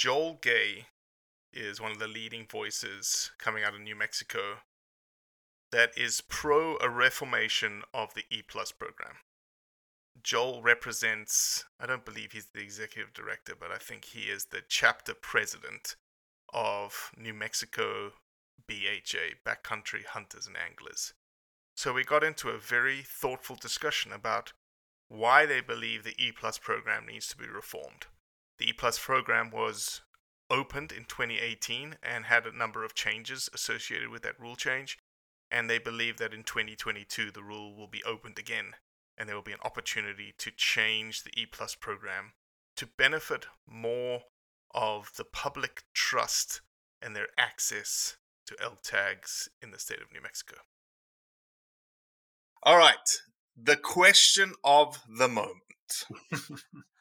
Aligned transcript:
Joel 0.00 0.38
Gay 0.40 0.86
is 1.52 1.78
one 1.78 1.92
of 1.92 1.98
the 1.98 2.08
leading 2.08 2.46
voices 2.46 3.32
coming 3.36 3.62
out 3.62 3.74
of 3.74 3.82
New 3.82 3.94
Mexico 3.94 4.60
that 5.72 5.90
is 5.94 6.22
pro 6.22 6.78
a 6.78 6.88
reformation 6.88 7.82
of 7.92 8.14
the 8.14 8.24
E 8.30 8.40
Plus 8.40 8.72
program. 8.72 9.16
Joel 10.22 10.62
represents, 10.62 11.66
I 11.78 11.84
don't 11.84 12.06
believe 12.06 12.32
he's 12.32 12.46
the 12.46 12.62
executive 12.62 13.12
director, 13.12 13.52
but 13.54 13.70
I 13.70 13.76
think 13.76 14.06
he 14.06 14.30
is 14.30 14.46
the 14.46 14.62
chapter 14.66 15.12
president 15.12 15.96
of 16.54 17.12
New 17.14 17.34
Mexico 17.34 18.12
BHA, 18.66 19.44
Backcountry 19.44 20.06
Hunters 20.06 20.46
and 20.46 20.56
Anglers. 20.56 21.12
So 21.76 21.92
we 21.92 22.04
got 22.04 22.24
into 22.24 22.48
a 22.48 22.58
very 22.58 23.02
thoughtful 23.02 23.56
discussion 23.56 24.12
about 24.12 24.54
why 25.08 25.44
they 25.44 25.60
believe 25.60 26.04
the 26.04 26.16
E 26.18 26.32
Plus 26.32 26.56
program 26.56 27.04
needs 27.04 27.28
to 27.28 27.36
be 27.36 27.46
reformed. 27.46 28.06
The 28.60 28.68
E 28.68 28.72
Plus 28.74 28.98
program 28.98 29.50
was 29.50 30.02
opened 30.50 30.92
in 30.92 31.06
2018 31.06 31.96
and 32.02 32.26
had 32.26 32.44
a 32.46 32.54
number 32.54 32.84
of 32.84 32.94
changes 32.94 33.48
associated 33.54 34.10
with 34.10 34.20
that 34.22 34.38
rule 34.38 34.54
change. 34.54 34.98
And 35.50 35.68
they 35.68 35.78
believe 35.78 36.18
that 36.18 36.34
in 36.34 36.42
2022 36.42 37.30
the 37.30 37.42
rule 37.42 37.74
will 37.74 37.86
be 37.86 38.04
opened 38.04 38.38
again 38.38 38.74
and 39.16 39.26
there 39.26 39.34
will 39.34 39.42
be 39.42 39.54
an 39.54 39.64
opportunity 39.64 40.34
to 40.36 40.50
change 40.50 41.22
the 41.22 41.30
E 41.34 41.46
Plus 41.46 41.74
program 41.74 42.32
to 42.76 42.86
benefit 42.86 43.46
more 43.66 44.24
of 44.74 45.12
the 45.16 45.24
public 45.24 45.84
trust 45.94 46.60
and 47.00 47.16
their 47.16 47.28
access 47.38 48.18
to 48.46 48.62
elk 48.62 48.82
tags 48.82 49.48
in 49.62 49.70
the 49.70 49.78
state 49.78 50.02
of 50.02 50.12
New 50.12 50.20
Mexico. 50.20 50.56
All 52.62 52.76
right, 52.76 53.22
the 53.56 53.76
question 53.76 54.52
of 54.62 55.00
the 55.08 55.28
moment. 55.28 56.04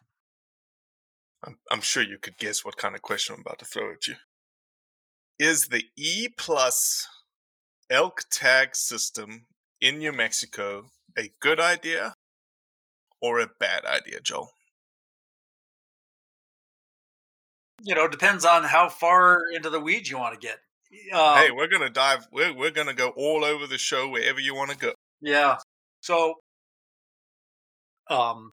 I'm, 1.45 1.57
I'm 1.71 1.81
sure 1.81 2.03
you 2.03 2.17
could 2.17 2.37
guess 2.37 2.65
what 2.65 2.77
kind 2.77 2.95
of 2.95 3.01
question 3.01 3.35
I'm 3.35 3.41
about 3.41 3.59
to 3.59 3.65
throw 3.65 3.91
at 3.91 4.07
you. 4.07 4.15
Is 5.37 5.67
the 5.67 5.85
E 5.95 6.27
plus 6.37 7.07
elk 7.89 8.23
tag 8.29 8.75
system 8.75 9.45
in 9.79 9.99
New 9.99 10.11
Mexico 10.11 10.85
a 11.17 11.31
good 11.39 11.59
idea 11.59 12.13
or 13.21 13.39
a 13.39 13.49
bad 13.59 13.85
idea, 13.85 14.19
Joel? 14.21 14.51
You 17.81 17.95
know, 17.95 18.07
depends 18.07 18.43
on 18.43 18.63
how 18.63 18.89
far 18.89 19.39
into 19.53 19.69
the 19.69 19.79
weeds 19.79 20.09
you 20.09 20.17
want 20.17 20.39
to 20.39 20.45
get. 20.45 20.59
Um, 21.13 21.37
hey, 21.37 21.51
we're 21.51 21.67
gonna 21.67 21.89
dive. 21.89 22.27
We're 22.31 22.53
we're 22.53 22.71
gonna 22.71 22.95
go 22.95 23.09
all 23.09 23.45
over 23.45 23.67
the 23.67 23.77
show 23.77 24.09
wherever 24.09 24.39
you 24.39 24.55
want 24.55 24.71
to 24.71 24.77
go. 24.77 24.93
Yeah. 25.21 25.57
So, 26.01 26.35
um, 28.09 28.51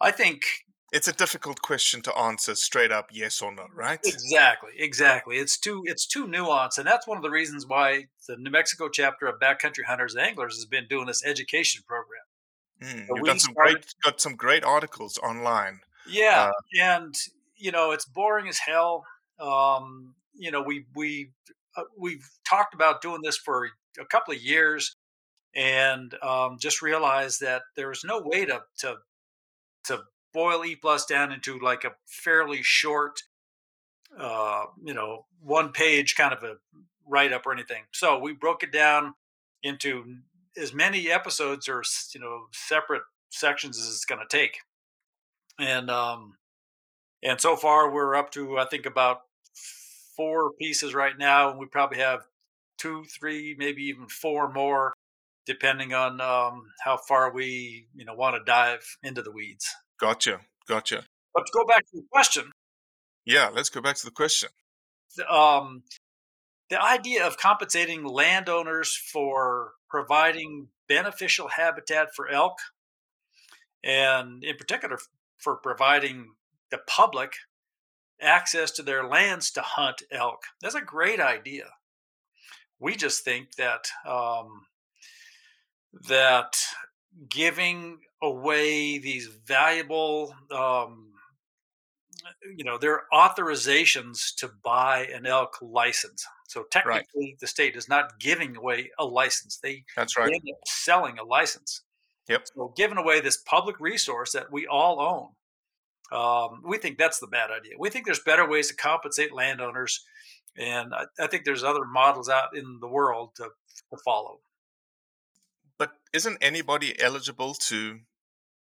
I 0.00 0.10
think 0.10 0.42
It's 0.90 1.06
a 1.08 1.12
difficult 1.12 1.60
question 1.60 2.00
to 2.02 2.16
answer 2.16 2.54
straight 2.54 2.90
up, 2.90 3.10
yes 3.12 3.42
or 3.42 3.54
no, 3.54 3.66
right? 3.74 4.00
exactly, 4.04 4.72
exactly. 4.78 5.36
It's 5.36 5.58
too 5.58 5.82
it's 5.86 6.06
too 6.06 6.26
nuanced, 6.26 6.78
and 6.78 6.86
that's 6.86 7.06
one 7.06 7.18
of 7.18 7.22
the 7.22 7.30
reasons 7.30 7.66
why 7.66 8.06
the 8.26 8.36
New 8.38 8.50
Mexico 8.50 8.88
chapter 8.88 9.26
of 9.26 9.38
Backcountry 9.38 9.84
Hunters 9.86 10.14
and 10.14 10.24
Anglers 10.24 10.54
has 10.56 10.64
been 10.64 10.86
doing 10.88 11.06
this 11.06 11.24
education 11.24 11.82
program. 11.86 12.22
Mm, 12.82 13.06
So 13.06 13.16
you've 13.16 13.26
got 13.26 13.40
some 13.40 13.52
started- 13.52 13.72
great 13.74 13.94
got 14.02 14.20
some 14.20 14.36
great 14.36 14.64
articles 14.64 15.18
online. 15.18 15.80
Yeah, 16.06 16.44
Uh, 16.48 16.52
and 16.80 17.14
you 17.56 17.70
know 17.70 17.90
it's 17.90 18.06
boring 18.06 18.48
as 18.48 18.58
hell. 18.58 19.04
Um, 19.38 20.14
you 20.34 20.50
know 20.50 20.62
we 20.62 20.86
we 20.94 21.32
uh, 21.76 21.84
we've 21.98 22.26
talked 22.48 22.72
about 22.72 23.02
doing 23.02 23.20
this 23.22 23.36
for 23.36 23.68
a 24.00 24.06
couple 24.06 24.32
of 24.32 24.40
years, 24.40 24.94
and 25.54 26.14
um, 26.22 26.56
just 26.58 26.80
realized 26.80 27.40
that 27.42 27.62
there's 27.76 28.04
no 28.04 28.22
way 28.24 28.46
to 28.46 28.62
to 28.78 28.96
to 29.84 30.00
boil 30.32 30.64
E 30.64 30.76
plus 30.76 31.06
down 31.06 31.32
into 31.32 31.58
like 31.58 31.84
a 31.84 31.92
fairly 32.06 32.62
short, 32.62 33.22
uh, 34.18 34.64
you 34.82 34.94
know, 34.94 35.26
one 35.42 35.70
page 35.72 36.16
kind 36.16 36.32
of 36.32 36.42
a 36.42 36.56
write 37.06 37.32
up 37.32 37.46
or 37.46 37.52
anything. 37.52 37.84
So 37.92 38.18
we 38.18 38.32
broke 38.32 38.62
it 38.62 38.72
down 38.72 39.14
into 39.62 40.18
as 40.56 40.74
many 40.74 41.10
episodes 41.10 41.68
or 41.68 41.82
you 42.14 42.20
know 42.20 42.46
separate 42.52 43.02
sections 43.30 43.78
as 43.78 43.86
it's 43.86 44.04
going 44.04 44.20
to 44.20 44.36
take 44.36 44.58
and 45.58 45.90
um 45.90 46.36
and 47.22 47.40
so 47.40 47.56
far 47.56 47.90
we're 47.90 48.14
up 48.14 48.30
to 48.30 48.58
i 48.58 48.64
think 48.64 48.86
about 48.86 49.22
four 50.16 50.52
pieces 50.52 50.94
right 50.94 51.18
now 51.18 51.50
and 51.50 51.58
we 51.58 51.66
probably 51.66 51.98
have 51.98 52.26
two 52.78 53.04
three 53.04 53.54
maybe 53.58 53.82
even 53.82 54.06
four 54.08 54.52
more 54.52 54.92
depending 55.46 55.92
on 55.92 56.20
um 56.20 56.64
how 56.82 56.96
far 56.96 57.32
we 57.32 57.86
you 57.94 58.04
know 58.04 58.14
want 58.14 58.36
to 58.36 58.42
dive 58.44 58.96
into 59.02 59.22
the 59.22 59.32
weeds 59.32 59.74
Gotcha, 60.00 60.40
gotcha. 60.68 61.04
but 61.34 61.46
to 61.46 61.52
go 61.52 61.64
back 61.66 61.84
to 61.90 61.96
the 61.96 62.04
question 62.12 62.52
Yeah, 63.24 63.50
let's 63.52 63.68
go 63.70 63.80
back 63.80 63.96
to 63.96 64.04
the 64.04 64.10
question. 64.12 64.48
the, 65.16 65.30
um 65.32 65.82
the 66.70 66.80
idea 66.82 67.26
of 67.26 67.38
compensating 67.38 68.04
landowners 68.04 68.94
for 68.94 69.72
providing 69.88 70.68
beneficial 70.88 71.48
habitat 71.48 72.14
for 72.14 72.28
elk 72.28 72.58
and 73.82 74.44
in 74.44 74.56
particular 74.56 74.98
for 75.38 75.56
providing 75.56 76.34
the 76.70 76.78
public 76.86 77.32
access 78.20 78.70
to 78.72 78.82
their 78.82 79.04
lands 79.06 79.50
to 79.52 79.62
hunt 79.62 80.02
elk 80.12 80.42
that's 80.60 80.74
a 80.74 80.80
great 80.82 81.20
idea 81.20 81.64
we 82.80 82.94
just 82.94 83.24
think 83.24 83.54
that 83.56 83.86
um, 84.06 84.66
that 86.08 86.56
giving 87.28 87.98
away 88.22 88.98
these 88.98 89.26
valuable, 89.46 90.34
um, 90.50 91.12
you 92.56 92.64
know, 92.64 92.78
their 92.78 93.02
authorizations 93.12 94.34
to 94.36 94.50
buy 94.64 95.08
an 95.14 95.26
elk 95.26 95.58
license. 95.62 96.26
So 96.48 96.64
technically, 96.70 97.36
the 97.40 97.46
state 97.46 97.76
is 97.76 97.88
not 97.88 98.18
giving 98.18 98.56
away 98.56 98.90
a 98.98 99.04
license; 99.04 99.58
they 99.62 99.84
That's 99.96 100.16
right. 100.16 100.28
they 100.28 100.34
end 100.34 100.42
up 100.50 100.66
selling 100.66 101.18
a 101.18 101.24
license. 101.24 101.82
Yep. 102.28 102.46
So 102.54 102.72
giving 102.76 102.98
away 102.98 103.20
this 103.20 103.38
public 103.38 103.80
resource 103.80 104.32
that 104.32 104.52
we 104.52 104.66
all 104.66 105.00
own, 105.00 105.28
um, 106.10 106.62
we 106.66 106.78
think 106.78 106.98
that's 106.98 107.18
the 107.18 107.26
bad 107.26 107.50
idea. 107.50 107.74
We 107.78 107.90
think 107.90 108.06
there's 108.06 108.20
better 108.20 108.48
ways 108.48 108.68
to 108.68 108.74
compensate 108.74 109.32
landowners, 109.32 110.04
and 110.56 110.94
I, 110.94 111.04
I 111.20 111.26
think 111.26 111.44
there's 111.44 111.64
other 111.64 111.84
models 111.84 112.28
out 112.28 112.56
in 112.56 112.78
the 112.80 112.88
world 112.88 113.34
to, 113.36 113.44
to 113.44 113.96
follow. 114.04 114.40
But 115.78 115.92
isn't 116.12 116.38
anybody 116.40 117.00
eligible 117.00 117.54
to 117.54 118.00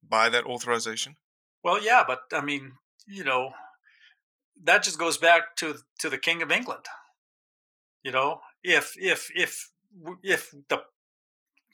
buy 0.09 0.30
that 0.30 0.45
authorization? 0.45 1.15
Well, 1.63 1.83
yeah, 1.83 2.04
but 2.07 2.21
I 2.31 2.42
mean, 2.42 2.74
you 3.07 3.24
know, 3.24 3.51
that 4.63 4.83
just 4.83 5.00
goes 5.00 5.18
back 5.18 5.56
to 5.57 5.75
to 6.00 6.09
the 6.09 6.18
King 6.18 6.42
of 6.42 6.51
England. 6.51 6.86
You 8.04 8.12
know, 8.12 8.42
if 8.63 8.94
if 8.98 9.30
if 9.36 9.69
if 10.24 10.54
the 10.69 10.83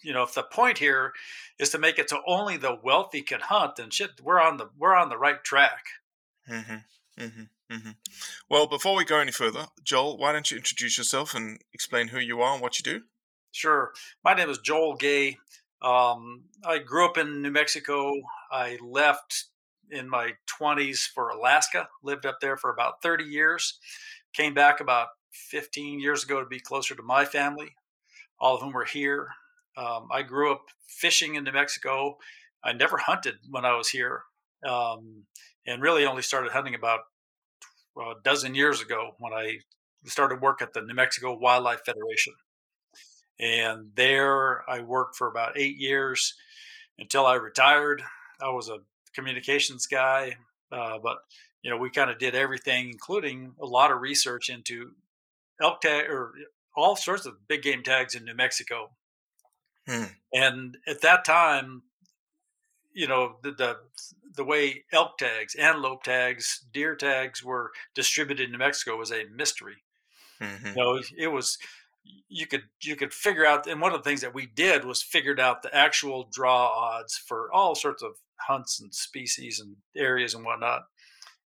you 0.03 0.13
know 0.13 0.23
if 0.23 0.33
the 0.33 0.43
point 0.43 0.77
here 0.77 1.13
is 1.59 1.69
to 1.71 1.77
make 1.77 1.99
it 1.99 2.09
so 2.09 2.21
only 2.27 2.57
the 2.57 2.77
wealthy 2.81 3.21
can 3.21 3.39
hunt, 3.39 3.75
then 3.75 3.89
shit, 3.89 4.21
we're 4.21 4.41
on 4.41 4.57
the 4.57 4.69
we're 4.77 4.95
on 4.95 5.09
the 5.09 5.17
right 5.17 5.43
track. 5.43 5.85
Mm-hmm. 6.49 7.23
Mm-hmm. 7.23 7.43
Mm-hmm. 7.71 7.91
Well, 8.49 8.67
before 8.67 8.95
we 8.95 9.05
go 9.05 9.19
any 9.19 9.31
further, 9.31 9.67
Joel, 9.83 10.17
why 10.17 10.31
don't 10.31 10.49
you 10.51 10.57
introduce 10.57 10.97
yourself 10.97 11.33
and 11.33 11.59
explain 11.73 12.09
who 12.09 12.19
you 12.19 12.41
are 12.41 12.53
and 12.53 12.61
what 12.61 12.77
you 12.77 12.83
do? 12.83 13.03
Sure. 13.51 13.93
My 14.23 14.33
name 14.33 14.49
is 14.49 14.57
Joel 14.57 14.95
Gay. 14.95 15.37
Um, 15.83 16.43
I 16.65 16.79
grew 16.79 17.05
up 17.05 17.17
in 17.17 17.41
New 17.41 17.51
Mexico. 17.51 18.13
I 18.51 18.77
left 18.81 19.45
in 19.91 20.09
my 20.09 20.31
20s 20.59 20.99
for 20.99 21.29
Alaska, 21.29 21.89
lived 22.01 22.25
up 22.25 22.37
there 22.41 22.55
for 22.55 22.71
about 22.71 23.01
30 23.01 23.25
years, 23.25 23.79
came 24.33 24.53
back 24.53 24.79
about 24.79 25.09
15 25.31 25.99
years 25.99 26.23
ago 26.23 26.39
to 26.39 26.47
be 26.47 26.59
closer 26.59 26.95
to 26.95 27.03
my 27.03 27.25
family, 27.25 27.75
all 28.39 28.55
of 28.55 28.61
whom 28.61 28.73
were 28.73 28.85
here. 28.85 29.29
Um, 29.75 30.07
I 30.11 30.21
grew 30.21 30.51
up 30.51 30.65
fishing 30.87 31.35
in 31.35 31.43
New 31.43 31.51
Mexico. 31.51 32.17
I 32.63 32.73
never 32.73 32.97
hunted 32.97 33.35
when 33.49 33.65
I 33.65 33.75
was 33.75 33.89
here, 33.89 34.23
um, 34.65 35.23
and 35.67 35.81
really 35.81 36.05
only 36.05 36.21
started 36.21 36.51
hunting 36.51 36.75
about 36.75 37.01
a 37.97 38.13
dozen 38.23 38.55
years 38.55 38.81
ago 38.81 39.11
when 39.19 39.33
I 39.33 39.59
started 40.05 40.41
work 40.41 40.61
at 40.61 40.73
the 40.73 40.81
New 40.81 40.93
Mexico 40.93 41.37
Wildlife 41.37 41.81
Federation. 41.85 42.33
And 43.39 43.91
there 43.95 44.69
I 44.69 44.81
worked 44.81 45.15
for 45.15 45.27
about 45.27 45.57
eight 45.57 45.77
years 45.77 46.35
until 46.99 47.25
I 47.25 47.35
retired. 47.35 48.03
I 48.41 48.49
was 48.49 48.69
a 48.69 48.79
communications 49.13 49.87
guy, 49.87 50.35
uh, 50.71 50.97
but 51.01 51.17
you 51.61 51.69
know 51.69 51.77
we 51.77 51.89
kind 51.89 52.09
of 52.09 52.19
did 52.19 52.35
everything, 52.35 52.89
including 52.89 53.53
a 53.61 53.65
lot 53.65 53.91
of 53.91 54.01
research 54.01 54.49
into 54.49 54.91
elk 55.61 55.81
tag 55.81 56.09
or 56.09 56.33
all 56.75 56.95
sorts 56.95 57.25
of 57.25 57.47
big 57.47 57.61
game 57.61 57.83
tags 57.83 58.15
in 58.15 58.25
New 58.25 58.35
Mexico. 58.35 58.91
Hmm. 59.87 60.05
And 60.33 60.77
at 60.87 61.01
that 61.01 61.25
time, 61.25 61.83
you 62.93 63.07
know 63.07 63.37
the, 63.43 63.51
the 63.51 63.77
the 64.35 64.43
way 64.43 64.83
elk 64.91 65.17
tags, 65.17 65.55
antelope 65.55 66.03
tags, 66.03 66.65
deer 66.71 66.95
tags 66.95 67.43
were 67.43 67.71
distributed 67.93 68.45
in 68.45 68.51
New 68.51 68.57
Mexico 68.57 68.97
was 68.97 69.11
a 69.11 69.25
mystery. 69.35 69.83
Mm-hmm. 70.41 70.67
You 70.67 70.75
know, 70.75 71.01
it 71.17 71.27
was 71.27 71.57
you 72.27 72.47
could 72.47 72.63
you 72.81 72.95
could 72.95 73.13
figure 73.13 73.45
out 73.45 73.67
and 73.67 73.79
one 73.79 73.93
of 73.93 74.03
the 74.03 74.09
things 74.09 74.21
that 74.21 74.33
we 74.33 74.45
did 74.45 74.85
was 74.85 75.01
figured 75.01 75.39
out 75.39 75.61
the 75.61 75.73
actual 75.75 76.27
draw 76.31 76.67
odds 76.67 77.15
for 77.15 77.51
all 77.53 77.75
sorts 77.75 78.03
of 78.03 78.13
hunts 78.47 78.79
and 78.81 78.93
species 78.93 79.59
and 79.59 79.77
areas 79.95 80.33
and 80.33 80.43
whatnot. 80.43 80.83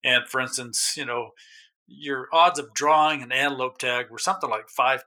And 0.04 0.28
for 0.28 0.42
instance 0.42 0.94
you 0.96 1.06
know 1.06 1.32
your 1.88 2.28
odds 2.34 2.60
of 2.60 2.74
drawing 2.74 3.22
an 3.22 3.32
antelope 3.32 3.78
tag 3.78 4.10
were 4.10 4.18
something 4.18 4.50
like 4.50 4.68
5% 4.68 5.02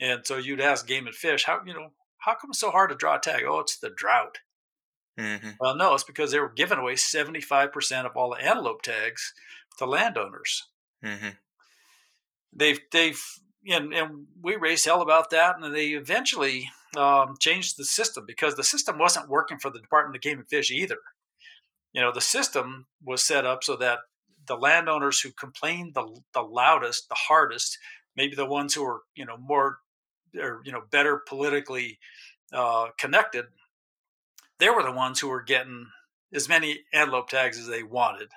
and 0.00 0.26
so 0.26 0.36
you'd 0.36 0.60
ask 0.60 0.86
game 0.86 1.06
and 1.06 1.14
fish 1.14 1.44
how 1.44 1.60
you 1.66 1.74
know 1.74 1.90
how 2.18 2.34
come 2.34 2.50
it's 2.50 2.60
so 2.60 2.70
hard 2.70 2.90
to 2.90 2.96
draw 2.96 3.16
a 3.16 3.20
tag? 3.20 3.42
Oh 3.46 3.60
it's 3.60 3.78
the 3.78 3.90
drought. 3.90 4.38
Mm-hmm. 5.18 5.50
well 5.60 5.74
no 5.76 5.94
it's 5.94 6.04
because 6.04 6.30
they 6.30 6.40
were 6.40 6.52
giving 6.54 6.78
away 6.78 6.94
75% 6.94 8.04
of 8.04 8.16
all 8.16 8.30
the 8.30 8.44
antelope 8.44 8.82
tags 8.82 9.32
to 9.78 9.86
landowners. 9.86 10.62
Mm-hmm. 11.04 11.30
they've 12.52 12.80
they've 12.92 13.22
and, 13.68 13.92
and 13.92 14.26
we 14.42 14.56
raised 14.56 14.84
hell 14.84 15.02
about 15.02 15.30
that, 15.30 15.56
and 15.60 15.74
they 15.74 15.88
eventually 15.88 16.70
um, 16.96 17.36
changed 17.38 17.76
the 17.76 17.84
system 17.84 18.24
because 18.26 18.54
the 18.54 18.64
system 18.64 18.98
wasn't 18.98 19.28
working 19.28 19.58
for 19.58 19.70
the 19.70 19.80
Department 19.80 20.16
of 20.16 20.22
Game 20.22 20.38
and 20.38 20.48
Fish 20.48 20.70
either. 20.70 20.98
You 21.92 22.00
know, 22.00 22.12
the 22.12 22.20
system 22.20 22.86
was 23.02 23.22
set 23.22 23.46
up 23.46 23.64
so 23.64 23.76
that 23.76 24.00
the 24.46 24.56
landowners 24.56 25.20
who 25.20 25.30
complained 25.32 25.94
the 25.94 26.20
the 26.34 26.42
loudest, 26.42 27.08
the 27.08 27.16
hardest, 27.16 27.78
maybe 28.16 28.34
the 28.34 28.46
ones 28.46 28.74
who 28.74 28.84
were 28.84 29.02
you 29.14 29.24
know 29.24 29.36
more 29.36 29.78
or 30.38 30.60
you 30.64 30.72
know 30.72 30.82
better 30.90 31.22
politically 31.26 31.98
uh, 32.52 32.88
connected, 32.98 33.46
they 34.58 34.70
were 34.70 34.82
the 34.82 34.92
ones 34.92 35.20
who 35.20 35.28
were 35.28 35.42
getting 35.42 35.86
as 36.32 36.48
many 36.48 36.80
antelope 36.92 37.28
tags 37.28 37.58
as 37.58 37.66
they 37.66 37.82
wanted 37.82 38.28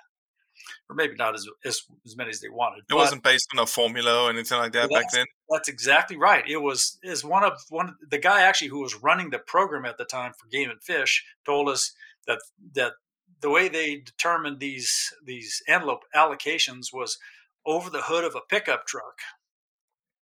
or 0.88 0.96
maybe 0.96 1.14
not 1.16 1.34
as 1.34 1.46
as, 1.64 1.82
as 2.04 2.16
many 2.16 2.30
as 2.30 2.40
they 2.40 2.48
wanted. 2.48 2.78
It 2.80 2.84
but- 2.90 2.96
wasn't 2.96 3.22
based 3.22 3.48
on 3.54 3.62
a 3.62 3.66
formula 3.66 4.24
or 4.24 4.30
anything 4.30 4.58
like 4.58 4.72
that 4.72 4.90
back 4.90 5.10
then. 5.12 5.26
That's 5.48 5.68
exactly 5.68 6.16
right. 6.16 6.44
It 6.48 6.58
was 6.62 6.98
is 7.02 7.24
one 7.24 7.44
of 7.44 7.52
one 7.68 7.96
the 8.08 8.18
guy 8.18 8.42
actually 8.42 8.68
who 8.68 8.80
was 8.80 8.94
running 8.94 9.30
the 9.30 9.38
program 9.38 9.84
at 9.84 9.98
the 9.98 10.04
time 10.04 10.32
for 10.38 10.46
Game 10.48 10.70
and 10.70 10.82
Fish 10.82 11.24
told 11.44 11.68
us 11.68 11.92
that 12.26 12.40
that 12.74 12.92
the 13.40 13.50
way 13.50 13.68
they 13.68 13.96
determined 13.96 14.60
these 14.60 15.12
these 15.24 15.62
antelope 15.68 16.04
allocations 16.14 16.92
was 16.92 17.18
over 17.66 17.90
the 17.90 18.02
hood 18.02 18.24
of 18.24 18.34
a 18.34 18.40
pickup 18.48 18.86
truck. 18.86 19.18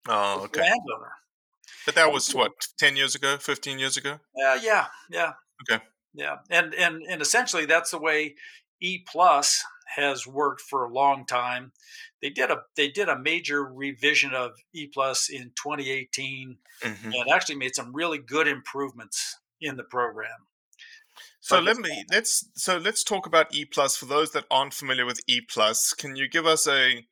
Oh, 0.08 0.44
okay. 0.44 0.60
Landowner. 0.60 1.12
But 1.84 1.94
that 1.96 2.12
was 2.12 2.34
what 2.34 2.52
ten 2.78 2.96
years 2.96 3.14
ago, 3.14 3.36
fifteen 3.38 3.78
years 3.78 3.96
ago. 3.96 4.12
Uh, 4.12 4.58
yeah, 4.62 4.86
yeah. 5.10 5.32
Okay. 5.70 5.82
Yeah, 6.14 6.36
and 6.50 6.74
and 6.74 7.02
and 7.02 7.20
essentially 7.20 7.66
that's 7.66 7.90
the 7.90 7.98
way 7.98 8.34
E 8.80 9.04
Plus 9.06 9.62
has 9.96 10.26
worked 10.26 10.60
for 10.60 10.84
a 10.84 10.92
long 10.92 11.24
time. 11.26 11.72
They 12.22 12.30
did 12.30 12.50
a 12.50 12.62
they 12.76 12.88
did 12.88 13.08
a 13.08 13.18
major 13.18 13.64
revision 13.64 14.34
of 14.34 14.52
E 14.72 14.86
Plus 14.86 15.28
in 15.28 15.52
2018 15.56 16.58
hmm 16.82 17.10
and 17.12 17.30
actually 17.32 17.56
made 17.56 17.74
some 17.74 17.92
really 17.92 18.18
good 18.18 18.46
improvements 18.46 19.38
in 19.60 19.76
the 19.76 19.82
program. 19.82 20.46
So 21.40 21.56
But 21.56 21.64
let 21.64 21.76
me 21.78 22.04
let's 22.10 22.48
so 22.54 22.78
let's 22.78 23.02
talk 23.02 23.26
about 23.26 23.54
E 23.54 23.64
plus 23.64 23.96
for 23.96 24.06
those 24.06 24.32
that 24.32 24.44
aren't 24.50 24.74
familiar 24.74 25.06
with 25.06 25.20
E 25.26 25.40
plus. 25.40 25.92
Can 25.94 26.16
you 26.16 26.28
give 26.28 26.46
us 26.46 26.66
a 26.66 27.06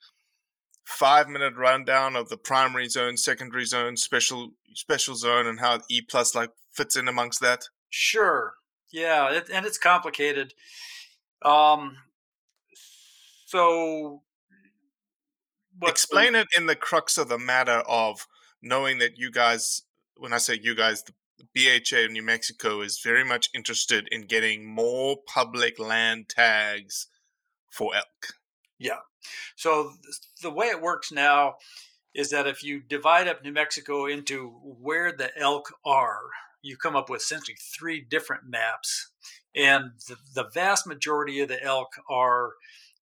five 0.85 1.28
minute 1.28 1.54
rundown 1.56 2.16
of 2.16 2.28
the 2.28 2.37
primary 2.37 2.88
zone, 2.88 3.16
secondary 3.16 3.64
zone, 3.64 3.97
special 3.97 4.52
special 4.75 5.14
zone, 5.14 5.47
and 5.47 5.61
how 5.61 5.80
E 5.88 6.00
plus 6.00 6.35
like 6.35 6.50
fits 6.73 6.97
in 6.97 7.09
amongst 7.09 7.40
that? 7.40 7.68
Sure. 7.88 8.54
Yeah, 8.92 9.33
it, 9.33 9.50
and 9.52 9.66
it's 9.66 9.78
complicated. 9.78 10.54
Um, 11.42 11.97
so, 13.47 14.23
the- 15.81 15.87
Explain 15.87 16.35
it 16.35 16.49
in 16.57 16.67
the 16.67 16.76
crux 16.76 17.17
of 17.17 17.29
the 17.29 17.38
matter 17.38 17.83
of 17.87 18.26
knowing 18.61 18.99
that 18.99 19.19
you 19.19 19.31
guys, 19.31 19.83
when 20.17 20.33
I 20.33 20.38
say 20.38 20.59
you 20.61 20.75
guys, 20.75 21.05
the 21.05 21.15
BHA 21.55 22.07
of 22.07 22.11
New 22.11 22.23
Mexico 22.23 22.81
is 22.81 23.00
very 23.00 23.25
much 23.25 23.50
interested 23.55 24.09
in 24.11 24.23
getting 24.23 24.67
more 24.67 25.17
public 25.26 25.79
land 25.79 26.29
tags 26.29 27.07
for 27.71 27.95
elk. 27.95 28.35
Yeah. 28.79 29.00
So 29.55 29.93
th- 30.03 30.17
the 30.43 30.50
way 30.50 30.67
it 30.67 30.81
works 30.83 31.12
now 31.12 31.57
is 32.15 32.31
that 32.31 32.47
if 32.47 32.65
you 32.65 32.81
divide 32.81 33.29
up 33.29 33.45
New 33.45 33.53
Mexico 33.53 34.07
into 34.07 34.49
where 34.62 35.12
the 35.12 35.37
elk 35.38 35.73
are, 35.85 36.23
you 36.62 36.76
come 36.76 36.97
up 36.97 37.11
with 37.11 37.21
essentially 37.21 37.57
three 37.79 38.00
different 38.00 38.45
maps. 38.49 39.11
And 39.55 39.93
the, 40.09 40.17
the 40.35 40.49
vast 40.53 40.87
majority 40.87 41.41
of 41.41 41.49
the 41.49 41.62
elk 41.62 41.93
are 42.09 42.55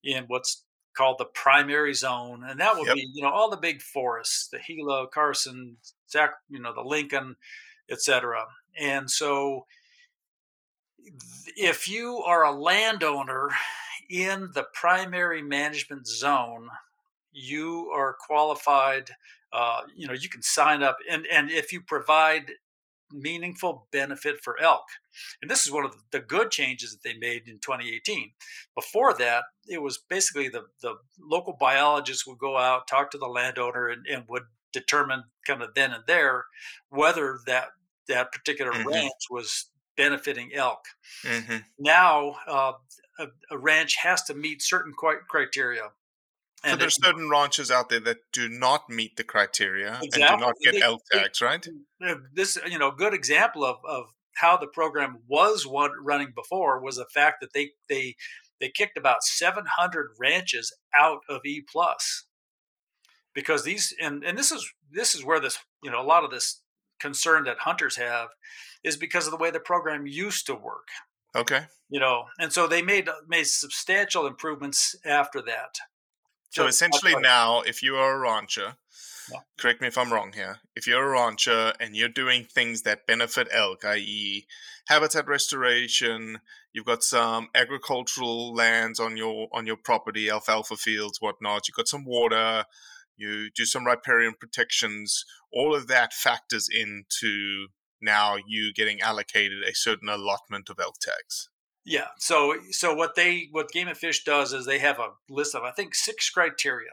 in 0.05 0.25
what's 0.27 0.65
called 0.95 1.19
the 1.19 1.25
primary 1.27 1.95
zone. 1.95 2.45
And 2.45 2.61
that 2.61 2.77
would 2.77 2.87
Yep. 2.87 2.95
be, 2.95 3.11
you 3.13 3.23
know, 3.23 3.31
all 3.31 3.51
the 3.51 3.57
big 3.57 3.83
forests, 3.83 4.49
the 4.49 4.59
Gila, 4.61 5.09
Carson, 5.09 5.77
Zac, 6.11 6.35
you 6.49 6.61
know, 6.61 6.73
the 6.73 6.83
Lincoln, 6.83 7.37
etc. 7.91 8.47
And 8.79 9.11
so 9.11 9.67
if 11.57 11.89
you 11.89 12.19
are 12.19 12.45
a 12.45 12.53
landowner 12.53 13.51
in 14.11 14.51
the 14.55 14.65
primary 14.75 15.43
management 15.43 16.07
zone, 16.07 16.69
you 17.33 17.91
are 17.95 18.15
qualified. 18.21 19.11
Uh, 19.53 19.83
you 19.95 20.07
know, 20.07 20.15
you 20.15 20.29
can 20.29 20.43
sign 20.43 20.83
up, 20.83 20.99
and 21.09 21.27
and 21.29 21.51
if 21.51 21.73
you 21.73 21.81
provide 21.81 22.53
meaningful 23.15 23.89
benefit 23.93 24.41
for 24.43 24.61
elk, 24.61 24.85
and 25.41 25.51
this 25.51 25.65
is 25.67 25.73
one 25.73 25.85
of 25.85 25.95
the 26.11 26.21
good 26.21 26.51
changes 26.51 26.93
that 26.93 27.03
they 27.03 27.17
made 27.17 27.49
in 27.49 27.59
2018. 27.61 28.33
Before 28.75 29.15
that, 29.15 29.45
it 29.69 29.83
was 29.83 29.99
basically 29.99 30.49
the 30.49 30.65
the 30.83 30.97
local 31.21 31.57
biologists 31.59 32.27
would 32.27 32.39
go 32.39 32.57
out, 32.59 32.89
talk 32.89 33.11
to 33.13 33.19
the 33.19 33.27
landowner, 33.29 33.89
and, 33.89 34.07
and 34.07 34.25
would 34.29 34.45
determine 34.73 35.25
kind 35.47 35.63
of 35.63 35.75
then 35.75 35.93
and 35.93 36.05
there 36.07 36.45
whether 36.89 37.39
that 37.47 37.69
that 38.09 38.33
particular 38.33 38.73
Mhm. 38.73 38.85
ranch 38.85 39.23
was 39.31 39.71
benefiting 39.97 40.53
elk. 40.55 40.81
hmm 41.23 41.59
Now, 41.79 42.37
uh, 42.47 42.73
a, 43.19 43.29
a 43.51 43.59
ranch 43.59 43.97
has 43.97 44.23
to 44.25 44.35
meet 44.35 44.63
certain 44.63 44.93
criteria. 44.95 45.93
So 46.65 46.71
And 46.71 46.81
there's 46.81 46.97
certain 47.03 47.29
ranches 47.29 47.71
out 47.71 47.91
there 47.91 48.01
that 48.01 48.19
do 48.33 48.49
not 48.49 48.89
meet 48.89 49.17
the 49.17 49.25
criteria 49.25 50.01
and 50.01 50.11
do 50.13 50.19
not 50.19 50.55
get 50.63 50.83
elk 50.83 51.03
tags, 51.13 51.43
right? 51.43 51.67
uh, 52.05 52.15
this 52.33 52.59
you 52.67 52.79
know 52.79 52.91
good 52.91 53.13
example 53.15 53.65
of, 53.65 53.77
of 53.87 54.07
how 54.37 54.57
the 54.57 54.67
program 54.67 55.19
was 55.29 55.67
one 55.67 55.93
running 56.03 56.33
before 56.35 56.81
was 56.81 56.97
the 56.97 57.07
fact 57.13 57.41
that 57.41 57.53
they 57.53 57.71
they 57.89 58.17
they 58.61 58.71
kicked 58.71 58.97
about 58.97 59.23
700 59.23 60.07
ranches 60.19 60.75
out 60.97 61.21
of 61.29 61.41
E 61.45 61.63
plus 61.71 62.25
because 63.35 63.65
these 63.65 63.95
and 64.01 64.25
and 64.25 64.39
this 64.39 64.51
is 64.51 64.73
this 64.91 65.15
is 65.15 65.25
where 65.25 65.41
this 65.41 65.59
you 65.83 65.91
know 65.91 66.01
a 66.01 66.07
lot 66.07 66.25
of 66.25 66.31
this 66.31 66.63
concern 67.01 67.45
that 67.45 67.59
hunters 67.61 67.97
have 67.97 68.29
is 68.83 68.97
because 68.97 69.27
of 69.27 69.31
the 69.33 69.37
way 69.37 69.51
the 69.51 69.61
program 69.61 70.07
used 70.07 70.47
to 70.47 70.55
work 70.55 70.89
Okay. 71.37 71.67
you 71.91 72.01
know 72.01 72.25
and 72.39 72.53
so 72.53 72.67
they 72.67 72.81
made 72.83 73.09
made 73.29 73.45
substantial 73.47 74.27
improvements 74.27 74.95
after 75.05 75.43
that 75.43 75.77
So 76.55 76.67
essentially, 76.67 77.17
now, 77.17 77.61
if 77.61 77.83
you 77.83 77.97
are 77.97 78.15
a 78.15 78.19
rancher, 78.19 78.77
Yeah. 79.31 79.41
correct 79.57 79.81
me 79.81 79.89
if 79.89 79.97
I'm 79.97 80.13
wrong 80.13 80.33
here. 80.35 80.61
If 80.77 80.87
you're 80.87 81.03
a 81.05 81.11
rancher 81.11 81.73
and 81.81 81.97
you're 81.97 82.09
doing 82.09 82.45
things 82.45 82.83
that 82.83 83.07
benefit 83.07 83.49
elk, 83.51 83.85
i.e., 83.85 84.47
habitat 84.87 85.27
restoration, 85.27 86.41
you've 86.73 86.85
got 86.85 87.03
some 87.03 87.49
agricultural 87.55 88.55
lands 88.55 89.01
on 89.01 89.17
your 89.17 89.49
on 89.53 89.67
your 89.67 89.77
property, 89.77 90.29
alfalfa 90.31 90.77
fields, 90.77 91.21
whatnot. 91.21 91.69
You've 91.69 91.77
got 91.77 91.89
some 91.89 92.05
water. 92.05 92.67
You 93.17 93.51
do 93.51 93.65
some 93.65 93.87
riparian 93.87 94.35
protections. 94.39 95.25
All 95.53 95.75
of 95.75 95.87
that 95.87 96.13
factors 96.13 96.69
into 96.71 97.69
now 98.01 98.37
you 98.47 98.73
getting 98.75 99.01
allocated 99.01 99.63
a 99.63 99.75
certain 99.75 100.09
allotment 100.09 100.69
of 100.69 100.79
elk 100.79 100.97
tags. 101.01 101.49
Yeah. 101.85 102.09
So 102.19 102.57
so 102.71 102.95
what 102.95 103.15
they 103.15 103.49
what 103.51 103.69
Game 103.71 103.89
and 103.89 103.97
Fish 103.97 104.25
does 104.25 104.53
is 104.53 104.65
they 104.65 104.79
have 104.79 104.99
a 104.99 105.11
list 105.29 105.55
of 105.55 105.63
I 105.65 105.71
think 105.73 105.95
six 105.95 106.31
criteria, 106.31 106.91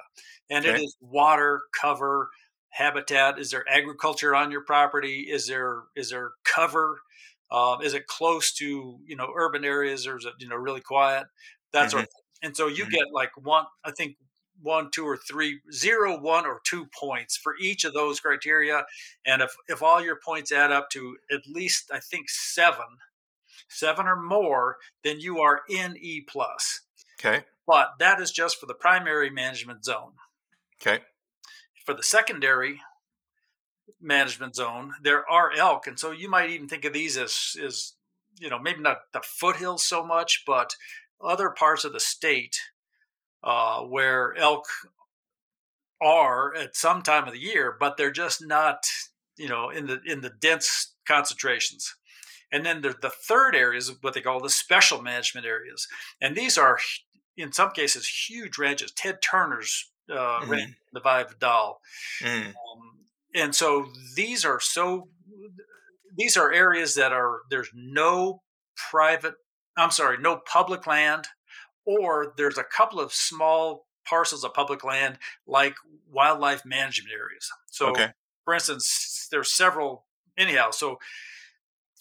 and 0.49 0.65
it 0.65 0.75
Okay. 0.75 0.77
is 0.77 0.95
water, 0.99 1.61
cover, 1.79 2.29
habitat. 2.69 3.39
Is 3.39 3.51
there 3.51 3.67
agriculture 3.69 4.35
on 4.35 4.51
your 4.51 4.63
property? 4.65 5.27
Is 5.29 5.47
there 5.47 5.83
is 5.95 6.09
there 6.09 6.31
cover? 6.43 7.01
Um, 7.51 7.81
is 7.81 7.93
it 7.93 8.07
close 8.07 8.51
to 8.55 8.99
you 9.05 9.15
know 9.15 9.31
urban 9.35 9.63
areas 9.63 10.05
or 10.07 10.17
is 10.17 10.25
it 10.25 10.33
you 10.39 10.47
know 10.49 10.57
really 10.57 10.81
quiet? 10.81 11.27
That 11.73 11.89
sort 11.91 12.03
of 12.03 12.09
thing. 12.09 12.49
And 12.49 12.57
so 12.57 12.67
you 12.67 12.85
Mhm. 12.85 12.89
get 12.89 13.05
like 13.13 13.31
one 13.37 13.65
I 13.85 13.91
think 13.91 14.17
one, 14.61 14.91
two, 14.91 15.05
or 15.07 15.17
three, 15.17 15.59
zero, 15.71 16.19
one, 16.19 16.45
or 16.45 16.61
two 16.65 16.85
points 16.99 17.35
for 17.35 17.55
each 17.59 17.83
of 17.83 17.93
those 17.93 18.19
criteria. 18.19 18.85
And 19.25 19.41
if 19.41 19.51
if 19.69 19.81
all 19.81 20.01
your 20.03 20.19
points 20.23 20.51
add 20.51 20.71
up 20.71 20.89
to 20.91 21.17
at 21.31 21.47
least 21.47 21.89
I 21.91 21.99
think 21.99 22.29
seven, 22.29 22.85
seven 23.71 24.05
or 24.05 24.21
more, 24.21 24.77
then 25.03 25.19
you 25.19 25.39
are 25.39 25.61
in 25.69 25.95
E 25.97 26.21
plus. 26.21 26.81
Okay. 27.19 27.45
But 27.67 27.93
that 27.99 28.19
is 28.19 28.31
just 28.31 28.59
for 28.59 28.65
the 28.65 28.73
primary 28.73 29.29
management 29.29 29.85
zone. 29.85 30.13
Okay. 30.81 31.03
For 31.85 31.93
the 31.93 32.03
secondary 32.03 32.81
management 33.99 34.55
zone, 34.55 34.93
there 35.01 35.29
are 35.29 35.51
elk, 35.55 35.87
and 35.87 35.99
so 35.99 36.11
you 36.11 36.29
might 36.29 36.49
even 36.49 36.67
think 36.67 36.85
of 36.85 36.93
these 36.93 37.17
as 37.17 37.55
as 37.63 37.93
you 38.39 38.49
know 38.49 38.59
maybe 38.59 38.81
not 38.81 38.99
the 39.13 39.21
foothills 39.23 39.85
so 39.85 40.05
much, 40.05 40.43
but 40.45 40.75
other 41.23 41.49
parts 41.49 41.83
of 41.83 41.93
the 41.93 41.99
state 41.99 42.59
uh, 43.43 43.81
where 43.81 44.35
elk 44.37 44.65
are 46.01 46.55
at 46.55 46.75
some 46.75 47.03
time 47.03 47.27
of 47.27 47.33
the 47.33 47.39
year, 47.39 47.75
but 47.79 47.95
they're 47.97 48.11
just 48.11 48.45
not 48.45 48.85
you 49.37 49.47
know 49.47 49.69
in 49.69 49.87
the 49.87 50.01
in 50.05 50.21
the 50.21 50.31
dense 50.41 50.93
concentrations. 51.07 51.95
And 52.51 52.65
then 52.65 52.81
the, 52.81 52.95
the 53.01 53.09
third 53.09 53.55
area 53.55 53.77
is 53.77 53.91
what 54.01 54.13
they 54.13 54.21
call 54.21 54.41
the 54.41 54.49
special 54.49 55.01
management 55.01 55.45
areas. 55.45 55.87
And 56.19 56.35
these 56.35 56.57
are, 56.57 56.79
in 57.37 57.51
some 57.51 57.71
cases, 57.71 58.07
huge 58.29 58.57
ranches. 58.57 58.91
Ted 58.91 59.21
Turner's 59.21 59.91
uh, 60.09 60.41
Mhm. 60.41 60.49
ranch, 60.49 60.73
the 60.91 60.99
Vive. 60.99 61.39
Mm. 61.39 62.47
Um, 62.47 63.05
and 63.33 63.55
so 63.55 63.87
these 64.15 64.43
are 64.43 64.59
so, 64.59 65.07
these 66.17 66.35
are 66.35 66.51
areas 66.51 66.95
that 66.95 67.13
are, 67.13 67.41
there's 67.49 67.69
no 67.73 68.41
private, 68.75 69.35
I'm 69.77 69.91
sorry, 69.91 70.17
no 70.17 70.41
public 70.51 70.85
land, 70.85 71.27
or 71.85 72.33
there's 72.35 72.57
a 72.57 72.63
couple 72.65 72.99
of 72.99 73.13
small 73.13 73.87
parcels 74.05 74.43
of 74.43 74.53
public 74.53 74.83
land 74.83 75.17
like 75.47 75.75
wildlife 76.11 76.65
management 76.65 77.13
areas. 77.13 77.49
So, 77.67 77.91
Okay. 77.91 78.11
for 78.43 78.53
instance, 78.53 79.27
there's 79.31 79.55
several, 79.55 80.05
anyhow. 80.37 80.71
So, 80.71 80.97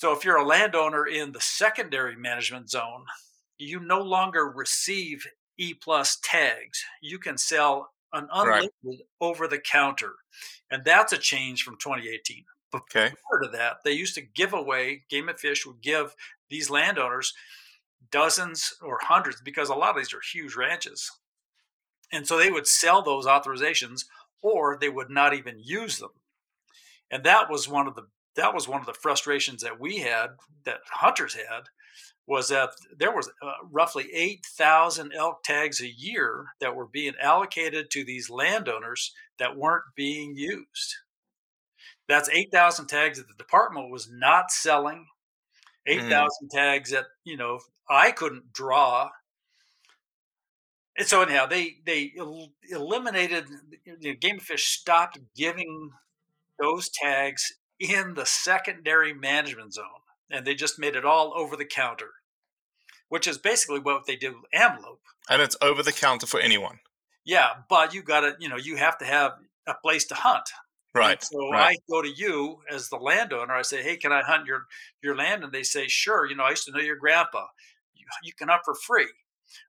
so 0.00 0.12
if 0.12 0.25
you're 0.25 0.38
a 0.38 0.47
landowner 0.47 1.07
in 1.07 1.30
the 1.30 1.42
secondary 1.42 2.16
management 2.16 2.71
zone, 2.71 3.04
you 3.59 3.80
no 3.80 4.00
longer 4.00 4.49
receive 4.49 5.26
E 5.59 5.75
plus 5.75 6.19
tags. 6.23 6.83
You 7.02 7.19
can 7.19 7.37
sell 7.37 7.92
an 8.14 8.26
Right. 8.33 8.71
unlimited 8.83 9.07
over 9.21 9.47
the 9.47 9.59
counter. 9.59 10.14
And 10.71 10.83
that's 10.87 11.12
a 11.12 11.19
change 11.19 11.64
from 11.64 11.76
2018. 11.76 12.47
Okay. 12.73 13.12
Prior 13.28 13.42
to 13.42 13.49
that, 13.50 13.85
they 13.85 13.92
used 13.92 14.14
to 14.14 14.23
give 14.23 14.54
away, 14.54 15.04
Game 15.11 15.28
and 15.28 15.38
Fish 15.38 15.66
would 15.66 15.83
give 15.83 16.14
these 16.49 16.71
landowners 16.71 17.35
dozens 18.11 18.73
or 18.80 18.99
hundreds 19.02 19.42
because 19.42 19.69
a 19.69 19.75
lot 19.75 19.90
of 19.90 19.97
these 19.97 20.14
are 20.14 20.23
huge 20.33 20.57
ranches. 20.57 21.11
And 22.11 22.26
so 22.26 22.38
they 22.38 22.50
would 22.50 22.66
sell 22.66 23.02
those 23.02 23.26
authorizations 23.26 24.07
or 24.40 24.78
they 24.78 24.88
would 24.88 25.11
not 25.11 25.35
even 25.35 25.61
use 25.61 25.99
them. 25.99 26.14
And 27.11 27.23
that 27.25 27.50
was 27.50 27.69
one 27.69 27.87
of 27.87 27.97
the 27.97 28.09
that 28.37 28.54
was 28.54 28.68
one 28.68 28.80
of 28.80 28.87
the 28.87 28.94
frustrations 28.94 29.62
that 29.62 29.80
we 29.80 29.99
had 29.99 30.28
that 30.64 30.80
hunters 30.90 31.34
had 31.34 31.68
was 32.26 32.49
that 32.49 32.70
there 32.96 33.14
was 33.14 33.28
uh, 33.42 33.52
roughly 33.70 34.08
8,000 34.14 35.12
elk 35.12 35.42
tags 35.42 35.80
a 35.80 35.90
year 35.90 36.46
that 36.60 36.76
were 36.76 36.87
being 36.87 37.14
allocated 37.20 37.90
to 37.90 38.04
these 38.04 38.30
landowners 38.30 39.12
that 39.38 39.56
weren't 39.56 39.84
being 39.96 40.37
used. 40.37 40.96
That's 42.08 42.28
8,000 42.28 42.87
tags 42.87 43.18
that 43.18 43.26
the 43.26 43.34
department 43.34 43.90
was 43.90 44.08
not 44.10 44.52
selling. 44.52 45.06
8,000 45.87 46.50
tags 46.52 46.90
that, 46.90 47.06
you 47.25 47.37
know, 47.37 47.58
I 47.88 48.12
couldn't 48.12 48.52
draw. 48.52 49.10
And 50.96 51.08
so 51.08 51.22
anyhow, 51.22 51.46
they 51.46 51.76
they 51.84 52.12
el- 52.18 52.52
eliminated 52.70 53.46
you 53.84 53.96
know, 54.02 54.14
Game 54.20 54.34
and 54.34 54.42
Fish 54.42 54.68
stopped 54.68 55.18
giving 55.34 55.90
those 56.60 56.90
tags 56.90 57.54
in 57.80 58.14
the 58.14 58.26
secondary 58.26 59.12
management 59.14 59.75
zone, 59.75 60.04
and 60.30 60.46
they 60.46 60.54
just 60.54 60.78
made 60.78 60.94
it 60.94 61.04
all 61.04 61.32
over 61.34 61.56
the 61.56 61.64
counter, 61.64 62.10
which 63.08 63.26
is 63.26 63.38
basically 63.38 63.80
what 63.80 64.06
they 64.06 64.16
did 64.16 64.34
with 64.34 64.44
Antelope. 64.52 65.00
And 65.28 65.42
it's 65.42 65.56
over 65.62 65.82
the 65.82 65.92
counter 65.92 66.26
for 66.26 66.38
anyone. 66.40 66.80
Yeah, 67.25 67.50
but 67.68 67.94
you 67.94 68.02
got 68.02 68.20
to, 68.20 68.37
you 68.38 68.49
know, 68.49 68.56
you 68.56 68.76
have 68.76 68.99
to 68.99 69.04
have 69.04 69.32
a 69.66 69.75
place 69.75 70.04
to 70.06 70.14
hunt. 70.14 70.49
And 71.02 71.02
Right. 71.02 71.22
so 71.22 71.50
right. 71.50 71.76
I 71.76 71.76
go 71.88 72.02
to 72.02 72.08
you 72.08 72.62
as 72.68 72.88
the 72.88 72.96
landowner. 72.96 73.54
I 73.54 73.62
say, 73.62 73.82
"Hey, 73.82 73.96
can 73.96 74.12
I 74.12 74.22
hunt 74.22 74.46
your 74.46 74.66
your 75.02 75.16
land?" 75.16 75.44
And 75.44 75.52
they 75.52 75.62
say, 75.62 75.87
"Sure." 75.88 76.26
You 76.26 76.34
know, 76.34 76.44
I 76.44 76.50
used 76.50 76.64
to 76.66 76.72
know 76.72 76.80
your 76.80 76.96
grandpa. 76.96 77.46
You, 77.94 78.06
you 78.25 78.32
can 78.32 78.49
hunt 78.49 78.62
for 78.64 78.75
free. 78.75 79.08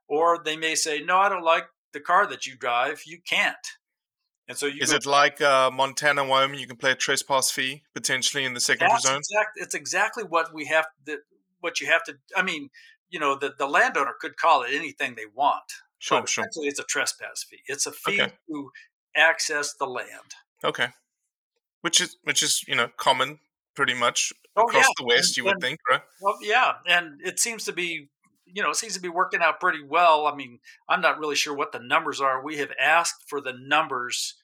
Or 0.07 0.41
they 0.43 0.57
may 0.57 0.75
say, 0.75 0.99
"No, 1.01 1.19
I 1.19 1.29
don't 1.29 1.43
like 1.43 1.67
the 1.93 1.99
car 1.99 2.25
that 2.27 2.45
you 2.47 2.55
drive. 2.57 3.03
You 3.05 3.21
can't." 3.21 3.67
And 4.51 4.57
so 4.57 4.65
you 4.65 4.79
Is 4.81 4.89
go, 4.91 4.97
it 4.97 5.05
like 5.05 5.39
uh, 5.41 5.71
Montana, 5.71 6.25
Wyoming? 6.25 6.59
You 6.59 6.67
can 6.67 6.75
play 6.75 6.91
a 6.91 6.95
trespass 6.95 7.49
fee 7.51 7.83
potentially 7.93 8.43
in 8.43 8.53
the 8.53 8.59
secondary 8.59 8.91
That's 8.91 9.07
zone. 9.07 9.17
exact. 9.19 9.51
It's 9.55 9.73
exactly 9.73 10.23
what 10.25 10.53
we 10.53 10.65
have. 10.65 10.85
To, 11.05 11.19
what 11.61 11.79
you 11.79 11.87
have 11.87 12.03
to. 12.03 12.17
I 12.35 12.41
mean, 12.43 12.69
you 13.09 13.17
know, 13.19 13.37
the 13.37 13.53
the 13.57 13.65
landowner 13.65 14.11
could 14.19 14.35
call 14.35 14.63
it 14.63 14.71
anything 14.73 15.15
they 15.15 15.25
want. 15.33 15.63
Sure, 15.99 16.25
sure. 16.27 16.43
essentially 16.43 16.67
It's 16.67 16.79
a 16.79 16.83
trespass 16.83 17.45
fee. 17.49 17.61
It's 17.67 17.85
a 17.85 17.91
fee 17.93 18.21
Okay. 18.21 18.33
to 18.49 18.71
access 19.15 19.73
the 19.73 19.85
land. 19.85 20.35
Okay. 20.65 20.87
Which 21.81 22.01
is 22.01 22.17
which 22.23 22.43
is 22.43 22.63
you 22.67 22.75
know 22.75 22.89
common 22.97 23.39
pretty 23.75 23.93
much 23.93 24.33
Oh, 24.57 24.63
across 24.63 24.83
yeah. 24.83 24.89
the 24.97 25.05
West. 25.05 25.29
And- 25.29 25.37
You 25.37 25.43
would 25.45 25.53
and- 25.53 25.61
think, 25.61 25.79
right? 25.89 26.01
Well, 26.19 26.37
yeah, 26.41 26.73
and 26.85 27.21
it 27.23 27.39
seems 27.39 27.63
to 27.65 27.71
be, 27.71 28.09
you 28.45 28.61
know, 28.61 28.71
it 28.71 28.75
seems 28.75 28.95
to 28.95 28.99
be 28.99 29.07
working 29.07 29.39
out 29.41 29.61
pretty 29.61 29.81
well. 29.81 30.27
I 30.27 30.35
mean, 30.35 30.59
I'm 30.89 30.99
not 30.99 31.19
really 31.19 31.37
sure 31.37 31.53
what 31.55 31.71
the 31.71 31.79
numbers 31.79 32.19
are. 32.19 32.43
We 32.43 32.57
have 32.57 32.71
asked 32.77 33.23
for 33.29 33.39
the 33.39 33.53
numbers 33.53 34.35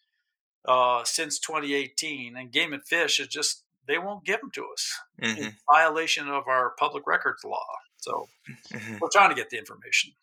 uh, 0.67 1.03
since 1.03 1.39
2018, 1.39 2.35
and 2.37 2.51
Game 2.51 2.73
and 2.73 2.83
Fish 2.83 3.19
is 3.19 3.27
just 3.27 3.63
they 3.87 3.97
won't 3.97 4.25
give 4.25 4.41
them 4.41 4.51
to 4.51 4.65
us 4.73 4.93
hmm 5.21 5.33
in 5.37 5.53
violation 5.71 6.27
of 6.27 6.47
our 6.47 6.73
public 6.77 7.07
records 7.07 7.43
law. 7.43 7.65
So 7.97 8.27
hmm 8.71 8.97
we're 9.01 9.09
trying 9.11 9.29
to 9.29 9.35
get 9.35 9.49
the 9.49 9.57
information. 9.57 10.13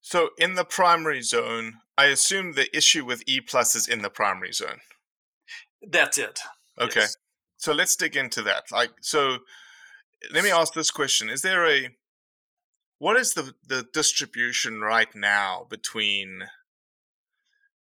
So 0.00 0.30
in 0.38 0.54
the 0.54 0.64
primary 0.64 1.22
zone, 1.22 1.80
I 1.96 2.06
assume 2.06 2.52
the 2.52 2.74
issue 2.76 3.04
with 3.04 3.22
E 3.26 3.40
plus 3.40 3.74
is 3.74 3.88
in 3.88 4.02
the 4.02 4.10
primary 4.10 4.52
zone. 4.52 4.80
That's 5.82 6.18
it. 6.18 6.40
Okay. 6.80 7.00
Yes. 7.00 7.16
So 7.56 7.72
let's 7.72 7.96
dig 7.96 8.16
into 8.16 8.42
that. 8.42 8.70
Like, 8.70 8.90
so 9.00 9.38
let 10.32 10.44
me 10.44 10.50
ask 10.50 10.74
this 10.74 10.90
question: 10.90 11.28
Is 11.28 11.42
there 11.42 11.66
a 11.66 11.90
what 12.98 13.16
is 13.16 13.34
the 13.34 13.54
the 13.66 13.86
distribution 13.92 14.80
right 14.80 15.14
now 15.14 15.66
between 15.68 16.44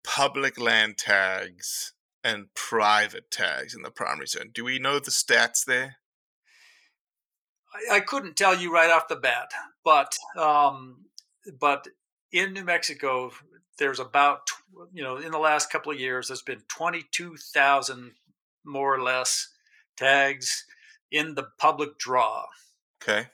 public 0.04 0.61
land 0.61 0.99
tags 0.99 1.92
and 2.23 2.46
private 2.54 3.30
tags 3.30 3.75
in 3.75 3.82
the 3.82 3.90
primary 3.90 4.26
zone? 4.26 4.50
Do 4.52 4.64
we 4.64 4.78
know 4.78 4.99
the 4.99 5.11
stats 5.11 5.64
there? 5.64 5.96
I, 7.90 7.96
I 7.96 8.00
couldn't 8.00 8.37
tell 8.37 8.56
you 8.56 8.73
right 8.73 8.90
off 8.90 9.08
the 9.08 9.16
bat, 9.16 9.50
but 9.84 10.16
um, 10.38 11.06
but 11.61 11.88
in 12.32 12.52
New 12.52 12.64
Mexico, 12.64 13.32
there's 13.78 14.00
about 14.00 14.40
you 14.92 15.02
know 15.02 15.16
in 15.16 15.32
the 15.32 15.38
last 15.38 15.70
couple 15.70 15.92
of 15.92 15.99
years, 15.99 16.28
there's 16.28 16.42
been 16.42 16.62
22,000 16.68 18.12
more 18.64 18.94
or 18.94 19.02
less 19.02 19.49
tags 19.96 20.64
in 21.11 21.34
the 21.34 21.49
public 21.58 21.99
draw. 21.99 22.44
Okay. 23.02 23.28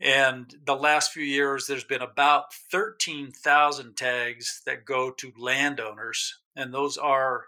And 0.00 0.54
the 0.66 0.76
last 0.76 1.12
few 1.12 1.24
years, 1.24 1.66
there's 1.66 1.84
been 1.84 2.02
about 2.02 2.52
13,000 2.70 3.96
tags 3.96 4.60
that 4.66 4.84
go 4.84 5.10
to 5.12 5.32
landowners. 5.38 6.38
And 6.54 6.72
those 6.72 6.98
are, 6.98 7.44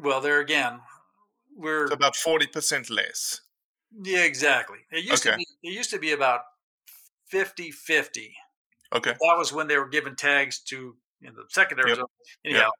well, 0.00 0.20
there 0.20 0.40
again, 0.40 0.80
we're 1.56 1.86
So 1.88 1.94
about 1.94 2.14
40% 2.14 2.90
less. 2.90 3.40
Yeah, 4.02 4.24
exactly. 4.24 4.78
It 4.90 5.04
used 5.04 5.22
to 5.22 5.36
be 5.36 5.46
it 5.62 5.72
used 5.72 5.90
to 5.90 6.00
be 6.00 6.10
about 6.12 6.40
50-50. 7.32 8.32
Okay. 8.92 9.12
That 9.12 9.36
was 9.38 9.52
when 9.52 9.68
they 9.68 9.78
were 9.78 9.88
giving 9.88 10.16
tags 10.16 10.58
to 10.64 10.96
in 11.22 11.34
the 11.34 11.44
secondary 11.48 11.90
Yep. 11.90 11.98
zone. 11.98 12.06
Anyhow. 12.44 12.70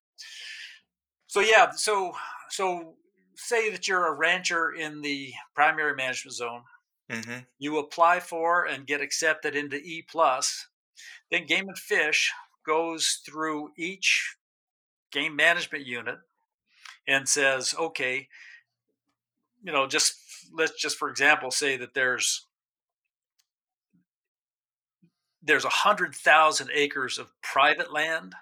So 1.28 1.40
yeah, 1.40 1.70
so 1.70 2.16
so 2.50 2.96
say 3.36 3.70
that 3.70 3.86
you're 3.86 4.06
a 4.08 4.14
rancher 4.14 4.72
in 4.72 5.02
the 5.02 5.32
primary 5.54 5.94
management 5.94 6.34
zone. 6.34 6.62
Mm-hmm. 7.10 7.40
You 7.58 7.78
apply 7.78 8.20
for 8.20 8.64
and 8.64 8.86
get 8.86 9.00
accepted 9.00 9.54
into 9.54 9.76
E 9.76 10.04
plus. 10.08 10.66
Then 11.30 11.46
Game 11.46 11.68
and 11.68 11.78
Fish 11.78 12.32
goes 12.66 13.20
through 13.26 13.70
each 13.76 14.36
game 15.12 15.36
management 15.36 15.86
unit 15.86 16.16
and 17.06 17.28
says, 17.28 17.74
okay, 17.78 18.28
you 19.62 19.72
know, 19.72 19.86
just 19.86 20.14
let's 20.52 20.72
just 20.80 20.96
for 20.98 21.08
example 21.10 21.50
say 21.50 21.76
that 21.76 21.94
there's 21.94 22.46
there's 25.42 25.64
a 25.64 25.70
hundred 25.70 26.14
thousand 26.14 26.70
acres 26.72 27.18
of 27.18 27.28
private 27.42 27.92
land 27.92 28.34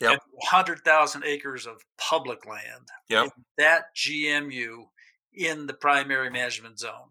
Yep. 0.00 0.10
and 0.12 0.20
hundred 0.48 0.80
thousand 0.80 1.24
acres 1.24 1.66
of 1.66 1.82
public 1.98 2.46
land 2.46 2.88
Yep. 3.08 3.30
that 3.58 3.94
GMU 3.96 4.88
in 5.32 5.66
the 5.66 5.74
primary 5.74 6.30
management 6.30 6.78
zone. 6.78 7.10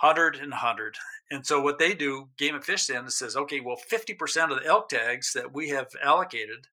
100 0.00 0.36
and 0.36 0.50
100. 0.50 0.96
And 1.30 1.46
so 1.46 1.60
what 1.60 1.78
they 1.78 1.94
do, 1.94 2.28
Game 2.38 2.54
and 2.54 2.64
Fish 2.64 2.86
then 2.86 3.08
says, 3.10 3.36
okay, 3.36 3.60
well, 3.60 3.76
50% 3.76 4.50
of 4.50 4.62
the 4.62 4.66
elk 4.66 4.88
tags 4.88 5.32
that 5.34 5.54
we 5.54 5.68
have 5.68 5.88
allocated 6.02 6.66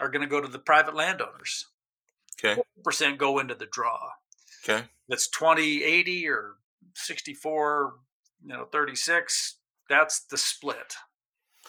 are 0.00 0.08
going 0.08 0.22
to 0.22 0.28
go 0.28 0.40
to 0.40 0.48
the 0.48 0.58
private 0.58 0.94
landowners. 0.94 1.66
Okay. 2.38 2.60
Percent 2.84 3.18
go 3.18 3.38
into 3.38 3.54
the 3.54 3.66
draw. 3.66 4.10
Okay. 4.64 4.84
That's 5.08 5.28
20, 5.28 5.84
80 5.84 6.28
or 6.28 6.54
64, 6.94 7.94
you 8.44 8.48
know, 8.48 8.66
36. 8.70 9.56
That's 9.88 10.20
the 10.20 10.36
split. 10.36 10.94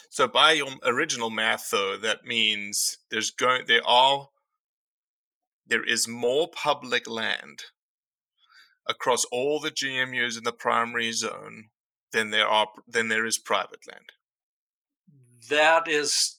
So 0.10 0.28
by 0.28 0.54
your 0.54 0.70
original 0.84 1.30
math, 1.30 1.70
though, 1.72 1.98
that 1.98 2.26
means 2.26 2.98
there's 3.12 3.32
going 3.32 3.64
there 3.68 3.86
are 3.86 4.30
there 5.66 5.84
is 5.84 6.08
more 6.08 6.48
public 6.48 7.08
land 7.08 7.64
across 8.90 9.26
all 9.26 9.60
the 9.60 9.72
GMUs 9.72 10.38
in 10.38 10.44
the 10.44 10.52
primary 10.52 11.12
zone 11.12 11.66
than 12.12 12.32
there 12.32 12.48
are 12.48 12.68
than 12.88 13.08
there 13.08 13.26
is 13.26 13.38
private 13.38 13.80
land. 13.88 14.12
That 15.50 15.88
is, 15.88 16.38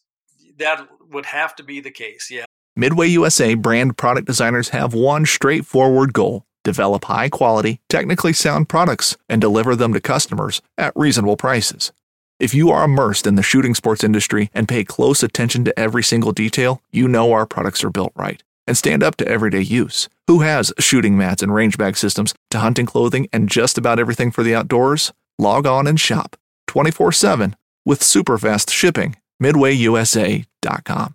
that 0.58 0.86
would 1.10 1.26
have 1.26 1.56
to 1.56 1.62
be 1.62 1.80
the 1.80 1.90
case. 1.90 2.30
Yeah. 2.30 2.44
Midway 2.76 3.08
USA 3.08 3.54
brand 3.54 3.96
product 3.96 4.26
designers 4.26 4.70
have 4.70 4.94
one 4.94 5.26
straightforward 5.26 6.12
goal 6.12 6.44
develop 6.64 7.04
high 7.06 7.30
quality, 7.30 7.80
technically 7.88 8.32
sound 8.32 8.68
products 8.68 9.16
and 9.28 9.40
deliver 9.40 9.74
them 9.74 9.94
to 9.94 10.00
customers 10.00 10.60
at 10.76 10.92
reasonable 10.94 11.36
prices. 11.36 11.92
If 12.38 12.52
you 12.52 12.70
are 12.70 12.84
immersed 12.84 13.26
in 13.26 13.36
the 13.36 13.42
shooting 13.42 13.74
sports 13.74 14.04
industry 14.04 14.50
and 14.52 14.68
pay 14.68 14.84
close 14.84 15.22
attention 15.22 15.64
to 15.64 15.78
every 15.78 16.02
single 16.02 16.32
detail, 16.32 16.82
you 16.92 17.08
know 17.08 17.32
our 17.32 17.46
products 17.46 17.82
are 17.82 17.90
built 17.90 18.12
right 18.14 18.42
and 18.68 18.76
stand 18.76 19.02
up 19.02 19.16
to 19.16 19.26
everyday 19.26 19.60
use. 19.62 20.08
Who 20.28 20.40
has 20.40 20.72
shooting 20.78 21.16
mats 21.16 21.42
and 21.42 21.52
range 21.52 21.76
bag 21.78 21.96
systems 21.96 22.34
to 22.50 22.58
hunting 22.60 22.86
clothing 22.86 23.28
and 23.32 23.48
just 23.48 23.76
about 23.78 23.98
everything 23.98 24.30
for 24.30 24.42
the 24.44 24.54
outdoors? 24.54 25.12
Log 25.38 25.66
on 25.66 25.86
and 25.88 25.98
shop 25.98 26.36
24 26.68 27.10
7 27.12 27.56
with 27.84 28.02
super 28.02 28.38
fast 28.38 28.70
shipping. 28.70 29.16
MidwayUSA.com. 29.42 31.14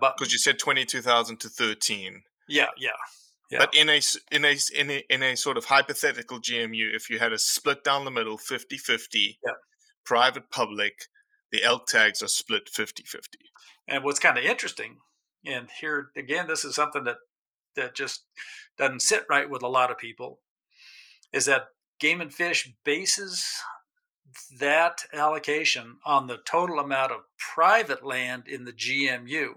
But 0.00 0.16
Because 0.18 0.32
you 0.32 0.38
said 0.38 0.58
twenty 0.58 0.84
two 0.84 1.00
thousand 1.02 1.38
to 1.40 1.48
thirteen. 1.48 2.22
yeah, 2.48 2.66
yeah. 2.78 2.90
Yeah. 3.50 3.60
But 3.60 3.74
in 3.74 3.88
a, 3.88 3.98
in, 4.30 4.44
a, 4.44 4.48
s- 4.52 4.68
in, 4.68 4.90
a, 4.90 5.02
in 5.08 5.22
a 5.22 5.34
sort 5.34 5.56
of 5.56 5.64
hypothetical 5.64 6.38
GMU, 6.38 6.94
if 6.94 7.08
you 7.08 7.18
had 7.18 7.32
a 7.32 7.38
split 7.38 7.82
down 7.82 8.04
the 8.04 8.10
middle 8.10 8.36
50 8.36 8.76
50, 8.76 9.38
Yeah. 9.42 9.52
private 10.04 10.50
public, 10.50 10.92
the 11.50 11.62
elk 11.64 11.86
tags 11.86 12.22
are 12.22 12.28
split 12.28 12.68
50 12.68 13.04
50. 13.06 13.38
And 13.88 14.04
what's 14.04 14.18
kind 14.18 14.36
of 14.36 14.44
interesting, 14.44 14.98
and 15.44 15.68
here 15.80 16.10
again, 16.16 16.46
this 16.46 16.64
is 16.64 16.74
something 16.74 17.04
that 17.04 17.18
that 17.76 17.94
just 17.94 18.24
doesn't 18.76 19.02
sit 19.02 19.24
right 19.30 19.48
with 19.48 19.62
a 19.62 19.68
lot 19.68 19.90
of 19.90 19.98
people, 19.98 20.40
is 21.32 21.46
that 21.46 21.68
Game 22.00 22.20
and 22.20 22.32
Fish 22.32 22.72
bases 22.84 23.46
that 24.58 25.04
allocation 25.12 25.96
on 26.04 26.26
the 26.26 26.38
total 26.44 26.78
amount 26.78 27.12
of 27.12 27.20
private 27.38 28.04
land 28.04 28.46
in 28.46 28.64
the 28.64 28.72
GMU, 28.72 29.54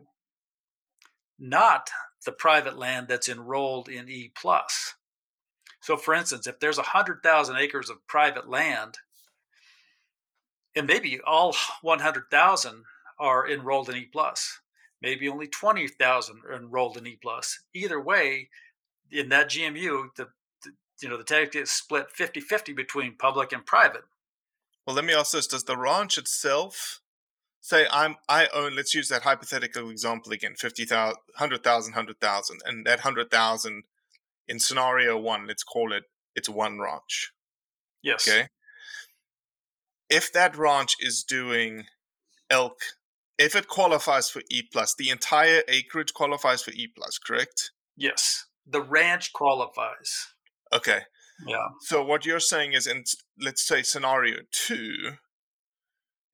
not 1.37 1.89
the 2.25 2.31
private 2.31 2.77
land 2.77 3.07
that's 3.07 3.29
enrolled 3.29 3.89
in 3.89 4.09
E 4.09 4.31
plus. 4.35 4.95
So, 5.81 5.97
for 5.97 6.13
instance, 6.13 6.47
if 6.47 6.59
there's 6.59 6.77
hundred 6.77 7.23
thousand 7.23 7.57
acres 7.57 7.89
of 7.89 8.05
private 8.07 8.47
land, 8.47 8.99
and 10.75 10.87
maybe 10.87 11.19
all 11.25 11.55
100,000 11.81 12.83
are 13.19 13.49
enrolled 13.49 13.89
in 13.89 13.97
E 13.97 14.09
plus. 14.11 14.60
Maybe 15.01 15.27
only 15.27 15.47
20,000 15.47 16.41
are 16.47 16.53
enrolled 16.53 16.97
in 16.97 17.07
E 17.07 17.17
plus. 17.21 17.59
Either 17.73 17.99
way, 17.99 18.49
in 19.11 19.29
that 19.29 19.49
GMU, 19.49 20.15
the, 20.15 20.27
the 20.63 20.71
you 21.01 21.09
know 21.09 21.17
the 21.17 21.23
tag 21.23 21.51
gets 21.51 21.71
split 21.71 22.07
50-50 22.17 22.75
between 22.75 23.17
public 23.17 23.51
and 23.51 23.65
private. 23.65 24.03
Well, 24.85 24.95
let 24.95 25.05
me 25.05 25.13
ask 25.13 25.31
this: 25.31 25.47
Does 25.47 25.63
the 25.63 25.77
ranch 25.77 26.17
itself 26.17 27.01
say 27.59 27.87
I'm 27.91 28.17
I 28.29 28.47
own? 28.53 28.75
Let's 28.75 28.93
use 28.93 29.09
that 29.09 29.23
hypothetical 29.23 29.89
example 29.89 30.31
again: 30.31 30.55
50,000, 30.55 31.15
100,000, 31.37 31.91
100,000, 31.91 32.59
and 32.65 32.85
that 32.85 33.01
hundred 33.01 33.31
thousand 33.31 33.83
in 34.47 34.59
scenario 34.59 35.17
one, 35.17 35.47
let's 35.47 35.63
call 35.63 35.93
it 35.93 36.03
it's 36.35 36.49
one 36.49 36.79
ranch. 36.79 37.31
Yes. 38.01 38.27
Okay. 38.27 38.47
If 40.09 40.31
that 40.33 40.57
ranch 40.57 40.95
is 40.99 41.23
doing 41.23 41.85
elk, 42.49 42.79
if 43.41 43.55
it 43.55 43.67
qualifies 43.67 44.29
for 44.29 44.41
E 44.51 44.61
plus, 44.71 44.93
the 44.95 45.09
entire 45.09 45.63
acreage 45.67 46.13
qualifies 46.13 46.61
for 46.61 46.71
E 46.71 46.87
plus, 46.95 47.17
correct? 47.17 47.71
Yes. 47.97 48.45
The 48.67 48.81
ranch 48.81 49.33
qualifies. 49.33 50.27
Okay. 50.71 50.99
Yeah. 51.47 51.67
So 51.81 52.05
what 52.05 52.25
you're 52.25 52.39
saying 52.39 52.73
is, 52.73 52.85
in 52.85 53.03
let's 53.39 53.65
say 53.67 53.81
scenario 53.81 54.41
two, 54.51 55.13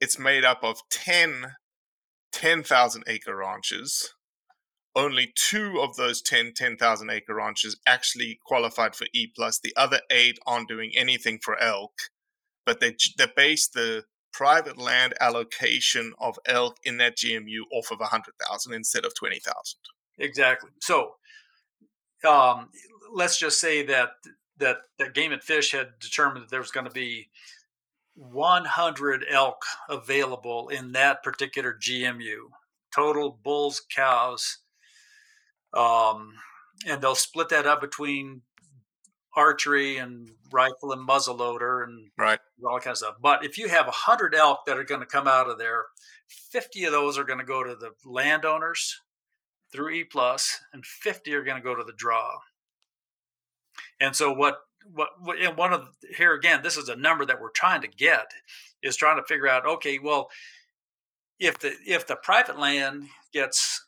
it's 0.01 0.19
made 0.19 0.43
up 0.43 0.63
of 0.63 0.81
10 0.91 1.53
10,000 2.33 3.03
acre 3.07 3.35
ranches. 3.35 4.13
Only 4.95 5.31
two 5.35 5.79
of 5.79 5.95
those 5.95 6.21
10 6.21 6.53
10,000 6.55 7.09
acre 7.09 7.35
ranches 7.35 7.77
actually 7.87 8.39
qualified 8.45 8.95
for 8.95 9.07
E 9.13 9.31
plus. 9.33 9.59
The 9.59 9.73
other 9.77 10.01
eight 10.11 10.37
aren't 10.45 10.67
doing 10.67 10.91
anything 10.95 11.39
for 11.41 11.57
elk, 11.57 11.93
but 12.65 12.81
they 12.81 12.95
they 13.17 13.27
base 13.33 13.69
the 13.69 14.03
private 14.37 14.77
land 14.77 15.15
allocation 15.19 16.13
of 16.19 16.37
elk 16.45 16.77
in 16.83 16.97
that 16.97 17.17
GMU 17.17 17.61
off 17.71 17.89
of 17.89 17.99
100,000 17.99 18.71
instead 18.73 19.03
of 19.03 19.15
20,000. 19.15 19.79
Exactly. 20.19 20.69
So, 20.79 21.13
um, 22.27 22.69
let's 23.11 23.39
just 23.39 23.59
say 23.59 23.83
that 23.87 24.09
that 24.59 24.77
that 24.99 25.13
Game 25.15 25.31
and 25.31 25.41
Fish 25.41 25.71
had 25.71 25.99
determined 25.99 26.43
that 26.43 26.49
there 26.51 26.59
was 26.59 26.71
going 26.71 26.85
to 26.85 26.91
be 26.91 27.29
100 28.15 29.25
elk 29.29 29.61
available 29.89 30.69
in 30.69 30.91
that 30.91 31.23
particular 31.23 31.75
GMU, 31.79 32.49
total 32.93 33.39
bulls, 33.43 33.81
cows, 33.95 34.59
um, 35.73 36.33
and 36.87 37.01
they'll 37.01 37.15
split 37.15 37.49
that 37.49 37.65
up 37.67 37.81
between 37.81 38.41
archery 39.37 39.97
and 39.97 40.29
rifle 40.51 40.91
and 40.91 41.07
muzzleloader 41.07 41.83
and 41.83 42.09
Right. 42.17 42.39
all 42.65 42.75
that 42.75 42.83
kind 42.83 42.91
of 42.91 42.97
stuff. 42.97 43.15
But 43.21 43.45
if 43.45 43.57
you 43.57 43.69
have 43.69 43.85
100 43.85 44.33
elk 44.35 44.65
that 44.65 44.77
are 44.77 44.83
going 44.83 44.99
to 45.01 45.05
come 45.05 45.27
out 45.27 45.49
of 45.49 45.57
there, 45.59 45.85
50 46.51 46.85
of 46.85 46.91
those 46.91 47.17
are 47.17 47.23
going 47.23 47.39
to 47.39 47.45
go 47.45 47.63
to 47.63 47.75
the 47.75 47.91
landowners 48.03 48.99
through 49.71 49.91
E 49.91 50.03
plus, 50.03 50.59
and 50.73 50.85
50 50.85 51.33
are 51.35 51.43
going 51.43 51.57
to 51.57 51.63
go 51.63 51.75
to 51.75 51.83
the 51.83 51.93
draw. 51.95 52.39
And 53.99 54.15
so 54.15 54.31
what 54.33 54.57
what, 54.93 55.09
what 55.19 55.37
and 55.39 55.57
one 55.57 55.73
of 55.73 55.89
here 56.15 56.33
again, 56.33 56.61
this 56.63 56.77
is 56.77 56.89
a 56.89 56.95
number 56.95 57.25
that 57.25 57.41
we're 57.41 57.51
trying 57.51 57.81
to 57.81 57.87
get 57.87 58.31
is 58.81 58.95
trying 58.95 59.17
to 59.17 59.23
figure 59.23 59.47
out. 59.47 59.65
Okay, 59.65 59.99
well, 59.99 60.29
if 61.39 61.59
the 61.59 61.73
if 61.85 62.07
the 62.07 62.15
private 62.15 62.57
land 62.57 63.07
gets 63.33 63.85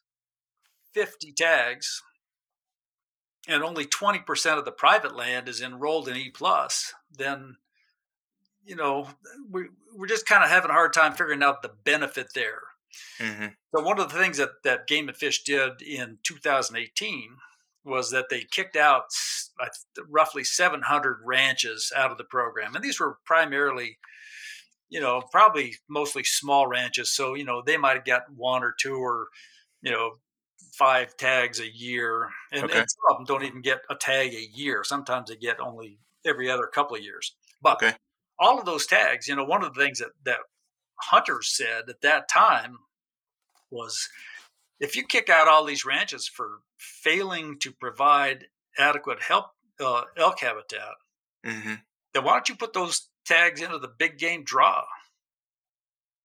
50 0.94 1.32
tags, 1.34 2.04
and 3.50 3.64
only 3.64 3.86
20% 3.86 4.58
of 4.58 4.66
the 4.66 4.72
private 4.72 5.16
land 5.16 5.50
is 5.50 5.60
enrolled 5.60 6.08
in 6.08 6.16
E 6.16 6.30
plus, 6.30 6.94
then 7.12 7.58
you 8.64 8.76
know 8.76 9.08
we 9.50 9.64
we're 9.96 10.08
just 10.08 10.28
kind 10.28 10.44
of 10.44 10.50
having 10.50 10.70
a 10.70 10.74
hard 10.74 10.94
time 10.94 11.14
figuring 11.14 11.44
out 11.44 11.62
the 11.62 11.72
benefit 11.84 12.28
there. 12.36 12.62
Mm-hmm. 13.20 13.48
So 13.76 13.84
one 13.84 14.00
of 14.00 14.12
the 14.12 14.20
things 14.20 14.38
that 14.38 14.50
that 14.64 14.88
Game 14.88 15.10
and 15.10 15.18
Fish 15.18 15.44
did 15.44 15.82
in 15.82 16.20
2018 16.24 17.30
was 17.84 18.12
that 18.12 18.30
they 18.30 18.46
kicked 18.52 18.76
out 18.76 19.06
roughly 20.08 20.44
700 20.44 21.18
ranches 21.26 21.92
out 21.96 22.12
of 22.12 22.18
the 22.18 22.24
program, 22.24 22.76
and 22.76 22.84
these 22.84 23.00
were 23.00 23.18
primarily, 23.26 23.98
you 24.90 25.02
know, 25.02 25.24
probably 25.32 25.76
mostly 25.90 26.24
small 26.24 26.68
ranches. 26.68 27.12
So 27.12 27.34
you 27.34 27.44
know 27.44 27.64
they 27.66 27.78
might 27.78 27.96
have 27.96 28.06
got 28.06 28.32
one 28.36 28.64
or 28.64 28.76
two 28.80 28.96
or 28.96 29.28
you 29.82 29.92
know 29.92 30.12
five 30.74 31.18
tags 31.18 31.60
a 31.60 31.68
year, 31.70 32.30
and, 32.52 32.66
Okay. 32.66 32.80
and 32.80 32.90
some 32.90 33.02
of 33.10 33.18
them 33.18 33.26
don't 33.26 33.44
even 33.44 33.62
get 33.62 33.82
a 33.90 33.96
tag 33.96 34.34
a 34.34 34.48
year. 34.54 34.84
Sometimes 34.84 35.30
they 35.30 35.36
get 35.36 35.60
only 35.60 36.00
every 36.26 36.50
other 36.50 36.68
couple 36.68 36.96
of 36.96 37.04
years. 37.04 37.36
But 37.62 37.84
Okay. 37.84 37.96
all 38.40 38.60
of 38.60 38.66
those 38.66 38.86
tags, 38.88 39.28
you 39.28 39.36
know, 39.36 39.44
one 39.46 39.64
of 39.64 39.74
the 39.74 39.82
things 39.82 40.00
that 40.00 40.12
that 40.24 40.40
hunters 41.02 41.56
said 41.56 41.90
at 41.90 42.02
that 42.02 42.28
time 42.30 42.78
was 43.72 44.10
if 44.80 44.96
you 44.96 45.04
kick 45.06 45.30
out 45.30 45.48
all 45.48 45.66
these 45.66 45.86
ranches 45.86 46.28
for 46.28 46.62
failing 46.78 47.60
to 47.60 47.72
provide 47.72 48.48
adequate 48.78 49.22
help 49.22 49.48
uh, 49.80 50.04
elk 50.18 50.40
habitat, 50.42 50.96
Mm-hmm. 51.46 51.76
then 52.14 52.24
why 52.24 52.34
don't 52.34 52.50
you 52.50 52.56
put 52.56 52.74
those 52.74 53.10
tags 53.26 53.62
into 53.62 53.80
the 53.80 53.88
big 53.88 54.18
game 54.18 54.44
draw? 54.44 54.86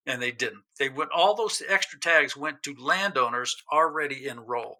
And 0.06 0.20
they 0.20 0.32
didn't. 0.32 0.64
They 0.78 0.88
went 0.90 1.10
all 1.14 1.34
those 1.34 1.62
extra 1.68 1.98
tags 1.98 2.36
went 2.36 2.62
to 2.64 2.74
landowners 2.78 3.56
already 3.72 4.28
enrolled. 4.28 4.76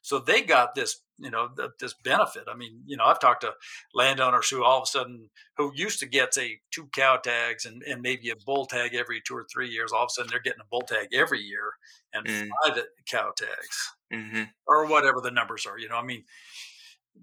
So 0.00 0.18
they 0.20 0.42
got 0.42 0.74
this, 0.74 1.00
you 1.18 1.30
know, 1.30 1.48
th- 1.56 1.70
this 1.80 1.94
benefit. 2.04 2.44
I 2.48 2.56
mean, 2.56 2.82
you 2.86 2.96
know, 2.96 3.04
I've 3.04 3.20
talked 3.20 3.42
to 3.42 3.52
landowners 3.94 4.48
who 4.48 4.64
all 4.64 4.78
of 4.78 4.84
a 4.84 4.86
sudden 4.86 5.28
who 5.56 5.72
used 5.74 5.98
to 6.00 6.06
get 6.06 6.34
say 6.34 6.60
two 6.70 6.88
cow 6.92 7.16
tags 7.16 7.66
and, 7.66 7.82
and 7.82 8.00
maybe 8.00 8.30
a 8.30 8.36
bull 8.46 8.66
tag 8.66 8.94
every 8.94 9.20
two 9.26 9.34
or 9.36 9.44
three 9.52 9.68
years. 9.68 9.92
All 9.92 10.04
of 10.04 10.08
a 10.08 10.10
sudden 10.12 10.30
they're 10.30 10.40
getting 10.40 10.60
a 10.60 10.68
bull 10.70 10.82
tag 10.82 11.08
every 11.12 11.40
year 11.40 11.72
and 12.12 12.26
Mm. 12.26 12.48
five 12.64 12.82
cow 13.10 13.32
tags 13.36 13.92
Mm-hmm. 14.12 14.44
or 14.66 14.86
whatever 14.86 15.20
the 15.20 15.30
numbers 15.30 15.66
are. 15.66 15.78
You 15.78 15.88
know, 15.88 15.96
I 15.96 16.02
mean, 16.04 16.24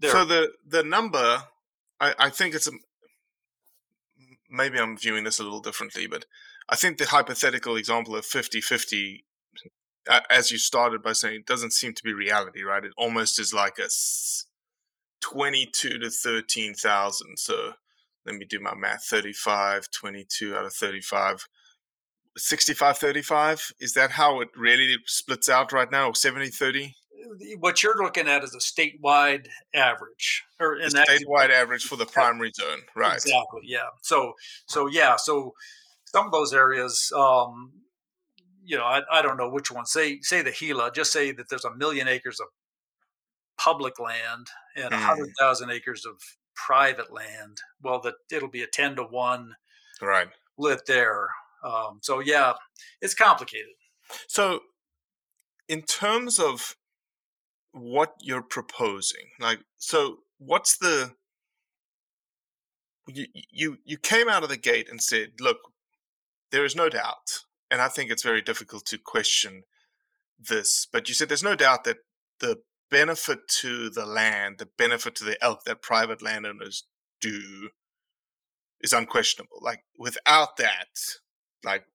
So 0.03 0.23
the 0.25 0.51
the 0.67 0.83
number, 0.83 1.43
I, 1.99 2.13
I 2.19 2.29
think 2.29 2.53
it's 2.55 2.67
a. 2.67 2.71
Maybe 4.49 4.79
I'm 4.79 4.97
viewing 4.97 5.23
this 5.23 5.39
a 5.39 5.43
little 5.43 5.59
differently, 5.61 6.07
but 6.07 6.25
I 6.69 6.75
think 6.75 6.97
the 6.97 7.05
hypothetical 7.05 7.75
example 7.75 8.15
of 8.15 8.25
50-50, 8.25 9.23
uh, 10.09 10.21
as 10.29 10.51
you 10.51 10.57
started 10.57 11.03
by 11.03 11.13
saying, 11.13 11.43
doesn't 11.45 11.73
seem 11.73 11.93
to 11.93 12.03
be 12.03 12.13
reality, 12.13 12.63
right? 12.63 12.83
It 12.83 12.91
almost 12.97 13.39
is 13.39 13.53
like 13.53 13.77
a 13.79 13.89
22 15.21 15.99
to 15.99 16.09
13,000. 16.09 17.37
So 17.37 17.73
let 18.25 18.35
me 18.35 18.45
do 18.45 18.59
my 18.59 18.75
math. 18.75 19.03
35, 19.05 19.89
22 19.91 20.55
out 20.55 20.65
of 20.65 20.73
35. 20.73 21.45
65, 22.37 22.97
35? 22.97 23.71
Is 23.79 23.93
that 23.93 24.11
how 24.11 24.41
it 24.41 24.49
really 24.57 24.97
splits 25.05 25.49
out 25.49 25.71
right 25.71 25.91
now? 25.91 26.11
70, 26.11 26.49
30? 26.49 26.95
what 27.59 27.81
you're 27.81 27.97
looking 27.97 28.27
at 28.27 28.43
is 28.43 28.53
a 28.53 28.59
statewide 28.59 29.47
average, 29.73 30.43
or 30.59 30.77
The 30.77 30.83
and 30.85 30.91
that 30.93 31.07
statewide 31.07 31.49
average 31.49 31.83
for 31.83 31.95
the 31.95 32.05
primary 32.05 32.51
zone, 32.55 32.81
right? 32.95 33.15
Exactly. 33.15 33.61
Yeah. 33.63 33.87
So 34.01 34.33
so 34.67 34.87
yeah. 34.87 35.15
So 35.17 35.53
some 36.15 36.27
of 36.27 36.31
those 36.31 36.53
areas, 36.53 37.11
um, 37.13 37.73
you 38.63 38.77
know, 38.77 38.85
I, 38.85 39.01
I 39.11 39.21
don't 39.21 39.35
know 39.35 39.49
which 39.49 39.69
one. 39.69 39.85
Say 39.85 40.21
say 40.21 40.41
the 40.41 40.51
Gila. 40.51 40.93
Just 40.93 41.11
say 41.11 41.33
that 41.33 41.49
there's 41.49 41.65
a 41.65 41.75
million 41.75 42.07
acres 42.07 42.39
of 42.39 42.47
public 43.57 43.99
land 43.99 44.47
and 44.77 44.93
a 44.93 44.97
Mm. 44.97 45.01
hundred 45.01 45.29
thousand 45.37 45.71
acres 45.71 46.05
of 46.05 46.15
private 46.55 47.11
land. 47.11 47.57
Well, 47.81 47.99
that 48.01 48.15
it'll 48.31 48.47
be 48.49 48.63
a 48.63 48.67
ten 48.67 48.95
to 48.95 49.03
one 49.03 49.55
Right. 50.01 50.29
lit 50.57 50.85
there. 50.87 51.27
Um, 51.65 51.99
so 52.01 52.21
yeah, 52.21 52.53
it's 53.01 53.13
complicated. 53.13 53.75
So, 54.29 54.61
in 55.67 55.81
terms 55.81 56.39
of 56.39 56.77
what 57.73 58.13
you're 58.21 58.41
proposing, 58.41 59.25
like, 59.37 59.59
so 59.77 60.19
what's 60.37 60.77
the 60.77 61.13
you 63.07 63.25
you 63.51 63.77
you 63.83 63.97
came 63.97 64.29
out 64.29 64.43
of 64.43 64.49
the 64.49 64.57
gate 64.57 64.87
and 64.89 65.01
said, 65.01 65.33
look, 65.41 65.57
there 66.51 66.65
is 66.65 66.75
no 66.75 66.89
doubt, 66.89 67.43
and 67.69 67.81
I 67.81 67.87
think 67.87 68.11
it's 68.11 68.23
very 68.23 68.41
difficult 68.41 68.85
to 68.87 68.97
question 68.97 69.63
this, 70.39 70.87
but 70.91 71.07
you 71.07 71.15
said 71.15 71.29
there's 71.29 71.43
no 71.43 71.55
doubt 71.55 71.83
that 71.85 71.97
the 72.39 72.57
benefit 72.89 73.47
to 73.47 73.89
the 73.89 74.05
land, 74.05 74.57
the 74.59 74.69
benefit 74.77 75.15
to 75.15 75.23
the 75.23 75.41
elk 75.43 75.63
that 75.65 75.81
private 75.81 76.21
landowners 76.21 76.85
do 77.21 77.69
is 78.81 78.93
unquestionable. 78.93 79.57
Like 79.61 79.83
without 79.97 80.57
that, 80.57 80.87
like 81.63 81.85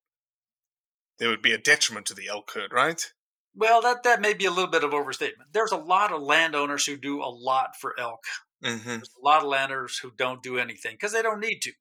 there 1.19 1.29
would 1.29 1.43
be 1.43 1.53
a 1.53 1.59
detriment 1.59 2.07
to 2.07 2.15
the 2.15 2.29
elk 2.29 2.51
herd, 2.55 2.73
right? 2.73 3.13
Well, 3.55 3.83
that 3.83 4.03
that 4.05 4.21
may 4.21 4.35
be 4.35 4.47
a 4.47 4.51
little 4.51 4.71
bit 4.71 4.85
of 4.85 4.95
overstatement. 4.95 5.53
There's 5.53 5.73
a 5.73 5.77
lot 5.77 6.13
of 6.13 6.23
landowners 6.23 6.87
who 6.87 6.97
do 6.97 7.23
a 7.23 7.31
lot 7.31 7.77
for 7.81 7.99
elk. 7.99 8.21
Mm-hmm. 8.65 8.89
There's 8.89 9.17
a 9.21 9.25
lot 9.25 9.43
of 9.43 9.49
landowners 9.49 9.99
who 9.99 10.13
don't 10.17 10.43
do 10.43 10.59
anything 10.59 10.95
because 10.95 11.13
they 11.13 11.23
don't 11.23 11.41
need 11.41 11.61
to, 11.63 11.73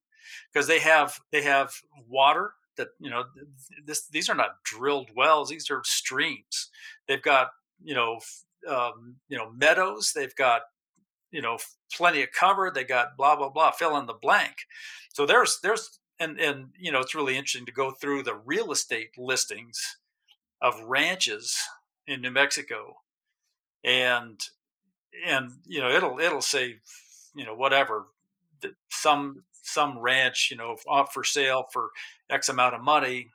because 0.51 0.67
they 0.67 0.79
have 0.79 1.19
they 1.31 1.43
have 1.43 1.73
water 2.07 2.53
that 2.79 2.89
you 2.99 3.11
know 3.11 3.25
this 3.85 4.07
these 4.07 4.29
are 4.29 4.35
not 4.35 4.63
drilled 4.63 5.09
wells; 5.15 5.49
these 5.49 5.69
are 5.69 5.81
streams. 5.83 6.69
They've 7.07 7.21
got 7.21 7.49
you 7.83 7.93
know 7.93 8.19
um, 8.67 9.17
you 9.27 9.37
know 9.37 9.51
meadows. 9.51 10.13
They've 10.15 10.35
got 10.35 10.61
you 11.31 11.41
know 11.41 11.57
plenty 11.95 12.23
of 12.23 12.29
cover. 12.31 12.71
They 12.73 12.83
got 12.85 13.17
blah 13.17 13.35
blah 13.35 13.49
blah. 13.49 13.71
Fill 13.71 13.97
in 13.97 14.07
the 14.07 14.13
blank. 14.13 14.55
So 15.13 15.25
there's 15.25 15.59
there's 15.61 15.99
and 16.19 16.39
and 16.39 16.69
you 16.79 16.91
know 16.91 16.99
it's 16.99 17.13
really 17.13 17.37
interesting 17.37 17.65
to 17.67 17.71
go 17.71 17.91
through 17.91 18.23
the 18.23 18.35
real 18.35 18.71
estate 18.71 19.11
listings 19.17 19.79
of 20.61 20.79
ranches 20.81 21.55
in 22.07 22.21
New 22.21 22.31
Mexico, 22.31 22.95
and 23.83 24.39
and 25.27 25.51
you 25.67 25.81
know 25.81 25.91
it'll 25.91 26.19
it'll 26.19 26.41
say 26.41 26.77
you 27.35 27.45
know 27.45 27.55
whatever 27.55 28.07
some 28.89 29.43
some 29.69 29.99
ranch 29.99 30.49
you 30.51 30.57
know 30.57 30.77
off 30.87 31.13
for 31.13 31.23
sale 31.23 31.65
for 31.71 31.89
X 32.29 32.49
amount 32.49 32.75
of 32.75 32.81
money, 32.81 33.29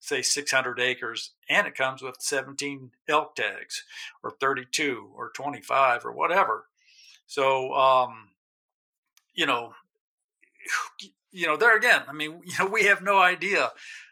say 0.00 0.22
600 0.22 0.80
acres, 0.80 1.32
and 1.48 1.66
it 1.66 1.74
comes 1.74 2.02
with 2.02 2.16
17 2.20 2.92
elk 3.08 3.34
tags, 3.36 3.84
or 4.22 4.30
32, 4.40 5.10
or 5.14 5.30
25, 5.34 6.04
or 6.04 6.12
whatever. 6.12 6.66
So 7.26 7.72
um, 7.74 8.30
you 9.34 9.46
know 9.46 9.72
you 11.32 11.46
know 11.46 11.56
there 11.56 11.76
again 11.76 12.02
i 12.08 12.12
mean 12.12 12.40
you 12.44 12.52
know 12.58 12.66
we 12.66 12.84
have 12.84 13.02
no 13.02 13.18
idea 13.20 13.70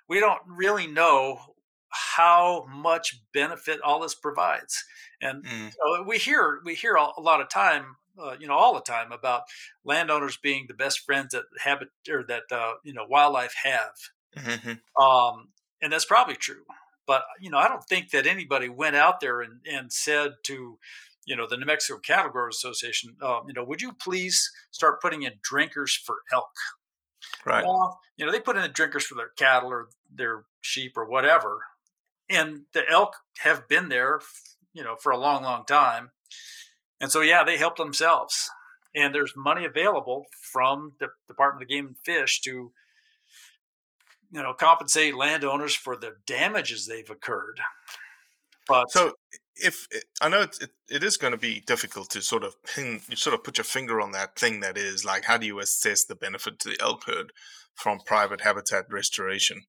we 0.09 0.21
don't 0.21 0.43
really 0.47 0.87
know 0.87 1.41
how 1.91 2.67
much 2.69 3.21
benefit 3.33 3.81
all 3.83 4.01
this 4.01 4.15
provides 4.15 4.85
and 5.21 5.45
Mm. 5.45 5.69
uh, 5.69 6.03
we 6.05 6.19
hear 6.19 6.61
we 6.65 6.75
hear 6.75 6.95
a 6.95 7.21
lot 7.21 7.41
of 7.41 7.49
time 7.49 7.97
uh, 8.19 8.37
you 8.39 8.47
know 8.47 8.55
all 8.55 8.75
the 8.75 8.81
time 8.81 9.13
about 9.13 9.43
landowners 9.85 10.37
being 10.37 10.67
the 10.67 10.75
best 10.75 11.01
friends 11.01 11.33
that 11.33 11.45
habit 11.61 11.89
or 12.11 12.25
that 12.25 12.45
uh, 12.53 12.75
you 12.85 12.93
know 12.93 13.07
wildlife 13.09 13.55
have 13.63 13.95
Mm-hmm. 14.37 14.79
um, 15.03 15.53
and 15.81 15.93
that's 15.93 16.05
probably 16.05 16.37
true 16.37 16.65
but 17.07 17.25
you 17.41 17.51
know 17.51 17.59
i 17.59 17.69
don't 17.69 17.85
think 17.85 18.11
that 18.11 18.27
anybody 18.27 18.69
went 18.69 18.97
out 18.97 19.21
there 19.21 19.41
and, 19.41 19.61
and 19.71 19.93
said 19.93 20.33
to 20.45 20.79
you 21.27 21.37
know 21.37 21.47
the 21.47 21.57
new 21.57 21.67
mexico 21.67 21.99
cattle 21.99 22.31
growers 22.31 22.57
association 22.57 23.17
um, 23.23 23.45
you 23.47 23.55
know 23.55 23.65
would 23.65 23.81
you 23.83 23.93
please 23.93 24.51
start 24.71 25.01
putting 25.01 25.23
in 25.23 25.33
drinkers 25.43 25.95
for 25.95 26.17
elk 26.33 26.51
Right. 27.45 27.65
well, 27.65 28.01
you 28.17 28.25
know, 28.25 28.33
they 28.33 28.41
put 28.41 28.57
in 28.57 28.63
the 28.63 28.69
drinkers 28.69 29.05
for 29.05 29.15
their 29.15 29.31
cattle 29.31 29.71
or 29.71 29.89
their 30.13 30.45
sheep 30.61 30.97
or 30.97 31.07
whatever. 31.09 31.61
And 32.31 32.67
the 32.73 32.89
elk 32.89 33.15
have 33.39 33.69
been 33.69 33.89
there, 33.89 34.21
you 34.73 34.85
know, 34.85 34.97
for 34.97 35.13
a 35.13 35.19
long, 35.19 35.43
long 35.43 35.65
time. 35.67 36.11
And 37.01 37.13
so, 37.13 37.21
yeah, 37.21 37.45
they 37.45 37.57
help 37.57 37.77
themselves. 37.77 38.51
And 38.95 39.15
there's 39.15 39.35
money 39.37 39.65
available 39.65 40.27
from 40.41 40.93
the 40.99 41.09
Department 41.27 41.63
of 41.63 41.69
Game 41.69 41.87
and 41.87 41.99
Fish 41.99 42.41
to, 42.43 42.73
you 44.31 44.43
know, 44.43 44.55
compensate 44.55 45.17
landowners 45.17 45.75
for 45.75 45.97
the 45.97 46.17
damages 46.27 46.87
they've 46.87 47.11
occurred. 47.11 47.61
But 48.67 48.91
So, 48.91 49.15
if 49.57 49.87
I 50.21 50.29
know 50.29 50.43
it's, 50.43 50.61
it, 50.61 50.71
it 50.91 51.03
is 51.03 51.17
going 51.17 51.33
to 51.33 51.39
be 51.39 51.61
difficult 51.61 52.11
to 52.11 52.23
sort 52.23 52.45
of 52.45 52.63
pin, 52.63 53.01
you 53.09 53.17
sort 53.17 53.35
of 53.35 53.45
put 53.45 53.59
your 53.59 53.65
finger 53.65 54.01
on 54.01 54.13
that 54.13 54.39
thing 54.39 54.61
that 54.61 54.77
is 54.77 55.05
like, 55.05 55.25
how 55.25 55.37
do 55.37 55.47
you 55.47 55.59
assess 55.59 56.05
the 56.05 56.15
benefit 56.15 56.59
to 56.61 56.71
the 56.71 56.81
elk 56.81 57.05
herd 57.07 57.33
from 57.75 57.99
private 58.05 58.43
habitat 58.43 58.87
restoration? 58.91 59.63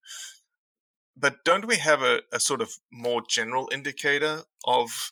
But 1.15 1.43
don't 1.43 1.67
we 1.67 1.77
have 1.77 2.01
a, 2.01 2.21
a 2.31 2.39
sort 2.39 2.61
of 2.61 2.73
more 2.91 3.21
general 3.27 3.69
indicator 3.73 4.43
of 4.65 5.11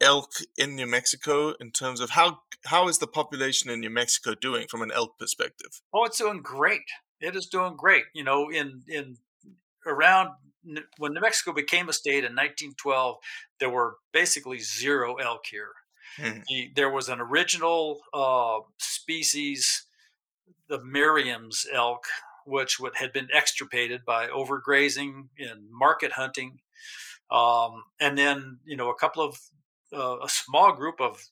elk 0.00 0.30
in 0.56 0.76
New 0.76 0.86
Mexico 0.86 1.54
in 1.60 1.70
terms 1.70 2.00
of 2.00 2.10
how 2.10 2.40
how 2.66 2.88
is 2.88 2.98
the 2.98 3.06
population 3.06 3.70
in 3.70 3.80
New 3.80 3.90
Mexico 3.90 4.34
doing 4.34 4.66
from 4.68 4.82
an 4.82 4.90
elk 4.92 5.18
perspective? 5.18 5.80
Oh, 5.92 6.04
it's 6.04 6.18
doing 6.18 6.42
great. 6.42 6.82
It 7.20 7.36
is 7.36 7.46
doing 7.46 7.76
great. 7.76 8.04
You 8.14 8.24
know, 8.24 8.50
in 8.50 8.82
in 8.88 9.18
around 9.86 10.30
when 10.98 11.14
New 11.14 11.20
Mexico 11.20 11.52
became 11.52 11.88
a 11.88 11.92
state 11.92 12.24
in 12.24 12.34
1912, 12.34 13.16
there 13.60 13.70
were 13.70 13.96
basically 14.12 14.58
zero 14.58 15.14
elk 15.16 15.46
here. 15.50 15.72
Mhm. 16.18 16.44
The, 16.48 16.72
there 16.74 16.90
was 16.90 17.08
an 17.08 17.20
original 17.20 18.00
uh, 18.12 18.60
species, 18.78 19.86
the 20.68 20.82
Merriam's 20.82 21.66
elk, 21.72 22.04
which 22.44 22.78
would, 22.80 22.96
had 22.96 23.12
been 23.12 23.28
extirpated 23.32 24.04
by 24.04 24.28
overgrazing 24.28 25.28
and 25.38 25.70
market 25.70 26.12
hunting. 26.12 26.60
Um, 27.30 27.84
and 28.00 28.18
then, 28.18 28.58
you 28.64 28.76
know, 28.76 28.90
a 28.90 28.94
couple 28.94 29.22
of, 29.22 29.38
uh, 29.92 30.18
a 30.22 30.28
small 30.28 30.72
group 30.72 31.00
of 31.00 31.22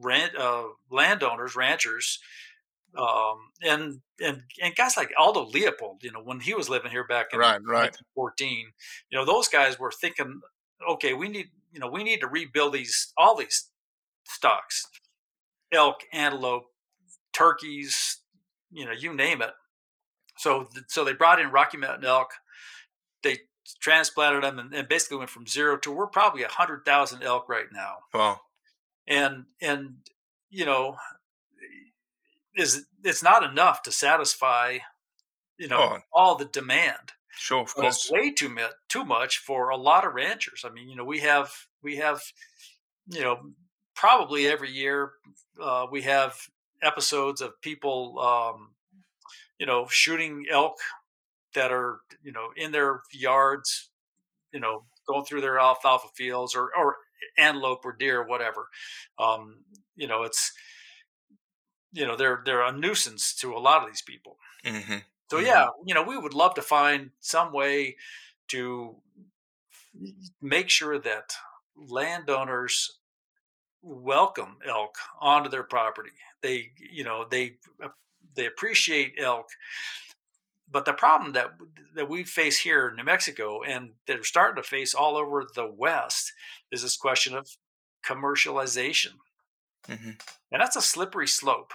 ran, 0.00 0.30
uh, 0.38 0.64
landowners, 0.90 1.56
ranchers, 1.56 2.18
um, 2.96 3.38
and 3.62 4.00
and 4.20 4.42
and 4.62 4.76
guys 4.76 4.96
like 4.96 5.10
Aldo 5.18 5.46
Leopold, 5.46 6.02
you 6.02 6.12
know, 6.12 6.22
when 6.22 6.40
he 6.40 6.54
was 6.54 6.68
living 6.68 6.90
here 6.90 7.06
back 7.06 7.28
in 7.32 7.38
Right, 7.38 7.60
right. 7.64 7.92
1914, 8.16 8.66
you 9.10 9.18
know, 9.18 9.24
those 9.24 9.48
guys 9.48 9.78
were 9.78 9.92
thinking, 9.92 10.40
okay, 10.88 11.14
we 11.14 11.28
need, 11.28 11.46
you 11.72 11.80
know, 11.80 11.88
we 11.88 12.04
need 12.04 12.20
to 12.20 12.26
rebuild 12.26 12.74
these 12.74 13.12
all 13.16 13.36
these 13.36 13.70
stocks, 14.24 14.86
elk, 15.72 16.00
antelope, 16.12 16.64
turkeys, 17.32 18.18
you 18.70 18.84
know, 18.84 18.92
you 18.92 19.14
name 19.14 19.40
it. 19.42 19.52
So 20.36 20.68
so 20.88 21.04
they 21.04 21.14
brought 21.14 21.40
in 21.40 21.50
Rocky 21.50 21.78
Mountain 21.78 22.04
elk, 22.04 22.28
they 23.22 23.38
transplanted 23.80 24.42
them, 24.44 24.58
and, 24.58 24.74
and 24.74 24.88
basically 24.88 25.18
went 25.18 25.30
from 25.30 25.46
zero 25.46 25.76
to 25.78 25.92
we're 25.92 26.06
probably 26.06 26.42
a 26.42 26.48
hundred 26.48 26.84
thousand 26.84 27.22
elk 27.22 27.48
right 27.48 27.70
now 27.72 27.96
Wow. 28.14 28.40
and 29.06 29.44
and 29.60 29.96
you 30.50 30.64
know 30.64 30.96
is 32.56 32.84
it's 33.04 33.22
not 33.22 33.42
enough 33.42 33.82
to 33.82 33.92
satisfy 33.92 34.78
you 35.58 35.68
know 35.68 35.78
Oh. 35.80 35.98
all 36.12 36.34
the 36.36 36.44
demand 36.46 37.12
Sure, 37.34 37.60
of 37.62 37.72
But 37.74 37.86
it's 37.86 38.08
course. 38.08 38.20
way 38.20 38.30
too 38.32 38.50
much 38.50 38.72
too 38.88 39.04
much 39.04 39.38
for 39.38 39.70
a 39.70 39.76
lot 39.76 40.06
of 40.06 40.14
ranchers 40.14 40.64
i 40.66 40.70
mean 40.70 40.88
you 40.88 40.96
know 40.96 41.04
we 41.04 41.20
have 41.20 41.50
we 41.82 41.96
have 41.96 42.20
you 43.06 43.20
know 43.22 43.40
probably 43.94 44.46
every 44.46 44.70
year 44.70 45.12
uh, 45.60 45.86
we 45.90 46.02
have 46.02 46.36
episodes 46.82 47.40
of 47.40 47.58
people 47.62 48.18
um, 48.20 48.70
you 49.58 49.66
know 49.66 49.86
shooting 49.88 50.44
elk 50.50 50.76
that 51.54 51.72
are 51.72 52.00
you 52.22 52.32
know 52.32 52.50
in 52.56 52.72
their 52.72 53.02
yards 53.12 53.90
you 54.52 54.60
know 54.60 54.86
going 55.08 55.24
through 55.24 55.40
their 55.42 55.58
alfalfa 55.58 56.08
fields 56.16 56.54
or 56.56 56.76
or 56.76 56.98
antelope 57.38 57.84
or 57.84 57.92
deer 57.92 58.20
or 58.22 58.26
whatever 58.28 58.68
um, 59.18 59.64
you 59.96 60.06
know 60.08 60.22
it's 60.24 60.52
you 61.92 62.06
know 62.06 62.16
they're 62.16 62.42
they're 62.44 62.62
a 62.62 62.72
nuisance 62.72 63.34
to 63.34 63.54
a 63.54 63.58
lot 63.58 63.82
of 63.82 63.88
these 63.88 64.02
people 64.02 64.38
hmm 64.64 65.02
so 65.30 65.38
Mhm. 65.38 65.46
yeah 65.46 65.68
you 65.86 65.94
know 65.94 66.02
we 66.02 66.18
would 66.18 66.34
love 66.34 66.54
to 66.54 66.62
find 66.62 67.12
some 67.20 67.52
way 67.52 67.96
to 68.48 69.02
make 70.40 70.68
sure 70.68 70.98
that 70.98 71.34
landowners 71.76 72.98
welcome 73.82 74.58
elk 74.66 74.96
onto 75.20 75.50
their 75.50 75.64
property 75.64 76.10
they 76.42 76.72
you 76.78 77.04
know 77.04 77.26
they 77.28 77.58
they 78.34 78.46
appreciate 78.46 79.14
elk 79.18 79.48
but 80.72 80.86
the 80.86 80.94
problem 80.94 81.32
that 81.34 81.52
that 81.94 82.08
we 82.10 82.24
face 82.24 82.60
here 82.60 82.88
in 82.88 82.96
New 82.96 83.04
Mexico 83.04 83.62
and 83.62 83.94
they're 84.06 84.24
starting 84.24 84.62
to 84.62 84.68
face 84.68 84.94
all 84.94 85.16
over 85.16 85.46
the 85.54 85.68
West 85.68 86.32
is 86.72 86.82
this 86.82 86.96
question 86.96 87.34
of 87.36 87.48
commercialization, 88.04 89.14
hmm 89.88 90.16
and 90.50 90.60
that's 90.60 90.76
a 90.76 90.82
slippery 90.82 91.28
slope. 91.28 91.72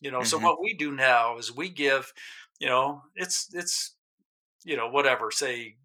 You 0.00 0.10
know, 0.10 0.22
so 0.22 0.38
Mhm. 0.38 0.40
what 0.40 0.62
we 0.62 0.74
do 0.74 0.92
now 0.92 1.36
is 1.36 1.54
we 1.54 1.68
give, 1.68 2.12
you 2.58 2.68
know, 2.68 3.02
it's 3.14 3.52
it's, 3.54 3.96
you 4.64 4.76
know, 4.76 4.88
whatever, 4.88 5.30
say 5.30 5.76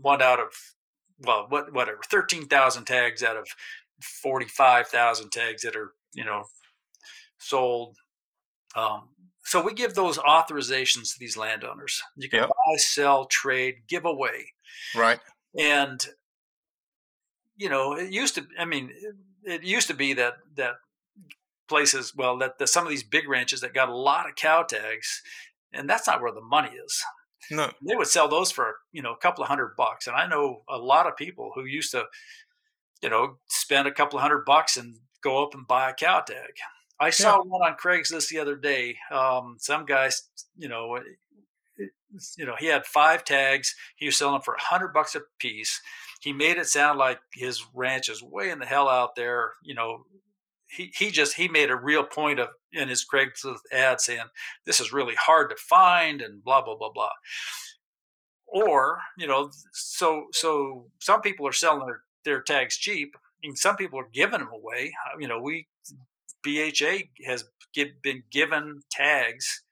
one 0.00 0.22
out 0.22 0.40
of, 0.40 0.52
well, 1.18 1.46
what 1.48 1.72
whatever, 1.72 2.00
thirteen 2.08 2.46
thousand 2.48 2.84
tags 2.84 3.22
out 3.22 3.36
of 3.36 3.46
forty 4.00 4.46
five 4.46 4.88
thousand 4.88 5.30
tags 5.30 5.62
that 5.62 5.76
are, 5.76 5.94
you 6.14 6.24
know, 6.24 6.44
sold. 7.38 7.96
Um, 8.76 9.10
so 9.44 9.62
we 9.62 9.74
give 9.74 9.94
those 9.94 10.18
authorizations 10.18 11.12
to 11.12 11.18
these 11.18 11.36
landowners. 11.36 12.02
You 12.16 12.28
can 12.28 12.40
Yep. 12.40 12.48
buy, 12.48 12.76
sell, 12.76 13.24
trade, 13.26 13.82
give 13.88 14.04
away, 14.04 14.52
Right. 14.94 15.20
and 15.58 16.04
you 17.56 17.68
know 17.68 17.94
it 17.94 18.10
used 18.10 18.34
to. 18.36 18.46
I 18.58 18.64
mean, 18.64 18.92
it, 19.44 19.62
used 19.62 19.88
to 19.88 19.94
be 19.94 20.12
that 20.14 20.34
that 20.56 20.74
places, 21.68 22.14
well, 22.14 22.36
that, 22.38 22.58
that 22.58 22.68
some 22.68 22.84
of 22.84 22.90
these 22.90 23.02
big 23.04 23.28
ranches 23.28 23.60
that 23.60 23.72
got 23.74 23.88
a 23.88 23.96
lot 23.96 24.28
of 24.28 24.34
cow 24.36 24.62
tags, 24.62 25.22
and 25.72 25.88
that's 25.88 26.06
not 26.06 26.20
where 26.20 26.32
the 26.32 26.40
money 26.40 26.70
is. 26.70 27.02
No. 27.50 27.70
They 27.86 27.96
would 27.96 28.06
sell 28.08 28.28
those 28.28 28.50
for 28.52 28.76
you 28.92 29.02
know 29.02 29.12
a 29.12 29.16
couple 29.18 29.42
of 29.42 29.48
hundred 29.48 29.74
bucks, 29.76 30.06
and 30.06 30.16
I 30.16 30.26
know 30.26 30.62
a 30.68 30.78
lot 30.78 31.06
of 31.06 31.16
people 31.16 31.52
who 31.54 31.64
used 31.64 31.90
to, 31.92 32.04
you 33.02 33.10
know, 33.10 33.38
spend 33.48 33.88
a 33.88 33.92
couple 33.92 34.18
of 34.18 34.22
hundred 34.22 34.44
bucks 34.44 34.76
and 34.76 34.96
go 35.22 35.42
up 35.44 35.54
and 35.54 35.66
buy 35.66 35.90
a 35.90 35.94
cow 35.94 36.20
tag. 36.20 36.52
I 37.00 37.10
saw 37.10 37.42
one 37.42 37.62
on 37.62 37.76
Craigslist 37.76 38.28
the 38.28 38.38
other 38.38 38.56
day. 38.56 38.96
Um, 39.10 39.56
some 39.58 39.84
guys, 39.84 40.28
you 40.56 40.68
know, 40.68 40.98
you 42.36 42.46
know, 42.46 42.54
he 42.58 42.66
had 42.66 42.86
five 42.86 43.24
tags. 43.24 43.74
He 43.96 44.06
was 44.06 44.16
selling 44.16 44.42
for 44.42 44.54
a 44.54 44.60
hundred 44.60 44.92
bucks 44.92 45.14
a 45.14 45.20
piece. 45.38 45.80
He 46.20 46.32
made 46.32 46.58
it 46.58 46.66
sound 46.66 46.98
like 46.98 47.18
his 47.34 47.64
ranch 47.74 48.08
is 48.08 48.22
way 48.22 48.50
in 48.50 48.58
the 48.58 48.66
hell 48.66 48.88
out 48.88 49.16
there. 49.16 49.52
You 49.62 49.74
know, 49.74 50.04
he 50.68 50.92
he 50.96 51.10
just 51.10 51.34
he 51.34 51.48
made 51.48 51.70
a 51.70 51.76
real 51.76 52.04
point 52.04 52.38
of 52.38 52.48
in 52.72 52.88
his 52.88 53.04
Craigslist 53.04 53.58
ad 53.72 54.00
saying 54.00 54.24
this 54.64 54.80
is 54.80 54.92
really 54.92 55.14
hard 55.14 55.50
to 55.50 55.56
find 55.56 56.20
and 56.22 56.44
blah 56.44 56.62
blah 56.62 56.76
blah 56.76 56.92
blah. 56.92 57.10
Or 58.46 59.00
you 59.16 59.26
know, 59.26 59.50
so 59.72 60.26
so 60.32 60.86
some 61.00 61.22
people 61.22 61.46
are 61.46 61.52
selling 61.52 61.86
their 61.86 62.02
their 62.24 62.42
tags 62.42 62.76
cheap, 62.76 63.16
and 63.42 63.56
some 63.58 63.76
people 63.76 63.98
are 63.98 64.08
giving 64.12 64.40
them 64.40 64.50
away. 64.52 64.92
Uh, 65.06 65.18
You 65.18 65.28
know, 65.28 65.40
we 65.40 65.66
BHA 66.42 67.08
has 67.26 67.44
give, 67.74 67.88
been 68.02 68.22
given 68.30 68.80
tags 68.90 69.62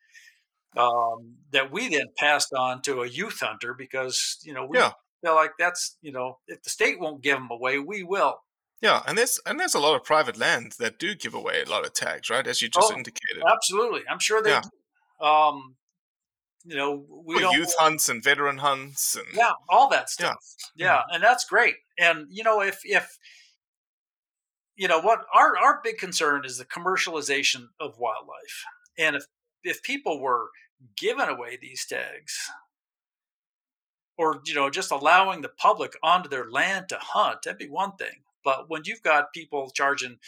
um, 0.76 1.36
that 1.52 1.72
we 1.72 1.88
then 1.88 2.06
passed 2.16 2.52
on 2.52 2.82
to 2.82 3.02
a 3.02 3.08
youth 3.08 3.40
hunter 3.40 3.74
because 3.74 4.38
you 4.42 4.52
know 4.54 4.64
we 4.66 4.78
Yeah. 4.78 4.92
feel 5.24 5.34
like 5.34 5.52
that's 5.58 5.96
you 6.00 6.12
know 6.12 6.38
if 6.46 6.62
the 6.62 6.70
state 6.70 7.00
won't 7.00 7.22
give 7.22 7.36
them 7.38 7.48
away, 7.50 7.78
we 7.78 8.02
will. 8.02 8.36
Yeah, 8.80 9.02
and 9.06 9.18
there's 9.18 9.38
and 9.44 9.60
there's 9.60 9.74
a 9.74 9.80
lot 9.80 9.94
of 9.96 10.04
private 10.04 10.38
land 10.38 10.72
that 10.78 10.98
do 10.98 11.14
give 11.14 11.34
away 11.34 11.62
a 11.62 11.68
lot 11.68 11.84
of 11.84 11.92
tags, 11.92 12.30
right? 12.30 12.46
As 12.46 12.62
you 12.62 12.68
just 12.68 12.90
Oh, 12.90 12.96
indicated. 12.96 13.42
Absolutely, 13.46 14.02
I'm 14.08 14.18
sure 14.20 14.42
they. 14.42 14.50
Yeah. 14.50 14.62
Do. 14.62 15.26
Um, 15.26 15.76
you 16.64 16.76
know, 16.76 17.04
we 17.26 17.40
don't. 17.40 17.54
youth 17.54 17.74
hunts 17.78 18.08
and 18.08 18.22
veteran 18.22 18.58
hunts 18.58 19.16
and 19.16 19.26
Yeah, 19.34 19.52
all 19.68 19.88
that 19.90 20.08
Yeah. 20.18 20.32
stuff. 20.32 20.44
Yeah, 20.76 21.02
and 21.10 21.22
that's 21.22 21.44
great. 21.44 21.76
And 21.98 22.26
you 22.30 22.44
know, 22.44 22.60
if 22.62 22.80
if 22.84 23.18
you 24.76 24.88
know 24.88 25.00
what 25.00 25.20
our 25.34 25.56
our 25.58 25.80
big 25.82 25.98
concern 25.98 26.44
is 26.44 26.58
the 26.58 26.64
commercialization 26.64 27.68
of 27.78 27.98
wildlife, 27.98 28.64
and 28.98 29.16
if 29.16 29.24
if 29.64 29.82
people 29.82 30.20
were 30.20 30.48
giving 30.96 31.28
away 31.28 31.58
these 31.60 31.84
tags, 31.86 32.50
or 34.16 34.40
you 34.44 34.54
know, 34.54 34.70
just 34.70 34.90
allowing 34.90 35.40
the 35.40 35.48
public 35.48 35.96
onto 36.02 36.28
their 36.28 36.50
land 36.50 36.88
to 36.90 36.98
hunt, 37.00 37.42
that'd 37.44 37.58
be 37.58 37.68
one 37.68 37.92
thing. 37.96 38.22
But 38.44 38.68
when 38.68 38.82
you've 38.84 39.02
got 39.02 39.32
people 39.32 39.70
charging 39.70 40.18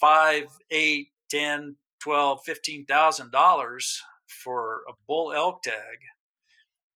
five, 0.00 0.44
eight, 0.70 1.08
ten, 1.30 1.76
twelve, 2.00 2.40
fifteen 2.44 2.84
thousand 2.86 3.30
dollars 3.32 4.02
for 4.26 4.82
a 4.88 4.92
bull 5.06 5.32
elk 5.32 5.62
tag, 5.62 5.98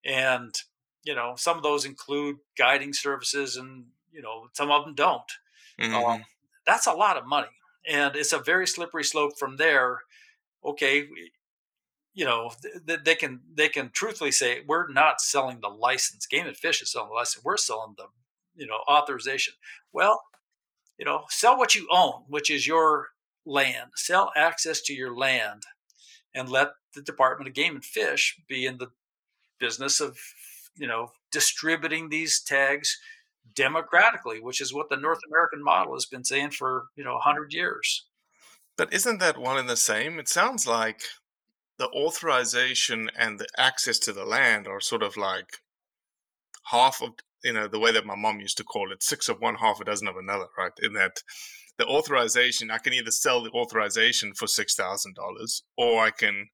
and 0.04 0.54
you 1.04 1.14
know 1.14 1.34
some 1.36 1.56
of 1.56 1.62
those 1.62 1.84
include 1.84 2.36
guiding 2.58 2.92
services, 2.92 3.56
and 3.56 3.86
you 4.12 4.22
know 4.22 4.48
some 4.52 4.70
of 4.70 4.84
them 4.84 4.94
don't. 4.94 5.32
Mhm. 5.80 6.04
Um, 6.04 6.24
that's 6.66 6.86
a 6.86 6.92
lot 6.92 7.16
of 7.16 7.26
money, 7.26 7.48
and 7.88 8.16
it's 8.16 8.32
a 8.32 8.38
very 8.38 8.66
slippery 8.66 9.04
slope 9.04 9.38
from 9.38 9.56
there. 9.56 10.00
Okay, 10.64 11.06
you 12.14 12.24
know 12.24 12.50
th- 12.62 12.86
th- 12.86 13.00
they 13.04 13.14
can 13.14 13.40
they 13.54 13.68
can 13.68 13.90
truthfully 13.92 14.32
say 14.32 14.62
we're 14.66 14.90
not 14.90 15.20
selling 15.20 15.60
the 15.60 15.68
license. 15.68 16.26
Game 16.26 16.46
and 16.46 16.56
Fish 16.56 16.80
is 16.80 16.92
selling 16.92 17.08
the 17.08 17.14
license. 17.14 17.44
We're 17.44 17.56
selling 17.56 17.94
the 17.96 18.06
you 18.54 18.66
know 18.66 18.78
authorization. 18.88 19.54
Well, 19.92 20.22
you 20.98 21.04
know, 21.04 21.24
sell 21.28 21.58
what 21.58 21.74
you 21.74 21.88
own, 21.90 22.24
which 22.28 22.50
is 22.50 22.66
your 22.66 23.08
land. 23.44 23.90
Sell 23.96 24.32
access 24.36 24.80
to 24.82 24.94
your 24.94 25.16
land, 25.16 25.64
and 26.34 26.48
let 26.48 26.70
the 26.94 27.02
Department 27.02 27.48
of 27.48 27.54
Game 27.54 27.74
and 27.74 27.84
Fish 27.84 28.40
be 28.48 28.64
in 28.64 28.78
the 28.78 28.90
business 29.58 30.00
of 30.00 30.18
you 30.76 30.86
know 30.86 31.10
distributing 31.32 32.08
these 32.08 32.40
tags 32.40 32.98
democratically, 33.52 34.40
which 34.40 34.60
is 34.60 34.72
what 34.72 34.88
the 34.90 34.96
North 34.96 35.20
American 35.28 35.62
model 35.62 35.94
has 35.94 36.06
been 36.06 36.24
saying 36.24 36.50
for 36.50 36.86
you 36.96 37.04
know 37.04 37.14
100 37.14 37.52
years. 37.52 38.06
But 38.76 38.92
isn't 38.92 39.20
that 39.20 39.38
one 39.38 39.58
and 39.58 39.68
the 39.68 39.76
same? 39.76 40.18
It 40.18 40.28
sounds 40.28 40.66
like 40.66 41.02
the 41.78 41.88
authorization 41.88 43.10
and 43.16 43.38
the 43.38 43.46
access 43.56 43.98
to 44.00 44.12
the 44.12 44.24
land 44.24 44.66
are 44.66 44.80
sort 44.80 45.02
of 45.02 45.16
like 45.16 45.58
half 46.70 47.02
of 47.02 47.10
you 47.42 47.52
know 47.52 47.68
the 47.68 47.78
way 47.78 47.92
that 47.92 48.06
my 48.06 48.16
mom 48.16 48.40
used 48.40 48.56
to 48.56 48.64
call 48.64 48.90
it 48.90 49.02
six 49.02 49.28
of 49.28 49.40
one 49.40 49.56
half 49.56 49.80
a 49.80 49.84
dozen 49.84 50.08
of 50.08 50.16
another 50.16 50.46
right 50.56 50.72
in 50.82 50.94
that 50.94 51.22
the 51.78 51.86
authorization 51.86 52.70
i 52.70 52.78
can 52.78 52.94
either 52.94 53.10
sell 53.10 53.42
the 53.42 53.50
authorization 53.50 54.32
for 54.34 54.46
six 54.46 54.74
thousand 54.74 55.14
dollars 55.14 55.62
or 55.76 56.02
i 56.02 56.10
can 56.10 56.46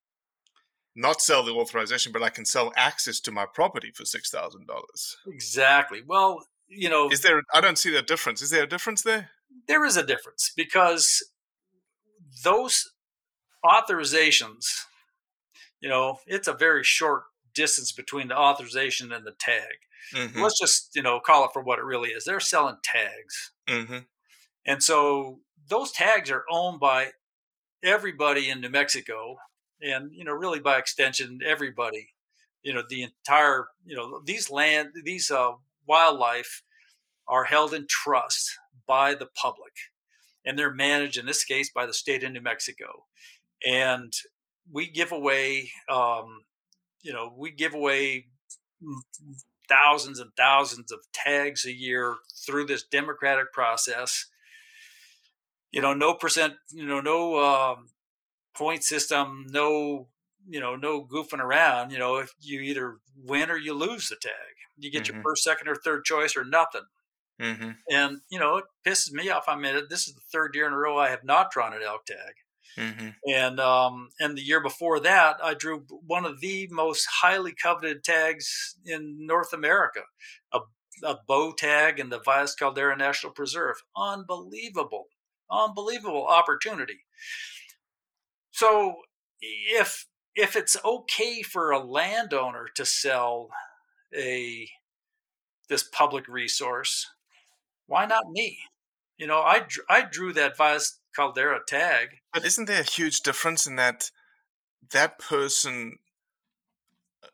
not 0.95 1.21
sell 1.21 1.43
the 1.43 1.53
authorization 1.53 2.11
but 2.11 2.23
i 2.23 2.29
can 2.29 2.45
sell 2.45 2.73
access 2.75 3.21
to 3.21 3.31
my 3.31 3.45
property 3.53 3.91
for 3.95 4.03
six 4.03 4.29
thousand 4.29 4.67
dollars 4.67 5.15
Exactly. 5.27 6.01
Well, 6.05 6.45
you 6.71 6.89
know, 6.89 7.09
Is 7.09 7.21
there? 7.21 7.43
I 7.53 7.61
don't 7.61 7.77
see 7.77 7.91
the 7.91 8.01
difference. 8.01 8.41
Is 8.41 8.49
there 8.49 8.63
a 8.63 8.67
difference 8.67 9.01
there? 9.03 9.29
there 9.67 9.85
is 9.85 9.97
a 9.97 10.05
difference 10.05 10.51
because 10.55 11.23
those 12.43 12.91
authorizations, 13.65 14.65
you 15.79 15.89
know, 15.89 16.19
it's 16.25 16.47
a 16.47 16.53
very 16.53 16.83
short 16.83 17.23
distance 17.53 17.91
between 17.91 18.27
the 18.27 18.37
authorization 18.37 19.11
and 19.11 19.25
the 19.25 19.33
tag. 19.39 19.63
Mm-hmm. 20.15 20.41
Let's 20.41 20.59
just, 20.59 20.95
you 20.95 21.01
know, 21.01 21.19
call 21.19 21.45
it 21.45 21.51
for 21.53 21.61
what 21.61 21.79
it 21.79 21.85
really 21.85 22.09
is. 22.09 22.23
They're 22.23 22.39
selling 22.39 22.77
tags. 22.83 23.51
Mm-hmm. 23.69 23.99
And 24.65 24.83
so 24.83 25.39
those 25.69 25.91
tags 25.91 26.31
are 26.31 26.43
owned 26.49 26.79
by 26.79 27.11
everybody 27.83 28.49
in 28.49 28.61
New 28.61 28.69
Mexico 28.69 29.37
and, 29.81 30.11
you 30.13 30.23
know, 30.23 30.33
really 30.33 30.59
by 30.59 30.77
extension, 30.77 31.39
everybody, 31.45 32.09
you 32.63 32.73
know, 32.73 32.83
the 32.87 33.03
entire, 33.03 33.67
you 33.85 33.95
know, 33.95 34.21
these 34.25 34.51
land, 34.51 34.89
these 35.03 35.31
uh, 35.31 35.51
wildlife 35.87 36.63
are 37.27 37.45
held 37.45 37.73
in 37.73 37.85
trust 37.87 38.51
by 38.87 39.13
the 39.13 39.27
public 39.27 39.73
and 40.45 40.57
they're 40.57 40.73
managed 40.73 41.17
in 41.17 41.25
this 41.25 41.43
case 41.43 41.71
by 41.73 41.85
the 41.85 41.93
state 41.93 42.23
of 42.23 42.31
New 42.31 42.41
Mexico. 42.41 43.05
And 43.65 44.11
we 44.71 44.89
give 44.89 45.11
away, 45.11 45.69
um, 45.89 46.43
you 47.01 47.13
know, 47.13 47.33
we 47.37 47.51
give 47.51 47.73
away 47.73 48.25
thousands 49.69 50.19
and 50.19 50.31
thousands 50.35 50.91
of 50.91 50.99
tags 51.13 51.65
a 51.65 51.73
year 51.73 52.15
through 52.45 52.65
this 52.65 52.83
democratic 52.83 53.53
process. 53.53 54.27
You 55.71 55.81
know, 55.81 55.93
no 55.93 56.13
percent, 56.13 56.55
you 56.71 56.85
know, 56.85 57.01
no 57.01 57.39
um, 57.39 57.87
point 58.55 58.83
system, 58.83 59.45
no, 59.49 60.07
you 60.47 60.59
know, 60.59 60.75
no 60.75 61.05
goofing 61.05 61.39
around. 61.39 61.91
You 61.91 61.99
know, 61.99 62.17
if 62.17 62.33
you 62.41 62.61
either 62.61 62.97
win 63.15 63.49
or 63.49 63.57
you 63.57 63.73
lose 63.73 64.09
the 64.09 64.17
tag, 64.21 64.31
you 64.81 64.91
get 64.91 65.03
Mhm. 65.03 65.13
your 65.13 65.23
first, 65.23 65.43
second, 65.43 65.67
or 65.67 65.75
third 65.75 66.05
choice 66.05 66.35
or 66.35 66.43
nothing. 66.43 66.85
Mm-hmm. 67.39 67.71
And 67.89 68.21
you 68.29 68.39
know, 68.39 68.57
it 68.57 68.65
pisses 68.85 69.11
me 69.11 69.29
off. 69.29 69.45
I 69.47 69.55
mean, 69.55 69.87
this 69.89 70.07
is 70.07 70.13
the 70.13 70.21
third 70.31 70.53
year 70.53 70.67
in 70.67 70.73
a 70.73 70.77
row 70.77 70.97
I 70.97 71.09
have 71.09 71.23
not 71.23 71.51
drawn 71.51 71.73
an 71.73 71.81
elk 71.81 72.05
tag. 72.05 72.35
Mm-hmm. 72.77 73.09
And 73.27 73.59
um, 73.59 74.09
and 74.19 74.37
the 74.37 74.43
year 74.43 74.61
before 74.61 74.99
that, 75.01 75.37
I 75.43 75.53
drew 75.55 75.85
one 75.89 76.25
of 76.25 76.39
the 76.39 76.67
most 76.71 77.05
highly 77.21 77.53
coveted 77.53 78.03
tags 78.03 78.75
in 78.85 79.25
North 79.25 79.53
America, 79.53 80.01
a, 80.53 80.59
a 81.03 81.17
bow 81.27 81.51
tag 81.53 81.99
in 81.99 82.09
the 82.09 82.19
Valles 82.19 82.55
Caldera 82.55 82.95
National 82.95 83.33
Preserve. 83.33 83.77
Unbelievable, 83.97 85.07
unbelievable 85.49 86.25
opportunity. 86.27 87.05
So 88.51 88.95
if 89.41 90.05
if 90.35 90.55
it's 90.55 90.77
okay 90.85 91.41
for 91.41 91.71
a 91.71 91.79
landowner 91.83 92.67
to 92.75 92.85
sell 92.85 93.49
a 94.15 94.69
this 95.69 95.83
public 95.83 96.27
resource, 96.27 97.07
why 97.87 98.05
not 98.05 98.31
me? 98.31 98.59
You 99.17 99.27
know, 99.27 99.39
I 99.39 99.65
I 99.89 100.01
drew 100.01 100.33
that 100.33 100.57
Valles 100.57 100.99
Caldera 101.15 101.59
tag. 101.67 102.09
But 102.33 102.45
isn't 102.45 102.65
there 102.65 102.81
a 102.81 102.83
huge 102.83 103.21
difference 103.21 103.67
in 103.67 103.75
that 103.75 104.11
that 104.91 105.19
person? 105.19 105.97
uh, 107.23 107.27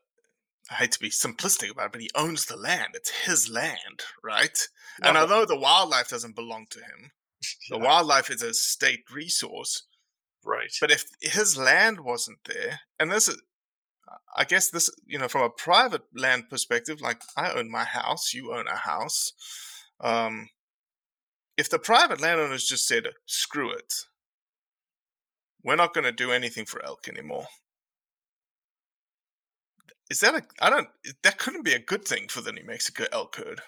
I 0.72 0.76
hate 0.76 0.92
to 0.94 1.00
be 1.00 1.10
simplistic 1.10 1.72
about 1.72 1.88
it, 1.88 1.92
but 1.94 2.02
he 2.02 2.10
owns 2.16 2.46
the 2.46 2.58
land. 2.58 2.90
It's 2.94 3.10
his 3.10 3.50
land, 3.50 4.04
right? 4.24 4.68
And 5.02 5.16
although 5.18 5.46
the 5.46 5.60
wildlife 5.60 6.10
doesn't 6.10 6.36
belong 6.36 6.66
to 6.72 6.80
him, 6.80 7.12
the 7.70 7.78
wildlife 7.78 8.30
is 8.30 8.42
a 8.42 8.54
state 8.54 9.04
resource. 9.12 9.84
Right. 10.44 10.72
But 10.80 10.92
if 10.92 11.06
his 11.22 11.58
land 11.58 12.00
wasn't 12.02 12.40
there, 12.46 12.82
and 13.00 13.12
this 13.12 13.28
is, 13.28 13.42
I 14.36 14.44
guess 14.44 14.70
this, 14.70 14.90
you 15.06 15.20
know, 15.20 15.28
from 15.28 15.42
a 15.42 15.50
private 15.50 16.04
land 16.16 16.50
perspective, 16.50 17.02
like 17.02 17.22
I 17.36 17.52
own 17.52 17.70
my 17.70 17.84
house, 17.84 18.34
you 18.34 18.54
own 18.54 18.68
a 18.68 18.76
house. 18.76 19.34
Um, 20.00 20.50
if 21.58 21.70
the 21.70 21.80
private 21.80 22.22
landowners 22.22 22.66
just 22.66 22.88
said, 22.88 23.08
screw 23.26 23.72
it, 23.72 23.94
we're 25.64 25.76
not 25.76 25.94
going 25.94 26.06
to 26.06 26.12
do 26.12 26.32
anything 26.32 26.66
for 26.66 26.84
elk 26.86 27.08
anymore. 27.08 27.48
Is 30.10 30.22
that 30.22 30.36
a, 30.36 30.44
I 30.62 30.70
don't, 30.70 30.88
that 31.24 31.38
couldn't 31.38 31.66
be 31.66 31.74
a 31.74 31.80
good 31.80 32.06
thing 32.06 32.28
for 32.30 32.42
the 32.42 32.54
New 32.54 32.66
Mexico 32.66 33.06
elk 33.12 33.36
herd. 33.36 33.62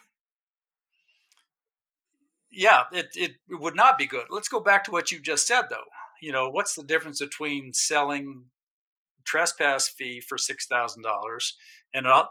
Yeah, 2.52 2.84
it, 2.92 3.10
it 3.16 3.32
it 3.50 3.60
would 3.60 3.76
not 3.76 3.98
be 3.98 4.08
good. 4.08 4.26
Let's 4.30 4.48
go 4.48 4.60
back 4.60 4.84
to 4.86 4.92
what 4.92 5.12
you 5.12 5.20
just 5.20 5.46
said, 5.46 5.64
though. 5.70 5.84
You 6.22 6.32
know, 6.32 6.50
what's 6.50 6.74
the 6.74 6.84
difference 6.84 7.20
between 7.20 7.74
selling 7.74 8.46
trespass 9.24 9.88
fee 9.88 10.22
for 10.22 10.38
six 10.38 10.68
thousand 10.68 11.04
dollars 11.04 11.56
and 11.94 12.06
an, 12.08 12.24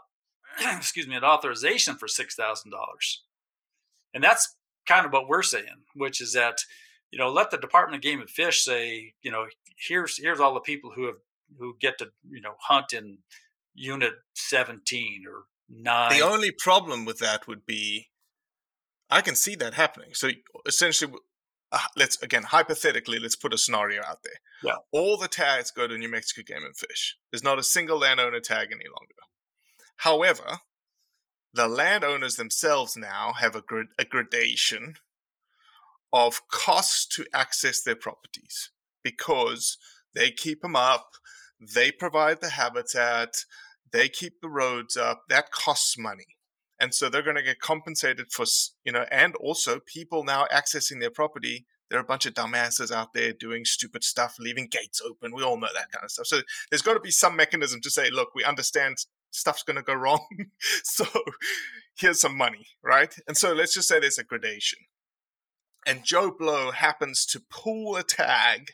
excuse 0.77 1.07
me, 1.07 1.15
an 1.15 1.23
authorization 1.23 1.95
for 1.95 2.07
six 2.07 2.35
thousand 2.35 2.71
dollars? 2.71 3.23
And 4.13 4.23
that's 4.23 4.55
kind 4.87 5.05
of 5.05 5.13
what 5.13 5.27
we're 5.27 5.43
saying, 5.43 5.83
which 5.93 6.19
is 6.19 6.33
that 6.33 6.57
you 7.11 7.17
know, 7.17 7.29
let 7.29 7.51
the 7.51 7.57
Department 7.57 7.95
of 7.95 8.01
Game 8.01 8.19
and 8.19 8.29
Fish 8.29 8.63
say, 8.63 9.13
you 9.21 9.31
know, 9.31 9.47
here's 9.87 10.17
here's 10.17 10.39
all 10.39 10.53
the 10.53 10.59
people 10.59 10.91
who 10.95 11.05
have 11.07 11.15
who 11.57 11.75
get 11.79 11.97
to 11.97 12.09
you 12.29 12.41
know 12.41 12.53
hunt 12.59 12.93
in 12.93 13.19
unit 13.73 14.13
seventeen 14.35 15.23
or 15.27 15.45
nine. 15.69 16.11
The 16.11 16.25
only 16.25 16.51
problem 16.51 17.05
with 17.05 17.19
that 17.19 17.47
would 17.47 17.65
be, 17.65 18.09
I 19.09 19.21
can 19.21 19.35
see 19.35 19.55
that 19.55 19.73
happening. 19.73 20.09
So 20.13 20.29
essentially, 20.65 21.13
uh, 21.71 21.79
let's 21.95 22.21
again 22.21 22.43
hypothetically, 22.43 23.19
let's 23.19 23.35
put 23.35 23.53
a 23.53 23.57
scenario 23.57 24.01
out 24.03 24.23
there. 24.23 24.39
Yeah. 24.63 24.77
All 24.91 25.17
the 25.17 25.27
tags 25.27 25.71
go 25.71 25.87
to 25.87 25.97
New 25.97 26.09
Mexico 26.09 26.41
Game 26.45 26.65
and 26.65 26.75
Fish. 26.75 27.17
There's 27.31 27.43
not 27.43 27.59
a 27.59 27.63
single 27.63 27.99
landowner 27.99 28.39
tag 28.39 28.69
any 28.71 28.85
longer. 28.85 29.15
However, 29.97 30.59
the 31.53 31.67
landowners 31.67 32.35
themselves 32.35 32.95
now 32.95 33.33
have 33.33 33.55
a, 33.55 33.61
grad- 33.61 33.87
a 33.97 34.05
gradation 34.05 34.95
of 36.13 36.47
costs 36.47 37.05
to 37.15 37.25
access 37.33 37.81
their 37.81 37.95
properties 37.95 38.71
because 39.03 39.77
they 40.13 40.31
keep 40.31 40.61
them 40.61 40.75
up, 40.75 41.11
they 41.59 41.91
provide 41.91 42.41
the 42.41 42.49
habitat, 42.49 43.45
they 43.91 44.07
keep 44.07 44.41
the 44.41 44.49
roads 44.49 44.95
up. 44.97 45.23
That 45.29 45.51
costs 45.51 45.97
money. 45.97 46.37
And 46.79 46.93
so 46.93 47.09
they're 47.09 47.21
going 47.21 47.35
to 47.35 47.43
get 47.43 47.59
compensated 47.59 48.31
for, 48.31 48.45
you 48.85 48.91
know, 48.91 49.05
and 49.11 49.35
also 49.35 49.79
people 49.79 50.23
now 50.23 50.45
accessing 50.51 50.99
their 50.99 51.09
property. 51.09 51.65
There 51.89 51.99
are 51.99 52.03
a 52.03 52.05
bunch 52.05 52.25
of 52.25 52.33
dumbasses 52.33 52.91
out 52.91 53.13
there 53.13 53.33
doing 53.33 53.65
stupid 53.65 54.03
stuff, 54.03 54.35
leaving 54.39 54.67
gates 54.67 55.01
open. 55.05 55.33
We 55.33 55.43
all 55.43 55.59
know 55.59 55.67
that 55.73 55.91
kind 55.91 56.05
of 56.05 56.11
stuff. 56.11 56.27
So 56.27 56.39
there's 56.69 56.81
got 56.81 56.93
to 56.93 56.99
be 56.99 57.11
some 57.11 57.35
mechanism 57.35 57.81
to 57.81 57.89
say, 57.89 58.09
look, 58.11 58.33
we 58.35 58.43
understand 58.43 58.97
stuff's 59.31 59.63
going 59.63 59.77
to 59.77 59.83
go 59.83 59.93
wrong. 59.93 60.25
so 60.83 61.05
here's 61.97 62.21
some 62.21 62.37
money, 62.37 62.67
right? 62.83 63.13
And 63.27 63.35
so 63.35 63.53
let's 63.53 63.73
just 63.73 63.87
say 63.87 63.99
there's 63.99 64.17
a 64.17 64.23
gradation. 64.23 64.79
And 65.85 66.03
Joe 66.03 66.31
Blow 66.31 66.71
happens 66.71 67.25
to 67.27 67.41
pull 67.49 67.95
a 67.95 68.03
tag 68.03 68.71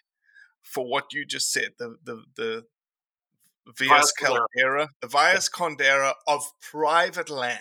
for 0.62 0.86
what 0.86 1.14
you 1.14 1.26
just 1.26 1.52
said, 1.52 1.70
the 1.78 1.96
the 2.04 2.24
the 2.36 2.66
Valles 3.78 4.12
Caldera. 4.12 4.90
The 5.02 5.08
Valles 5.08 5.50
Caldera 5.50 6.16
of 6.28 6.44
private 6.62 7.30
land. 7.30 7.60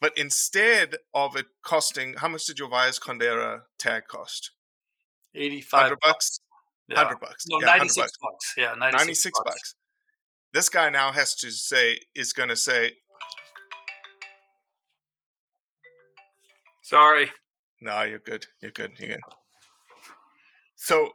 But 0.00 0.12
instead 0.16 0.96
of 1.14 1.36
it 1.36 1.46
costing, 1.64 2.14
how 2.18 2.28
much 2.28 2.44
did 2.46 2.58
your 2.58 2.68
Valles 2.68 2.98
Caldera 2.98 3.62
tag 3.78 4.04
cost? 4.08 4.50
eighty-five 5.34 5.82
Hundred 5.82 5.98
bucks. 6.02 6.40
Yeah. 6.88 6.98
Hundred 7.04 7.20
bucks. 7.20 7.44
No, 7.48 7.60
Yeah, 7.60 7.66
ninety-six 7.66 7.96
bucks. 7.96 8.18
bucks. 8.20 8.54
Yeah, 8.56 8.74
ninety-six, 8.78 9.34
96 9.38 9.40
bucks. 9.44 9.74
This 10.52 10.68
guy 10.68 10.88
now 10.90 11.12
has 11.12 11.34
to 11.36 11.50
say, 11.50 11.98
is 12.14 12.32
going 12.32 12.48
to 12.48 12.56
say, 12.56 12.92
Sorry. 16.82 17.30
No, 17.80 18.02
you're 18.02 18.18
good. 18.20 18.46
You're 18.60 18.70
good. 18.70 18.92
You're 18.98 19.08
good. 19.10 19.20
So, 20.76 21.10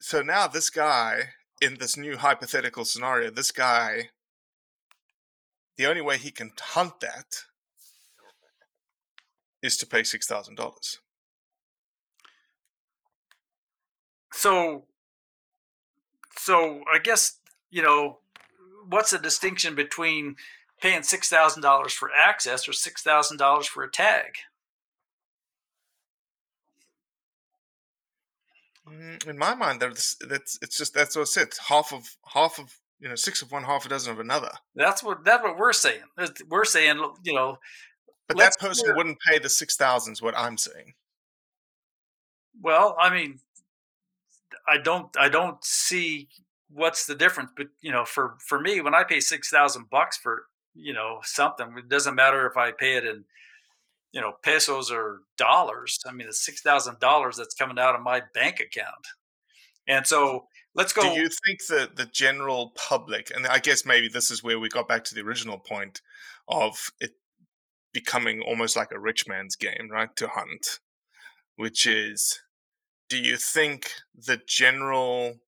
so 0.00 0.22
now 0.22 0.46
this 0.46 0.68
guy 0.70 1.30
in 1.60 1.78
this 1.78 1.96
new 1.96 2.16
hypothetical 2.18 2.84
scenario, 2.84 3.30
this 3.30 3.50
guy, 3.50 4.10
the 5.76 5.86
only 5.86 6.02
way 6.02 6.18
he 6.18 6.30
can 6.30 6.52
hunt 6.60 7.00
that 7.00 7.24
is 9.64 9.76
to 9.78 9.86
pay 9.86 10.02
six 10.04 10.26
thousand 10.26 10.56
dollars. 10.56 10.98
So, 14.32 14.84
so 16.36 16.82
I 16.92 16.98
guess 16.98 17.38
you 17.70 17.82
know 17.82 18.18
what's 18.88 19.10
the 19.10 19.18
distinction 19.18 19.74
between 19.74 20.36
paying 20.80 21.02
six 21.02 21.28
thousand 21.28 21.62
dollars 21.62 21.92
for 21.92 22.10
access 22.14 22.68
or 22.68 22.72
six 22.72 23.02
thousand 23.02 23.38
dollars 23.38 23.66
for 23.66 23.82
a 23.82 23.90
tag? 23.90 24.36
Mm, 28.88 29.26
In 29.28 29.38
my 29.38 29.54
mind, 29.54 29.80
that's 29.80 30.16
that's 30.28 30.58
it's 30.60 30.76
just 30.76 30.92
that's 30.94 31.16
what 31.16 31.22
I 31.22 31.24
said. 31.24 31.48
Half 31.68 31.92
of 31.92 32.16
half 32.34 32.58
of 32.58 32.78
you 33.00 33.08
know 33.08 33.14
six 33.14 33.40
of 33.40 33.50
one, 33.50 33.64
half 33.64 33.86
a 33.86 33.88
dozen 33.88 34.12
of 34.12 34.20
another. 34.20 34.50
That's 34.74 35.02
what 35.02 35.24
that's 35.24 35.42
what 35.42 35.56
we're 35.56 35.72
saying. 35.72 36.02
We're 36.48 36.64
saying 36.64 37.00
you 37.24 37.32
know, 37.34 37.58
But 38.28 38.38
Let's 38.38 38.56
that 38.56 38.68
person 38.68 38.96
wouldn't 38.96 39.18
pay 39.20 39.38
the 39.38 39.50
six 39.50 39.76
thousand. 39.76 40.14
Is 40.14 40.22
what 40.22 40.36
I'm 40.36 40.56
saying. 40.56 40.94
well, 42.62 42.96
I 42.98 43.10
mean, 43.10 43.40
I 44.66 44.78
don't 44.78 45.14
I 45.18 45.28
don't 45.28 45.62
see 45.64 46.28
what's 46.70 47.06
the 47.06 47.14
difference. 47.14 47.50
But 47.56 47.66
you 47.80 47.92
know, 47.92 48.04
for 48.04 48.36
for 48.40 48.60
me, 48.60 48.80
when 48.80 48.94
I 48.94 49.04
pay 49.04 49.20
six 49.20 49.50
thousand 49.50 49.90
bucks 49.90 50.16
for 50.16 50.46
you 50.74 50.92
know 50.92 51.20
something. 51.22 51.74
It 51.78 51.88
doesn't 51.88 52.14
matter 52.14 52.46
if 52.46 52.56
I 52.56 52.72
pay 52.72 52.96
it 52.96 53.04
in 53.04 53.24
you 54.12 54.20
know 54.20 54.32
pesos 54.42 54.90
or 54.90 55.20
dollars. 55.36 55.98
I 56.06 56.12
mean, 56.12 56.28
it's 56.28 56.44
six 56.44 56.60
thousand 56.60 57.00
dollars 57.00 57.36
that's 57.36 57.54
coming 57.54 57.78
out 57.78 57.94
of 57.94 58.02
my 58.02 58.22
bank 58.34 58.60
account, 58.60 59.06
and 59.86 60.06
so 60.06 60.46
let's 60.74 60.92
go. 60.92 61.02
Do 61.02 61.20
you 61.20 61.28
think 61.46 61.64
that 61.68 61.96
the 61.96 62.06
general 62.06 62.72
public, 62.76 63.32
and 63.34 63.46
I 63.46 63.58
guess 63.58 63.86
maybe 63.86 64.08
this 64.08 64.30
is 64.30 64.42
where 64.42 64.58
we 64.58 64.68
got 64.68 64.88
back 64.88 65.04
to 65.04 65.14
the 65.14 65.22
original 65.22 65.58
point 65.58 66.02
of 66.48 66.90
it 67.00 67.12
becoming 67.94 68.42
almost 68.42 68.76
like 68.76 68.92
a 68.92 68.98
rich 68.98 69.26
man's 69.26 69.56
game, 69.56 69.88
right? 69.90 70.14
To 70.16 70.28
hunt, 70.28 70.80
which 71.56 71.86
is, 71.86 72.42
do 73.08 73.16
you 73.16 73.38
think 73.38 73.92
the 74.14 74.38
general 74.46 75.38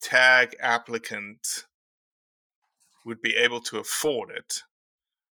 tag 0.00 0.56
applicant 0.58 1.66
would 3.04 3.22
be 3.22 3.36
able 3.36 3.60
to 3.60 3.78
afford 3.78 4.30
it? 4.30 4.62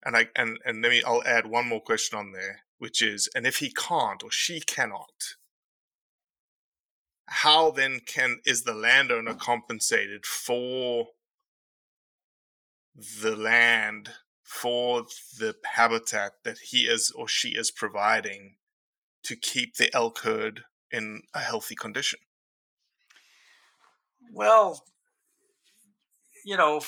And 0.06 0.16
I 0.16 0.28
and 0.36 0.58
and 0.66 0.82
let 0.82 0.92
me 0.92 1.04
I'll 1.04 1.24
add 1.26 1.46
one 1.48 1.68
more 1.68 1.82
question 1.82 2.18
on 2.18 2.32
there, 2.32 2.62
which 2.78 3.02
is, 3.02 3.28
and 3.36 3.46
if 3.46 3.58
he 3.58 3.72
can't 3.72 4.24
or 4.24 4.32
she 4.32 4.62
cannot, 4.62 5.36
how 7.26 7.72
then 7.72 8.02
can 8.06 8.40
is 8.46 8.64
the 8.64 8.74
landowner 8.74 9.34
compensated 9.34 10.26
for 10.26 11.08
the 13.22 13.36
land 13.36 14.10
for 14.52 15.06
the 15.40 15.56
habitat 15.64 16.34
that 16.44 16.58
he 16.58 16.80
is 16.82 17.10
or 17.16 17.26
she 17.26 17.50
is 17.50 17.72
providing 17.72 18.58
to 19.24 19.36
keep 19.38 19.78
the 19.78 19.90
elk 19.96 20.20
herd 20.20 20.64
in 20.92 21.22
a 21.34 21.40
healthy 21.40 21.74
condition? 21.74 22.20
Well, 24.34 24.84
you 26.46 26.58
know, 26.58 26.82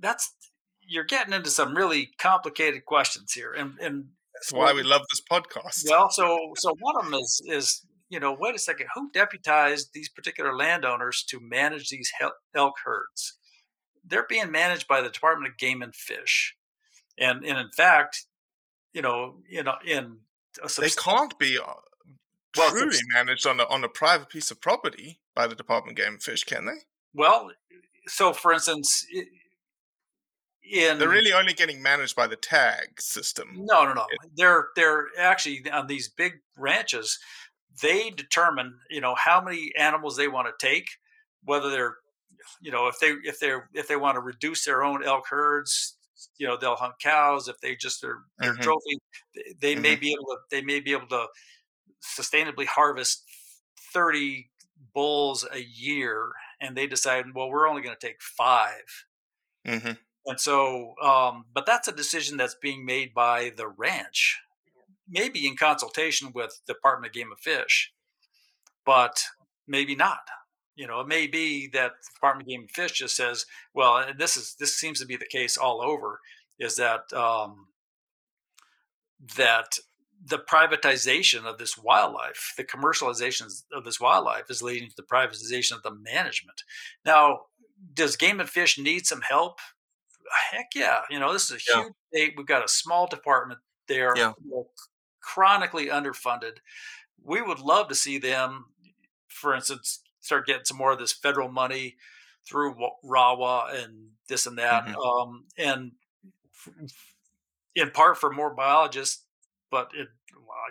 that's 0.00 0.34
you're 0.80 1.04
getting 1.04 1.32
into 1.32 1.50
some 1.50 1.76
really 1.76 2.10
complicated 2.18 2.84
questions 2.84 3.32
here, 3.32 3.52
and 3.52 3.78
and 3.80 4.06
that's 4.34 4.52
why 4.52 4.72
we 4.72 4.82
love 4.82 5.02
this 5.08 5.22
podcast. 5.30 5.88
Well, 5.88 6.10
so 6.10 6.52
so 6.56 6.74
one 6.80 6.96
of 6.98 7.04
them 7.04 7.14
is 7.14 7.42
is 7.46 7.86
you 8.08 8.18
know, 8.18 8.36
wait 8.38 8.56
a 8.56 8.58
second, 8.58 8.88
who 8.94 9.10
deputized 9.12 9.90
these 9.94 10.08
particular 10.08 10.54
landowners 10.54 11.24
to 11.28 11.38
manage 11.40 11.88
these 11.88 12.10
elk 12.54 12.74
herds? 12.84 13.38
They're 14.04 14.26
being 14.28 14.50
managed 14.50 14.88
by 14.88 15.00
the 15.00 15.08
Department 15.08 15.50
of 15.50 15.56
Game 15.56 15.80
and 15.80 15.94
Fish, 15.94 16.56
and 17.18 17.44
and 17.44 17.58
in 17.58 17.70
fact, 17.70 18.26
you 18.92 19.02
know, 19.02 19.36
you 19.48 19.62
know, 19.62 19.74
in 19.86 20.18
they 20.78 20.90
can't 20.90 21.38
be 21.38 21.58
uh, 21.58 21.64
well, 22.56 22.70
truly 22.70 22.98
managed 23.14 23.46
on 23.46 23.60
a 23.60 23.64
on 23.64 23.84
a 23.84 23.88
private 23.88 24.28
piece 24.28 24.50
of 24.50 24.60
property 24.60 25.20
by 25.34 25.46
the 25.46 25.54
Department 25.54 25.98
of 25.98 26.04
Game 26.04 26.14
and 26.14 26.22
Fish, 26.22 26.44
can 26.44 26.66
they? 26.66 26.82
Well, 27.14 27.50
so 28.06 28.32
for 28.32 28.52
instance, 28.52 29.06
in 30.70 30.98
they're 30.98 31.08
really 31.08 31.32
only 31.32 31.52
getting 31.54 31.82
managed 31.82 32.16
by 32.16 32.26
the 32.26 32.36
tag 32.36 33.00
system. 33.00 33.48
No, 33.54 33.84
no, 33.84 33.94
no. 33.94 34.06
It, 34.10 34.30
they're 34.36 34.68
they're 34.76 35.06
actually 35.18 35.70
on 35.70 35.86
these 35.86 36.08
big 36.08 36.40
ranches 36.56 37.18
they 37.80 38.10
determine 38.10 38.74
you 38.90 39.00
know 39.00 39.14
how 39.14 39.40
many 39.40 39.72
animals 39.78 40.16
they 40.16 40.28
want 40.28 40.46
to 40.46 40.66
take 40.66 40.88
whether 41.44 41.70
they're 41.70 41.96
you 42.60 42.70
know 42.70 42.88
if 42.88 42.98
they 43.00 43.12
if 43.24 43.38
they're 43.38 43.68
if 43.72 43.88
they 43.88 43.96
want 43.96 44.16
to 44.16 44.20
reduce 44.20 44.64
their 44.64 44.82
own 44.82 45.02
elk 45.04 45.24
herds 45.28 45.96
you 46.38 46.46
know 46.46 46.56
they'll 46.56 46.76
hunt 46.76 46.94
cows 47.00 47.48
if 47.48 47.58
they 47.60 47.74
just 47.74 48.02
are 48.04 48.18
their 48.38 48.52
mm-hmm. 48.52 48.62
trophy 48.62 48.98
they 49.60 49.74
mm-hmm. 49.74 49.82
may 49.82 49.96
be 49.96 50.12
able 50.12 50.24
to 50.24 50.36
they 50.50 50.62
may 50.62 50.80
be 50.80 50.92
able 50.92 51.06
to 51.06 51.26
sustainably 52.18 52.66
harvest 52.66 53.22
30 53.92 54.50
bulls 54.94 55.46
a 55.52 55.60
year 55.60 56.32
and 56.60 56.76
they 56.76 56.86
decide 56.86 57.26
well 57.34 57.48
we're 57.48 57.68
only 57.68 57.82
going 57.82 57.96
to 57.98 58.06
take 58.06 58.20
5 58.20 58.72
mm-hmm. 59.66 59.92
and 60.26 60.40
so 60.40 60.94
um, 61.02 61.44
but 61.54 61.66
that's 61.66 61.88
a 61.88 61.92
decision 61.92 62.36
that's 62.36 62.56
being 62.60 62.84
made 62.84 63.14
by 63.14 63.52
the 63.56 63.68
ranch 63.68 64.40
maybe 65.08 65.46
in 65.46 65.56
consultation 65.56 66.32
with 66.34 66.60
Department 66.66 67.10
of 67.10 67.14
Game 67.14 67.30
and 67.30 67.38
Fish, 67.38 67.92
but 68.84 69.22
maybe 69.68 69.94
not. 69.94 70.22
You 70.76 70.86
know, 70.86 71.00
it 71.00 71.08
may 71.08 71.26
be 71.26 71.68
that 71.68 71.92
the 72.00 72.10
Department 72.14 72.46
of 72.46 72.50
Game 72.50 72.60
and 72.60 72.70
Fish 72.70 72.92
just 72.92 73.16
says, 73.16 73.46
"Well, 73.74 73.98
and 73.98 74.18
this 74.18 74.36
is 74.36 74.56
this 74.58 74.76
seems 74.76 75.00
to 75.00 75.06
be 75.06 75.16
the 75.16 75.26
case 75.26 75.56
all 75.56 75.82
over." 75.82 76.20
Is 76.58 76.76
that 76.76 77.12
um, 77.12 77.68
that 79.36 79.78
the 80.24 80.38
privatization 80.38 81.44
of 81.44 81.58
this 81.58 81.76
wildlife, 81.76 82.54
the 82.56 82.64
commercialization 82.64 83.46
of 83.72 83.84
this 83.84 84.00
wildlife, 84.00 84.44
is 84.48 84.62
leading 84.62 84.88
to 84.88 84.96
the 84.96 85.02
privatization 85.02 85.72
of 85.72 85.82
the 85.82 85.94
management. 85.94 86.62
Now, 87.04 87.40
does 87.92 88.16
Game 88.16 88.40
and 88.40 88.48
Fish 88.48 88.78
need 88.78 89.06
some 89.06 89.22
help? 89.22 89.58
Heck 90.50 90.70
yeah! 90.74 91.00
You 91.10 91.18
know, 91.18 91.32
this 91.32 91.50
is 91.50 91.56
a 91.56 91.70
yeah. 91.70 91.82
huge 91.82 91.94
state. 92.12 92.34
We've 92.36 92.46
got 92.46 92.64
a 92.64 92.68
small 92.68 93.06
department 93.06 93.60
there. 93.88 94.14
Yeah 94.16 94.32
chronically 95.22 95.86
underfunded. 95.86 96.58
We 97.24 97.40
would 97.40 97.60
love 97.60 97.88
to 97.88 97.94
see 97.94 98.18
them, 98.18 98.66
for 99.28 99.54
instance, 99.54 100.01
start 100.22 100.46
getting 100.46 100.64
some 100.64 100.78
more 100.78 100.92
of 100.92 100.98
this 100.98 101.12
federal 101.12 101.50
money 101.50 101.96
through 102.48 102.74
RAWA 103.04 103.72
and 103.74 104.08
this 104.28 104.46
and 104.46 104.58
that, 104.58 104.86
mm-hmm. 104.86 104.98
um, 104.98 105.44
and 105.58 105.92
in 107.76 107.90
part 107.90 108.18
for 108.18 108.32
more 108.32 108.54
biologists. 108.54 109.24
But 109.70 109.90
it, 109.94 110.08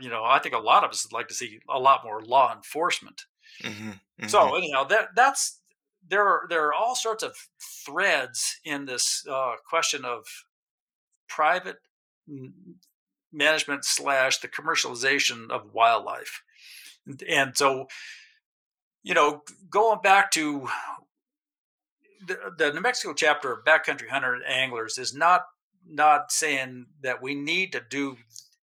you 0.02 0.10
know, 0.10 0.24
I 0.24 0.40
think 0.40 0.56
a 0.56 0.60
lot 0.60 0.84
of 0.84 0.90
us 0.90 1.06
would 1.06 1.16
like 1.16 1.28
to 1.28 1.34
see 1.34 1.60
a 1.70 1.80
lot 1.80 2.04
more 2.04 2.22
law 2.22 2.54
enforcement. 2.54 3.26
Mm-hmm. 3.64 3.90
Mm-hmm. 3.90 4.28
So 4.28 4.56
anyhow, 4.56 4.86
that 4.86 5.10
that's 5.16 5.60
there 6.08 6.26
are 6.26 6.46
there 6.50 6.68
are 6.68 6.74
all 6.74 6.96
sorts 6.96 7.24
of 7.24 7.36
threads 7.86 8.60
in 8.64 8.86
this 8.86 9.26
uh, 9.30 9.54
question 9.68 10.06
of 10.06 10.26
private 11.28 11.78
management 13.32 13.86
slash 13.86 14.40
the 14.40 14.48
commercialization 14.48 15.50
of 15.50 15.74
wildlife. 15.74 16.44
And, 17.06 17.24
and 17.24 17.58
so, 17.58 17.88
you 19.04 19.14
know, 19.14 19.42
going 19.70 20.00
back 20.02 20.32
to 20.32 20.68
the, 22.28 22.38
the 22.58 22.72
New 22.74 22.82
Mexico 22.82 23.14
chapter 23.14 23.52
of 23.52 23.66
Backcountry 23.66 24.10
Hunter 24.10 24.34
and 24.34 24.46
Anglers 24.46 24.98
is 24.98 25.14
not 25.14 25.46
not 25.88 26.32
saying 26.32 26.86
that 27.02 27.22
we 27.22 27.34
need 27.34 27.72
to 27.72 27.82
do 27.90 28.18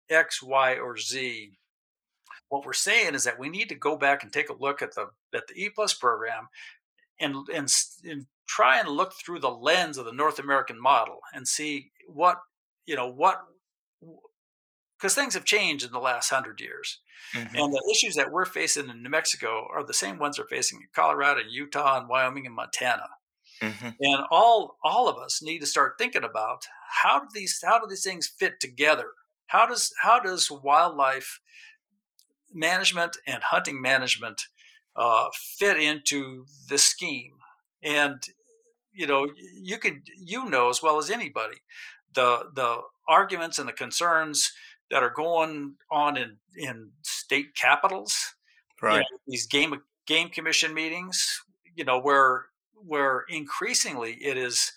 X, 0.09 0.43
Y, 0.43 0.76
or 0.76 0.97
Z. 0.97 1.53
What 2.49 2.64
we're 2.64 2.72
saying 2.72 3.14
is 3.14 3.24
that 3.24 3.39
we 3.39 3.49
need 3.49 3.68
to 3.68 3.74
go 3.74 3.97
back 3.97 4.22
and 4.22 4.32
take 4.32 4.49
a 4.49 4.55
look 4.55 4.80
at 4.80 4.95
the 4.95 5.11
at 5.34 5.49
the 5.49 5.55
E 5.55 5.70
Plus 5.74 5.93
program 5.95 6.49
and, 7.20 7.34
and 7.53 7.72
and 8.09 8.26
try 8.47 8.78
and 8.78 8.89
look 8.89 9.12
through 9.14 9.41
the 9.41 9.51
lens 9.51 9.99
of 9.99 10.05
the 10.05 10.12
North 10.12 10.39
American 10.39 10.80
model 10.80 11.18
and 11.34 11.47
see 11.47 11.91
what 12.07 12.39
you 12.86 12.97
know 12.97 13.11
what 13.11 13.43
because 14.99 15.14
things 15.14 15.34
have 15.34 15.44
changed 15.44 15.84
in 15.84 15.92
the 15.92 15.99
last 15.99 16.30
hundred 16.30 16.61
years. 16.61 17.01
Mm-hmm. 17.34 17.57
And 17.57 17.72
the 17.72 17.90
issues 17.90 18.14
that 18.16 18.32
we're 18.32 18.44
facing 18.44 18.88
in 18.88 19.03
New 19.03 19.11
Mexico 19.11 19.66
are 19.72 19.84
the 19.84 19.94
same 19.94 20.18
ones 20.18 20.38
we're 20.38 20.46
facing 20.49 20.80
in 20.80 20.88
Colorado, 20.94 21.40
and 21.40 21.51
Utah, 21.51 21.99
and 21.99 22.09
Wyoming 22.09 22.46
and 22.46 22.55
Montana. 22.55 23.09
Mm-hmm. 23.61 23.88
And 24.01 24.22
all 24.30 24.78
all 24.82 25.09
of 25.09 25.18
us 25.18 25.42
need 25.42 25.61
to 25.61 25.66
start 25.66 25.94
thinking 25.99 26.24
about 26.24 26.66
how 27.03 27.20
do 27.20 27.26
these 27.32 27.62
how 27.64 27.78
do 27.78 27.86
these 27.88 28.05
things 28.05 28.26
fit 28.26 28.61
together? 28.61 29.09
How 29.46 29.66
does 29.66 29.92
how 30.03 30.20
does 30.20 30.51
wildlife 30.51 31.40
management 32.53 33.16
and 33.26 33.42
hunting 33.42 33.82
management 33.82 34.42
uh, 34.96 35.28
fit 35.34 35.78
into 35.80 36.46
the 36.68 36.78
scheme? 36.78 37.34
And 37.82 38.22
you 38.92 39.07
know, 39.07 39.28
you 39.61 39.78
can 39.78 40.03
you 40.16 40.49
know 40.49 40.70
as 40.70 40.82
well 40.82 40.99
as 40.99 41.11
anybody 41.11 41.59
the 42.14 42.51
the 42.55 42.82
arguments 43.09 43.59
and 43.59 43.68
the 43.68 43.72
concerns 43.72 44.53
that 44.91 45.03
are 45.03 45.12
going 45.14 45.74
on 45.91 46.16
in 46.16 46.36
in 46.57 46.91
state 47.03 47.55
capitals, 47.55 48.34
right? 48.82 48.97
You 48.97 49.01
know, 49.01 49.18
these 49.26 49.47
game 49.47 49.80
game 50.07 50.28
commission 50.30 50.74
meetings, 50.74 51.43
you 51.74 51.84
know, 51.84 52.01
where 52.01 52.47
where 52.74 53.24
increasingly 53.28 54.14
it 54.14 54.36
is, 54.36 54.72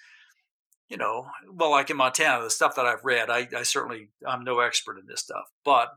you 0.89 0.97
know, 0.97 1.28
well, 1.51 1.72
like 1.72 1.89
in 1.89 1.97
Montana, 1.97 2.43
the 2.43 2.49
stuff 2.49 2.76
that 2.76 2.86
I've 2.86 3.03
read, 3.05 3.30
I, 3.30 3.47
I 3.55 3.64
certainly 3.64 4.09
I'm 4.28 4.43
no 4.43 4.59
expert 4.59 4.97
in 4.97 5.05
this 5.07 5.22
stuff, 5.22 5.45
but 5.64 5.93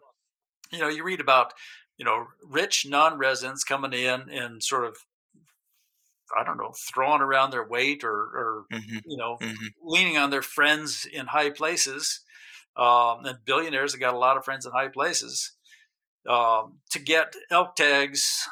you 0.71 0.79
know, 0.79 0.89
you 0.89 1.05
read 1.05 1.21
about 1.21 1.53
you 1.99 2.05
know 2.05 2.27
rich 2.43 2.87
non-residents 2.89 3.65
coming 3.65 3.93
in 3.93 4.29
and 4.31 4.63
sort 4.63 4.85
of 4.85 4.97
I 6.37 6.43
don't 6.43 6.57
know, 6.57 6.73
throwing 6.93 7.21
around 7.21 7.51
their 7.51 7.67
weight 7.67 8.03
or, 8.03 8.15
or 8.15 8.65
mm-hmm. 8.73 8.99
you 9.07 9.17
know, 9.17 9.37
mm-hmm. 9.41 9.67
leaning 9.83 10.17
on 10.17 10.31
their 10.31 10.43
friends 10.43 11.07
in 11.11 11.27
high 11.27 11.51
places 11.51 12.21
um, 12.77 13.25
and 13.25 13.39
billionaires 13.45 13.93
have 13.93 14.01
got 14.01 14.15
a 14.15 14.19
lot 14.19 14.37
of 14.37 14.45
friends 14.45 14.67
in 14.67 14.73
high 14.73 14.89
places 14.89 15.53
um, 16.29 16.79
to 16.91 16.99
get 16.99 17.35
elk 17.51 17.77
tags, 17.77 18.49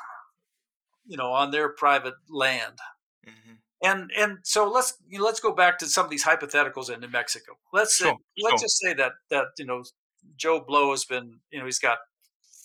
you 1.07 1.16
know, 1.16 1.33
on 1.33 1.51
their 1.51 1.68
private 1.70 2.14
land. 2.29 2.79
Mm-hmm. 3.27 3.55
And 3.85 4.11
and 4.16 4.39
so 4.45 4.70
let's 4.70 4.95
you 5.09 5.18
know, 5.18 5.25
let's 5.25 5.41
go 5.41 5.53
back 5.53 5.79
to 5.79 5.87
some 5.87 6.05
of 6.05 6.11
these 6.11 6.25
hypotheticals 6.25 6.93
in 6.93 7.01
New 7.01 7.09
Mexico. 7.09 7.53
Let's 7.73 7.97
sure, 7.97 8.16
let's 8.43 8.61
sure. 8.61 8.66
just 8.66 8.79
say 8.79 8.95
that 8.95 9.12
that 9.31 9.47
you 9.59 9.66
know 9.66 9.83
Joe 10.37 10.61
Blow 10.61 10.91
has 10.91 11.05
been 11.05 11.41
you 11.51 11.59
know 11.59 11.64
he's 11.64 11.81
got 11.81 11.99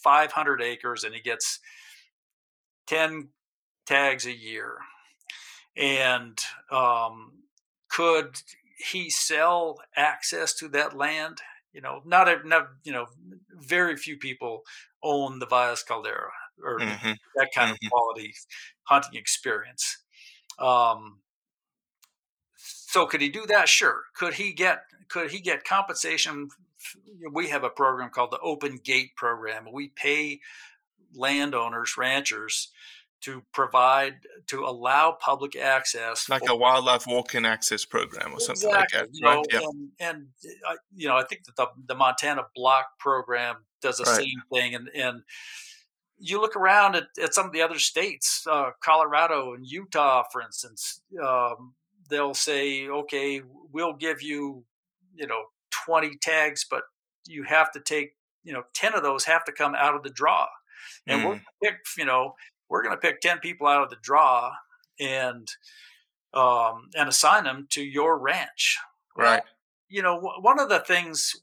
500 0.03 0.61
acres 0.61 1.03
and 1.03 1.15
he 1.15 1.21
gets 1.21 1.59
10 2.87 3.29
tags 3.85 4.25
a 4.25 4.35
year 4.35 4.77
and 5.75 6.37
um, 6.71 7.31
could 7.89 8.37
he 8.77 9.09
sell 9.09 9.79
access 9.95 10.53
to 10.55 10.67
that 10.69 10.95
land? 10.95 11.39
You 11.73 11.81
know, 11.81 12.01
not 12.05 12.27
a, 12.27 12.47
not 12.47 12.69
you 12.83 12.91
know, 12.91 13.07
very 13.51 13.97
few 13.97 14.17
people 14.17 14.63
own 15.03 15.39
the 15.39 15.45
Valles 15.47 15.83
Caldera 15.83 16.31
or 16.63 16.85
hmm 16.85 17.13
that 17.35 17.49
kind 17.53 17.71
of 17.71 17.77
hmm 17.81 17.87
quality 17.89 18.33
hunting 18.83 19.19
experience. 19.19 19.97
Um, 20.59 21.21
so 22.57 23.05
could 23.05 23.21
he 23.21 23.29
do 23.29 23.45
that? 23.47 23.69
Sure. 23.69 24.03
Could 24.15 24.33
he 24.35 24.53
get 24.53 24.83
could 25.09 25.31
he 25.31 25.39
get 25.39 25.63
compensation? 25.63 26.49
We 27.31 27.49
have 27.49 27.63
a 27.63 27.69
program 27.69 28.09
called 28.09 28.31
the 28.31 28.39
Open 28.39 28.77
Gate 28.77 29.15
Program. 29.15 29.67
We 29.71 29.89
pay 29.89 30.39
landowners, 31.15 31.97
ranchers, 31.97 32.71
to 33.21 33.43
provide 33.51 34.15
to 34.47 34.63
allow 34.63 35.11
public 35.11 35.55
access 35.55 36.29
Like 36.29 36.45
for 36.45 36.51
a 36.51 36.55
wildlife 36.55 37.05
walk-in 37.07 37.45
access 37.45 37.83
program 37.85 38.33
or 38.33 38.39
something 38.39 38.69
exactly 38.69 38.99
like 38.99 39.09
that, 39.09 39.09
you 39.13 39.21
know? 39.25 39.43
Yeah. 39.51 39.59
and 39.67 39.91
and 39.99 40.27
uh, 40.67 40.75
you 40.95 41.07
know 41.07 41.17
i 41.17 41.23
think 41.23 41.43
that 41.45 41.55
the, 41.55 41.67
the 41.87 41.95
montana 41.95 42.43
block 42.55 42.99
program 42.99 43.65
does 43.81 43.97
the 43.97 44.03
Right. 44.03 44.17
same 44.23 44.41
thing 44.53 44.75
and 44.75 44.89
and 44.93 45.23
you 46.19 46.41
look 46.41 46.55
around 46.55 46.95
at, 46.95 47.05
at 47.21 47.33
some 47.33 47.45
of 47.45 47.51
the 47.53 47.61
other 47.61 47.79
states 47.79 48.45
uh, 48.49 48.71
colorado 48.83 49.53
and 49.53 49.65
utah 49.65 50.23
for 50.31 50.41
instance 50.41 51.01
um, 51.23 51.73
they'll 52.09 52.33
say 52.33 52.87
okay 52.87 53.41
we'll 53.71 53.93
give 53.93 54.21
you 54.21 54.63
you 55.15 55.27
know 55.27 55.43
20 55.85 56.17
tags 56.21 56.65
but 56.69 56.83
you 57.27 57.43
have 57.43 57.71
to 57.71 57.79
take 57.79 58.15
you 58.43 58.53
know 58.53 58.63
10 58.73 58.93
of 58.93 59.03
those 59.03 59.25
have 59.25 59.43
to 59.45 59.51
come 59.51 59.75
out 59.75 59.95
of 59.95 60.03
the 60.03 60.09
draw 60.09 60.47
and 61.07 61.21
Mm. 61.21 61.23
gonna 61.23 61.41
pick 61.63 61.75
you 61.97 62.05
know 62.05 62.35
we're 62.69 62.83
going 62.83 62.95
to 62.95 62.99
pick 63.01 63.21
10 63.21 63.39
people 63.39 63.67
out 63.67 63.83
of 63.83 63.89
the 63.89 63.97
draw 64.01 64.51
and 64.99 65.47
um, 66.33 66.89
and 66.95 67.07
assign 67.09 67.45
them 67.45 67.67
to 67.71 67.81
your 67.83 68.17
ranch 68.19 68.77
Right. 69.15 69.41
you 69.89 70.01
know 70.01 70.19
one 70.41 70.59
of 70.59 70.69
the 70.69 70.79
things 70.79 71.33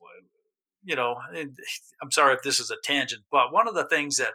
you 0.85 0.95
know 0.97 1.17
i'm 2.03 2.11
sorry 2.11 2.35
if 2.35 2.43
this 2.43 2.61
is 2.61 2.71
a 2.71 2.77
tangent 2.83 3.23
but 3.31 3.53
one 3.53 3.67
of 3.69 3.75
the 3.75 3.87
things 3.87 4.17
that 4.17 4.35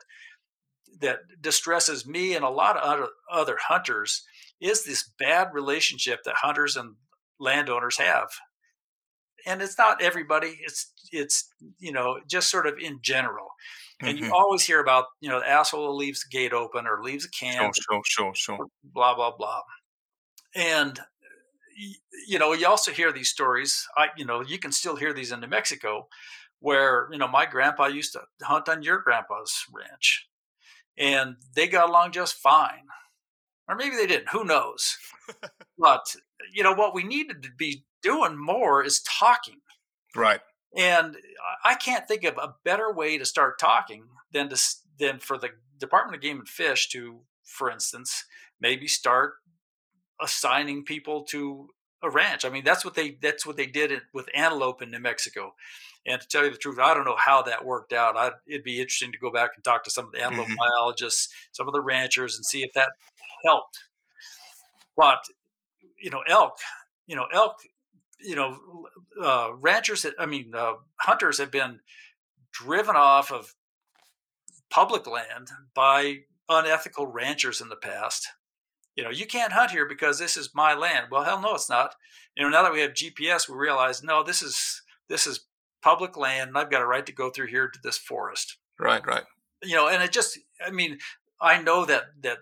that 1.01 1.19
distresses 1.41 2.05
me 2.05 2.33
and 2.35 2.43
a 2.43 2.49
lot 2.49 2.75
of 2.75 2.83
other, 2.83 3.07
other 3.31 3.57
hunters 3.67 4.23
is 4.59 4.83
this 4.83 5.09
bad 5.17 5.49
relationship 5.53 6.23
that 6.25 6.35
hunters 6.41 6.75
and 6.75 6.95
landowners 7.39 7.97
have. 7.97 8.29
And 9.45 9.61
it's 9.61 9.77
not 9.77 10.01
everybody 10.01 10.59
it's 10.61 10.91
it's 11.11 11.47
you 11.79 11.91
know 11.93 12.19
just 12.27 12.49
sort 12.51 12.67
of 12.67 12.77
in 12.77 12.99
general 13.01 13.47
and 14.01 14.17
you 14.17 14.25
mm-hmm. 14.25 14.33
always 14.33 14.65
hear 14.65 14.79
about 14.79 15.05
you 15.21 15.29
know 15.29 15.39
the 15.39 15.49
asshole 15.49 15.95
leaves 15.95 16.23
the 16.23 16.37
gate 16.37 16.53
open 16.53 16.85
or 16.87 17.03
leaves 17.03 17.25
a 17.25 17.29
Sure, 17.31 17.51
can 17.51 17.71
sure, 17.73 18.01
sure, 18.05 18.35
sure. 18.35 18.67
blah 18.83 19.15
blah 19.15 19.35
blah. 19.35 19.61
And 20.55 20.99
you 22.27 22.39
know 22.39 22.53
you 22.53 22.67
also 22.67 22.91
hear 22.91 23.13
these 23.13 23.29
stories 23.29 23.87
i 23.95 24.07
you 24.17 24.25
know 24.25 24.41
you 24.41 24.59
can 24.59 24.69
still 24.69 24.97
hear 24.97 25.13
these 25.13 25.31
in 25.31 25.39
new 25.39 25.47
mexico 25.47 26.05
where 26.59 27.07
you 27.09 27.17
know 27.17 27.27
my 27.27 27.45
grandpa 27.45 27.85
used 27.85 28.11
to 28.11 28.19
hunt 28.41 28.67
on 28.67 28.83
your 28.83 28.99
grandpa's 28.99 29.63
ranch 29.73 30.29
and 30.99 31.37
they 31.55 31.67
got 31.67 31.89
along 31.89 32.11
just 32.11 32.35
fine. 32.35 32.85
Or 33.67 33.75
maybe 33.75 33.95
they 33.95 34.07
didn't 34.07 34.29
who 34.29 34.43
knows? 34.43 34.97
But 35.81 36.13
you 36.51 36.61
know 36.61 36.73
what 36.73 36.93
we 36.93 37.05
needed 37.05 37.41
to 37.43 37.49
be 37.57 37.85
doing 38.03 38.37
more 38.37 38.83
is 38.83 39.01
talking. 39.03 39.61
Right. 40.13 40.41
And 40.75 41.17
I- 41.63 41.75
can't 41.75 42.07
think 42.07 42.23
of 42.23 42.37
a 42.37 42.55
better 42.63 42.91
way 42.93 43.17
to 43.17 43.25
start 43.25 43.59
talking 43.59 44.09
than 44.31 44.49
to 44.49 44.61
than 44.99 45.19
for 45.19 45.37
the 45.37 45.49
Department 45.77 46.15
of 46.15 46.21
Game 46.21 46.39
and 46.39 46.49
Fish 46.49 46.89
to, 46.89 47.21
for 47.43 47.69
instance, 47.71 48.25
maybe 48.59 48.87
start 48.87 49.35
assigning 50.21 50.83
people 50.83 51.23
to 51.23 51.69
a 52.03 52.09
ranch. 52.09 52.43
I 52.45 52.49
mean, 52.49 52.63
that's 52.63 52.83
what 52.85 52.93
they 52.95 53.11
that's 53.21 53.45
what 53.45 53.55
they 53.57 53.65
did 53.65 53.91
it 53.91 54.03
with 54.13 54.29
antelope 54.35 54.81
in 54.81 54.91
New 54.91 54.99
Mexico. 54.99 55.55
And 56.05 56.21
to 56.21 56.27
tell 56.27 56.43
you 56.45 56.51
the 56.51 56.57
truth, 56.57 56.79
I 56.79 56.93
don't 56.93 57.05
know 57.05 57.17
how 57.17 57.41
that 57.43 57.65
worked 57.65 57.91
out. 57.93 58.15
I, 58.17 58.31
it'd 58.47 58.63
be 58.63 58.79
interesting 58.79 59.11
to 59.11 59.17
go 59.17 59.31
back 59.31 59.51
and 59.55 59.63
talk 59.63 59.83
to 59.83 59.89
some 59.91 60.05
of 60.05 60.11
the 60.11 60.21
antelope 60.23 60.47
Mhm. 60.47 60.55
biologists, 60.57 61.33
some 61.51 61.67
of 61.67 61.73
the 61.73 61.81
ranchers, 61.81 62.35
and 62.35 62.45
see 62.45 62.63
if 62.63 62.71
that 62.73 62.91
helped. 63.45 63.79
But 64.95 65.23
you 65.97 66.09
know, 66.09 66.21
elk, 66.27 66.57
you 67.07 67.15
know, 67.15 67.25
elk, 67.33 67.57
you 68.21 68.35
know, 68.35 68.57
uh, 69.21 69.51
ranchers. 69.59 70.05
I 70.17 70.25
mean, 70.25 70.53
uh, 70.55 70.73
hunters 70.97 71.37
have 71.37 71.51
been 71.51 71.79
driven 72.51 72.95
off 72.95 73.31
of 73.31 73.55
public 74.69 75.07
land 75.07 75.49
by 75.73 76.19
unethical 76.47 77.07
ranchers 77.07 77.61
in 77.61 77.69
the 77.69 77.75
past. 77.75 78.27
You 78.95 79.03
know, 79.03 79.09
you 79.09 79.25
can't 79.25 79.53
hunt 79.53 79.71
here 79.71 79.87
because 79.87 80.19
this 80.19 80.35
is 80.35 80.51
my 80.53 80.73
land. 80.73 81.07
Well, 81.11 81.23
hell 81.23 81.41
no, 81.41 81.55
it's 81.55 81.69
not. 81.69 81.95
You 82.35 82.43
know, 82.43 82.49
now 82.49 82.63
that 82.63 82.73
we 82.73 82.81
have 82.81 82.91
GPS, 82.91 83.47
we 83.47 83.55
realize 83.55 84.03
no, 84.03 84.23
this 84.23 84.41
is 84.41 84.81
this 85.07 85.25
is 85.25 85.45
public 85.81 86.17
land, 86.17 86.49
and 86.49 86.57
I've 86.57 86.71
got 86.71 86.81
a 86.81 86.85
right 86.85 87.05
to 87.05 87.13
go 87.13 87.29
through 87.29 87.47
here 87.47 87.69
to 87.69 87.79
this 87.83 87.97
forest. 87.97 88.57
Right, 88.77 89.05
right. 89.05 89.23
You 89.63 89.75
know, 89.75 89.87
and 89.87 90.03
it 90.03 90.11
just, 90.11 90.39
I 90.65 90.71
mean, 90.71 90.99
I 91.41 91.61
know 91.61 91.85
that 91.85 92.03
that 92.21 92.39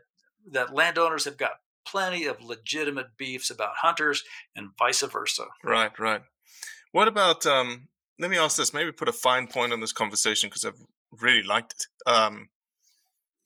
that 0.51 0.73
landowners 0.73 1.25
have 1.25 1.37
got 1.37 1.53
plenty 1.89 2.25
of 2.25 2.41
legitimate 2.41 3.17
beefs 3.17 3.49
about 3.49 3.77
hunters, 3.81 4.23
and 4.55 4.69
vice 4.77 5.01
versa. 5.01 5.45
Right, 5.63 5.97
right. 5.99 6.21
What 6.91 7.07
about 7.07 7.45
um 7.45 7.87
let 8.19 8.31
me 8.31 8.37
ask 8.37 8.57
this, 8.57 8.73
maybe 8.73 8.91
put 8.91 9.09
a 9.09 9.13
fine 9.13 9.47
point 9.47 9.73
on 9.73 9.79
this 9.79 9.93
conversation 9.93 10.49
because 10.49 10.65
I've 10.65 10.83
really 11.11 11.43
liked 11.43 11.73
it. 11.73 12.09
Um 12.09 12.49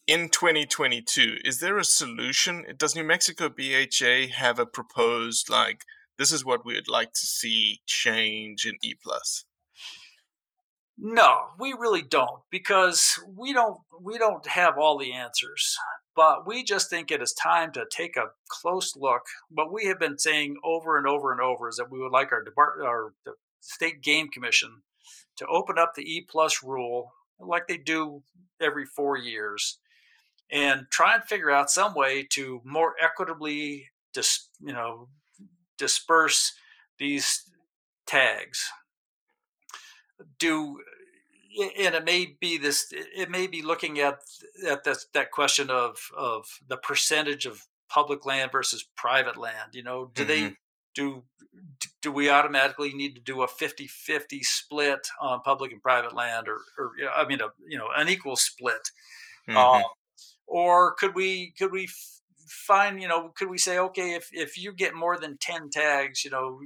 in 0.07 0.29
2022, 0.29 1.37
is 1.45 1.59
there 1.59 1.77
a 1.77 1.85
solution? 1.85 2.65
Does 2.77 2.95
New 2.95 3.03
Mexico 3.03 3.49
BHA 3.49 4.33
have 4.35 4.59
a 4.59 4.65
proposed 4.65 5.49
like 5.49 5.85
this 6.17 6.31
is 6.31 6.45
what 6.45 6.65
we 6.65 6.75
would 6.75 6.89
like 6.89 7.13
to 7.13 7.25
see 7.25 7.81
change 7.85 8.65
in 8.65 8.73
E 8.83 8.93
plus? 9.01 9.45
No, 10.97 11.47
we 11.59 11.73
really 11.73 12.03
don't 12.03 12.41
because 12.51 13.19
we 13.27 13.53
don't 13.53 13.79
we 13.99 14.17
don't 14.17 14.45
have 14.45 14.77
all 14.77 14.97
the 14.97 15.13
answers. 15.13 15.77
But 16.15 16.45
we 16.45 16.63
just 16.63 16.89
think 16.89 17.09
it 17.09 17.21
is 17.21 17.33
time 17.33 17.71
to 17.73 17.85
take 17.89 18.17
a 18.17 18.31
close 18.49 18.95
look. 18.95 19.21
What 19.49 19.71
we 19.71 19.85
have 19.85 19.99
been 19.99 20.17
saying 20.17 20.57
over 20.63 20.97
and 20.97 21.07
over 21.07 21.31
and 21.31 21.39
over 21.39 21.69
is 21.69 21.77
that 21.77 21.91
we 21.91 21.99
would 21.99 22.11
like 22.11 22.31
our 22.31 22.43
department, 22.43 22.87
our 22.87 23.13
state 23.61 24.01
game 24.01 24.27
commission, 24.27 24.81
to 25.37 25.45
open 25.47 25.77
up 25.79 25.93
the 25.95 26.03
E 26.03 26.25
plus 26.29 26.63
rule 26.63 27.13
like 27.39 27.67
they 27.67 27.77
do 27.77 28.21
every 28.59 28.85
four 28.85 29.17
years, 29.17 29.79
and 30.51 30.85
try 30.91 31.15
and 31.15 31.23
figure 31.23 31.49
out 31.49 31.71
some 31.71 31.95
way 31.95 32.27
to 32.31 32.61
more 32.63 32.93
equitably 33.01 33.87
dis, 34.13 34.47
you 34.59 34.73
know 34.73 35.07
disperse 35.77 36.53
these 36.99 37.49
tags 38.05 38.69
do 40.39 40.79
and 41.59 41.95
it 41.95 42.05
may 42.05 42.35
be 42.39 42.57
this 42.57 42.87
it 42.93 43.29
may 43.29 43.47
be 43.47 43.61
looking 43.61 43.99
at 43.99 44.19
at 44.67 44.83
this, 44.83 45.07
that 45.13 45.31
question 45.31 45.69
of 45.69 45.97
of 46.15 46.45
the 46.67 46.77
percentage 46.77 47.45
of 47.45 47.67
public 47.89 48.25
land 48.25 48.51
versus 48.51 48.85
private 48.95 49.37
land 49.37 49.73
you 49.73 49.83
know 49.83 50.11
do 50.13 50.23
they 50.25 50.55
do 50.95 51.23
do 52.01 52.11
we 52.11 52.29
automatically 52.29 52.93
need 52.93 53.15
to 53.15 53.21
do 53.21 53.41
a 53.41 53.47
50-50 53.47 54.43
split 54.43 55.07
on 55.19 55.41
public 55.41 55.71
and 55.71 55.81
private 55.81 56.13
land 56.15 56.47
or 56.47 56.59
or 56.77 56.91
i 57.15 57.25
mean 57.27 57.41
a 57.41 57.47
you 57.67 57.77
know 57.77 57.89
an 57.95 58.07
equal 58.09 58.35
split 58.35 58.89
Mhm. 59.49 59.57
um, 59.57 59.83
or 60.47 60.93
could 60.93 61.15
we 61.15 61.51
could 61.57 61.71
we 61.71 61.89
find 62.47 63.01
you 63.01 63.07
know 63.07 63.29
could 63.29 63.49
we 63.49 63.57
say 63.57 63.77
okay 63.79 64.13
if 64.13 64.29
if 64.31 64.57
you 64.57 64.71
get 64.71 64.93
more 64.93 65.17
than 65.17 65.37
10 65.37 65.69
tags 65.69 66.23
you 66.23 66.31
know 66.31 66.59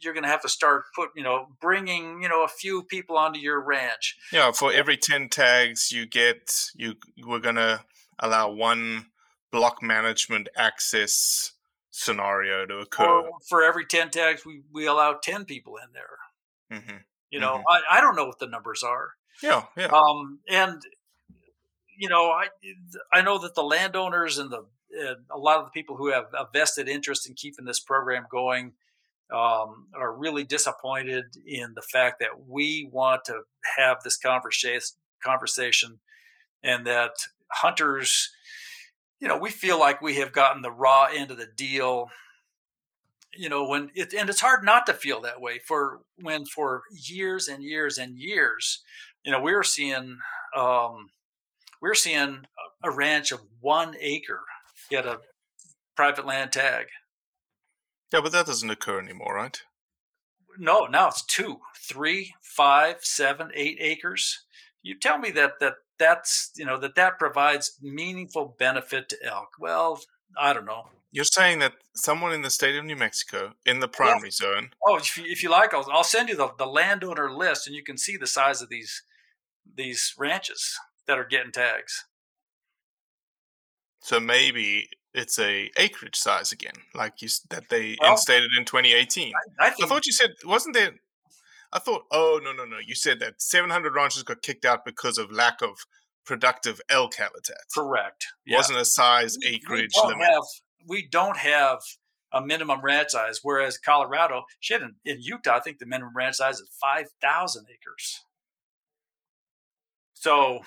you're 0.00 0.12
going 0.14 0.24
to 0.24 0.28
have 0.28 0.42
to 0.42 0.48
start 0.48 0.84
put 0.94 1.10
you 1.16 1.22
know 1.22 1.46
bringing 1.60 2.22
you 2.22 2.28
know 2.28 2.44
a 2.44 2.48
few 2.48 2.82
people 2.84 3.16
onto 3.16 3.38
your 3.38 3.60
ranch 3.60 4.16
Yeah, 4.32 4.52
for 4.52 4.72
every 4.72 4.96
10 4.96 5.28
tags 5.28 5.90
you 5.92 6.06
get, 6.06 6.70
you 6.74 6.94
we're 7.26 7.38
going 7.40 7.56
to 7.56 7.80
allow 8.18 8.50
one 8.50 9.06
block 9.50 9.82
management 9.82 10.48
access 10.56 11.52
scenario 11.90 12.66
to 12.66 12.78
occur. 12.78 13.04
or 13.06 13.30
for 13.48 13.62
every 13.64 13.84
10 13.84 14.10
tags 14.10 14.44
we 14.46 14.62
we 14.72 14.86
allow 14.86 15.14
10 15.14 15.44
people 15.44 15.74
in 15.76 15.88
there 15.92 16.80
hmm 16.80 16.96
you 17.30 17.40
know 17.40 17.62
I, 17.68 17.98
I 17.98 18.00
don't 18.00 18.14
know 18.16 18.26
what 18.26 18.38
the 18.38 18.46
numbers 18.46 18.82
are 18.82 19.10
Yeah, 19.42 19.64
yeah. 19.76 19.86
um 19.86 20.38
and 20.48 20.80
you 21.96 22.08
know 22.08 22.30
i 22.30 22.46
i 23.12 23.22
know 23.22 23.38
that 23.38 23.54
the 23.54 23.62
landowners 23.62 24.38
and 24.38 24.50
the 24.50 24.64
and 24.92 25.18
a 25.30 25.36
lot 25.38 25.58
of 25.58 25.64
the 25.66 25.70
people 25.70 25.96
who 25.96 26.10
have 26.12 26.26
a 26.32 26.46
vested 26.52 26.88
interest 26.88 27.28
in 27.28 27.34
keeping 27.34 27.64
this 27.64 27.80
program 27.80 28.26
going 28.30 28.72
um, 29.32 29.86
are 29.94 30.12
really 30.12 30.44
disappointed 30.44 31.24
in 31.46 31.74
the 31.74 31.82
fact 31.82 32.20
that 32.20 32.46
we 32.46 32.88
want 32.90 33.24
to 33.26 33.42
have 33.76 34.02
this 34.02 34.16
conversation 34.16 34.96
conversation 35.22 35.98
and 36.62 36.86
that 36.86 37.10
hunters 37.48 38.30
you 39.20 39.26
know 39.26 39.36
we 39.36 39.50
feel 39.50 39.78
like 39.78 40.00
we 40.00 40.16
have 40.16 40.32
gotten 40.32 40.62
the 40.62 40.70
raw 40.70 41.08
end 41.12 41.30
of 41.30 41.38
the 41.38 41.48
deal 41.56 42.08
you 43.34 43.48
know 43.48 43.66
when 43.66 43.90
it 43.94 44.12
and 44.14 44.30
it's 44.30 44.40
hard 44.40 44.64
not 44.64 44.86
to 44.86 44.92
feel 44.92 45.20
that 45.20 45.40
way 45.40 45.58
for 45.58 46.00
when 46.22 46.44
for 46.44 46.82
years 46.92 47.48
and 47.48 47.62
years 47.62 47.98
and 47.98 48.16
years 48.16 48.82
you 49.24 49.32
know 49.32 49.40
we 49.40 49.52
were 49.52 49.62
seeing 49.64 50.18
um 50.56 51.10
we 51.80 51.88
we're 51.88 51.94
seeing 51.94 52.46
a 52.82 52.90
ranch 52.90 53.32
of 53.32 53.40
one 53.60 53.94
acre 54.00 54.42
get 54.90 55.06
a 55.06 55.20
private 55.96 56.26
land 56.26 56.52
tag 56.52 56.86
Yeah, 58.12 58.20
but 58.22 58.32
that 58.32 58.46
doesn't 58.46 58.70
occur 58.70 59.00
anymore, 59.00 59.34
right? 59.34 59.60
no, 60.60 60.86
now 60.86 61.06
it's 61.08 61.24
two, 61.24 61.60
three, 61.76 62.34
five, 62.42 62.96
seven, 63.04 63.50
eight 63.54 63.76
acres. 63.80 64.44
You 64.82 64.98
tell 64.98 65.16
me 65.18 65.30
that 65.32 65.60
that 65.60 65.74
that's 65.98 66.50
you 66.56 66.64
know 66.64 66.78
that 66.78 66.94
that 66.96 67.18
provides 67.18 67.76
meaningful 67.80 68.56
benefit 68.58 69.08
to 69.10 69.16
elk. 69.24 69.50
Well, 69.60 70.00
I 70.36 70.52
don't 70.52 70.64
know. 70.64 70.88
You're 71.12 71.24
saying 71.24 71.60
that 71.60 71.74
someone 71.94 72.32
in 72.32 72.42
the 72.42 72.50
state 72.50 72.76
of 72.76 72.84
New 72.84 72.96
Mexico, 72.96 73.54
in 73.64 73.80
the 73.80 73.88
primary 73.88 74.30
zone, 74.30 74.70
Oh, 74.86 74.96
if 74.96 75.16
you, 75.16 75.24
if 75.26 75.42
you 75.42 75.48
like, 75.50 75.72
I'll, 75.72 75.86
I'll 75.90 76.04
send 76.04 76.28
you 76.28 76.36
the, 76.36 76.50
the 76.58 76.66
landowner 76.66 77.32
list, 77.32 77.66
and 77.66 77.74
you 77.74 77.82
can 77.82 77.96
see 77.96 78.16
the 78.16 78.26
size 78.26 78.60
of 78.60 78.68
these 78.68 79.02
these 79.76 80.14
ranches 80.18 80.76
that 81.06 81.18
are 81.18 81.24
getting 81.24 81.52
tags. 81.52 82.04
so 84.00 84.18
maybe 84.20 84.88
it's 85.20 85.38
a 85.38 85.70
acreage 85.76 86.16
size 86.16 86.52
again, 86.52 86.74
like 86.94 87.20
you 87.22 87.28
that 87.50 87.68
they 87.68 87.96
Well, 88.00 88.12
instated 88.12 88.50
in 88.58 88.64
2018. 88.64 89.32
I 89.60 89.66
I 89.66 89.70
think 89.70 89.88
thought 89.88 90.06
you 90.06 90.12
said 90.12 90.30
wasn't 90.44 90.74
there? 90.74 90.92
I 91.72 91.78
thought. 91.78 92.04
Oh 92.10 92.40
no 92.42 92.52
no 92.52 92.64
no! 92.64 92.78
You 92.78 92.94
said 92.94 93.18
that 93.20 93.42
700 93.42 93.94
ranches 93.94 94.22
got 94.22 94.40
kicked 94.42 94.64
out 94.64 94.84
because 94.84 95.18
of 95.18 95.30
lack 95.30 95.60
of 95.62 95.76
productive 96.24 96.80
elk 96.88 97.14
habitat. 97.16 97.62
correct. 97.74 98.26
It 98.46 98.54
wasn't 98.54 98.78
a 98.78 98.84
size 98.84 99.36
We- 99.42 99.50
we 99.50 99.56
acreage 99.56 99.92
don't 99.94 100.08
limit. 100.08 100.26
have 100.28 100.42
we 100.86 101.06
don't 101.08 101.36
have 101.36 101.78
a 102.32 102.40
minimum 102.42 102.80
ranch 102.82 103.10
size, 103.10 103.40
whereas 103.42 103.78
Colorado, 103.78 104.44
shit, 104.60 104.82
in, 104.82 104.94
in 105.06 105.16
Utah, 105.20 105.56
I 105.56 105.60
think 105.60 105.78
the 105.78 105.86
minimum 105.86 106.14
ranch 106.14 106.36
size 106.36 106.58
is 106.60 106.70
five 106.80 107.06
thousand 107.22 107.66
acres. 107.72 108.20
So, 110.14 110.60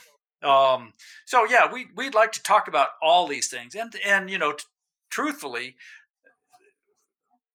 um, 0.44 0.94
so 1.26 1.46
yeah, 1.46 1.72
we 1.72 1.88
we'd 1.96 2.16
like 2.16 2.32
to 2.34 2.44
talk 2.44 2.68
about 2.68 2.90
all 3.02 3.28
these 3.28 3.48
things, 3.48 3.76
and 3.76 3.94
and 4.06 4.30
you 4.30 4.38
know, 4.38 4.54
t- 4.54 4.64
truthfully, 5.10 5.76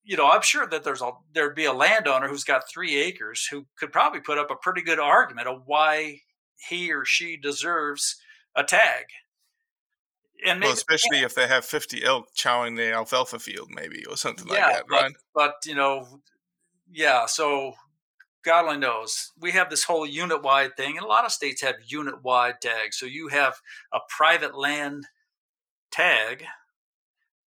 you 0.04 0.16
know, 0.16 0.30
I'm 0.30 0.42
sure 0.42 0.66
that 0.68 0.84
there's 0.84 1.02
a 1.02 1.10
there'd 1.34 1.56
be 1.56 1.64
a 1.64 1.72
landowner 1.72 2.28
who's 2.28 2.44
got 2.44 2.68
three 2.68 2.96
acres 2.96 3.46
who 3.50 3.66
could 3.78 3.92
probably 3.92 4.20
put 4.20 4.38
up 4.38 4.50
a 4.50 4.56
pretty 4.56 4.82
good 4.82 5.00
argument 5.00 5.48
of 5.48 5.62
why 5.66 6.20
he 6.68 6.92
or 6.92 7.04
she 7.04 7.36
deserves 7.36 8.16
a 8.54 8.62
tag. 8.62 9.06
And 10.46 10.60
Well, 10.60 10.72
especially 10.72 11.20
if 11.20 11.34
they 11.34 11.48
have 11.48 11.64
50 11.64 12.04
elk 12.04 12.28
chowing 12.36 12.76
the 12.76 12.92
alfalfa 12.92 13.38
field, 13.38 13.70
maybe, 13.74 14.04
or 14.04 14.16
something 14.16 14.46
like 14.46 14.60
that, 14.60 14.84
but, 14.88 15.02
right? 15.02 15.12
But 15.34 15.54
you 15.64 15.74
know, 15.74 16.20
yeah. 16.90 17.26
So 17.26 17.74
God 18.46 18.64
only 18.66 18.78
knows. 18.78 19.32
We 19.40 19.50
have 19.52 19.68
this 19.70 19.82
whole 19.82 20.06
unit 20.06 20.42
wide 20.42 20.76
thing, 20.76 20.96
and 20.96 21.04
a 21.04 21.08
lot 21.08 21.24
of 21.24 21.32
states 21.32 21.60
have 21.62 21.74
unit 21.84 22.22
wide 22.22 22.60
tags. 22.62 22.96
So 22.96 23.04
you 23.04 23.26
have 23.28 23.56
a 23.92 23.98
private 24.08 24.56
land 24.56 25.04
tag, 25.90 26.44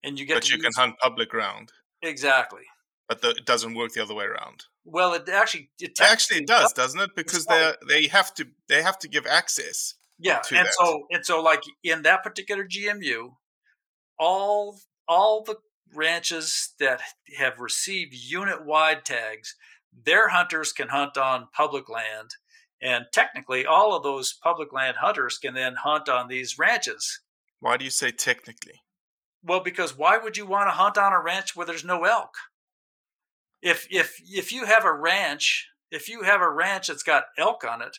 and 0.03 0.19
you 0.19 0.25
get 0.25 0.35
But 0.35 0.49
you 0.49 0.59
can 0.59 0.73
hunt 0.75 0.97
public 0.99 1.29
ground. 1.29 1.71
exactly. 2.03 2.63
But 3.07 3.21
the, 3.21 3.29
it 3.29 3.45
doesn't 3.45 3.73
work 3.75 3.93
the 3.93 4.03
other 4.03 4.13
way 4.13 4.25
around. 4.25 4.65
Well, 4.83 5.13
it 5.13 5.27
actually 5.29 5.69
it 5.79 5.97
Actually, 6.01 6.41
it 6.41 6.47
does, 6.47 6.73
doesn't 6.73 6.99
it? 6.99 7.11
Because 7.15 7.45
they 7.45 7.73
they 7.87 8.07
have 8.07 8.33
to 8.35 8.45
they 8.67 8.83
have 8.83 8.99
to 8.99 9.07
give 9.07 9.25
access. 9.25 9.95
Yeah, 10.19 10.39
to 10.39 10.57
and 10.57 10.67
that. 10.67 10.73
so 10.73 11.03
and 11.11 11.25
so 11.25 11.41
like 11.41 11.63
in 11.83 12.01
that 12.03 12.23
particular 12.23 12.65
GMU, 12.65 13.31
all 14.19 14.79
all 15.07 15.43
the 15.43 15.55
ranches 15.95 16.73
that 16.79 17.01
have 17.37 17.59
received 17.59 18.13
unit 18.13 18.63
wide 18.65 19.05
tags, 19.05 19.55
their 19.91 20.29
hunters 20.29 20.71
can 20.71 20.89
hunt 20.89 21.17
on 21.17 21.47
public 21.53 21.89
land, 21.89 22.31
and 22.81 23.05
technically 23.11 23.65
all 23.65 23.95
of 23.95 24.03
those 24.03 24.33
public 24.33 24.71
land 24.71 24.97
hunters 25.01 25.37
can 25.37 25.53
then 25.53 25.75
hunt 25.83 26.07
on 26.07 26.27
these 26.27 26.57
ranches. 26.57 27.21
Why 27.59 27.77
do 27.77 27.83
you 27.83 27.91
say 27.91 28.11
technically? 28.11 28.81
Well, 29.43 29.61
because 29.61 29.97
why 29.97 30.17
would 30.17 30.37
you 30.37 30.45
want 30.45 30.67
to 30.67 30.71
hunt 30.71 30.97
on 30.97 31.13
a 31.13 31.21
ranch 31.21 31.55
where 31.55 31.65
there's 31.65 31.85
no 31.85 32.03
elk? 32.05 32.33
If 33.61 33.87
if 33.89 34.21
if 34.23 34.51
you 34.51 34.65
have 34.65 34.85
a 34.85 34.93
ranch, 34.93 35.67
if 35.91 36.07
you 36.07 36.23
have 36.23 36.41
a 36.41 36.49
ranch 36.49 36.87
that's 36.87 37.03
got 37.03 37.25
elk 37.37 37.63
on 37.63 37.81
it, 37.81 37.97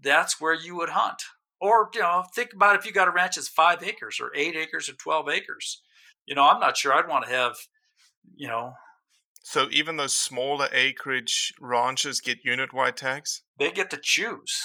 that's 0.00 0.40
where 0.40 0.54
you 0.54 0.76
would 0.76 0.90
hunt. 0.90 1.22
Or 1.60 1.90
you 1.94 2.00
know, 2.00 2.24
think 2.34 2.52
about 2.54 2.76
if 2.76 2.86
you 2.86 2.92
got 2.92 3.08
a 3.08 3.12
ranch 3.12 3.36
that's 3.36 3.48
five 3.48 3.82
acres 3.82 4.18
or 4.20 4.30
eight 4.34 4.56
acres 4.56 4.88
or 4.88 4.94
twelve 4.94 5.28
acres. 5.28 5.82
You 6.26 6.34
know, 6.34 6.44
I'm 6.44 6.60
not 6.60 6.76
sure 6.76 6.92
I'd 6.92 7.08
want 7.08 7.24
to 7.26 7.30
have, 7.30 7.56
you 8.34 8.48
know, 8.48 8.74
So 9.42 9.68
even 9.70 9.96
those 9.96 10.16
smaller 10.16 10.68
acreage 10.72 11.52
ranches 11.60 12.20
get 12.20 12.44
unit 12.44 12.72
wide 12.72 12.96
tags? 12.96 13.42
they 13.58 13.70
get 13.70 13.90
to 13.90 13.98
choose. 14.00 14.62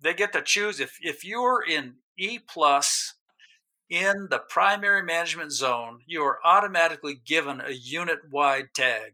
They 0.00 0.14
get 0.14 0.32
to 0.32 0.42
choose 0.42 0.80
if 0.80 0.96
if 1.00 1.24
you're 1.24 1.62
in 1.62 1.94
E 2.18 2.38
plus 2.38 3.14
in 3.88 4.28
the 4.30 4.38
primary 4.38 5.02
management 5.02 5.52
zone, 5.52 6.00
you 6.06 6.22
are 6.22 6.38
automatically 6.44 7.20
given 7.26 7.60
a 7.60 7.72
unit 7.72 8.18
wide 8.30 8.68
tag. 8.74 9.12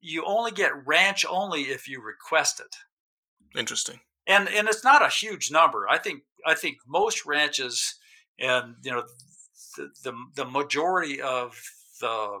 You 0.00 0.24
only 0.26 0.52
get 0.52 0.86
ranch 0.86 1.24
only 1.28 1.62
if 1.62 1.86
you 1.86 2.02
request 2.02 2.60
it. 2.60 2.74
Interesting. 3.58 4.00
And 4.26 4.48
and 4.48 4.68
it's 4.68 4.84
not 4.84 5.02
a 5.02 5.08
huge 5.08 5.50
number. 5.50 5.88
I 5.88 5.98
think 5.98 6.22
I 6.46 6.54
think 6.54 6.78
most 6.86 7.26
ranches 7.26 7.96
and 8.38 8.76
you 8.82 8.92
know 8.92 9.04
the 9.76 9.90
the, 10.02 10.12
the 10.34 10.44
majority 10.44 11.20
of 11.20 11.60
the 12.00 12.40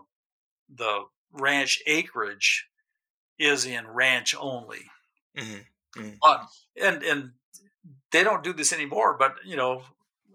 the 0.74 1.02
ranch 1.32 1.82
acreage 1.86 2.66
is 3.38 3.64
in 3.66 3.88
ranch 3.88 4.34
only. 4.38 4.90
hmm 5.36 5.58
But 6.22 6.46
and 6.80 7.02
and 7.02 7.32
they 8.12 8.22
don't 8.24 8.44
do 8.44 8.52
this 8.52 8.72
anymore. 8.72 9.16
But 9.18 9.36
you 9.44 9.56
know, 9.56 9.82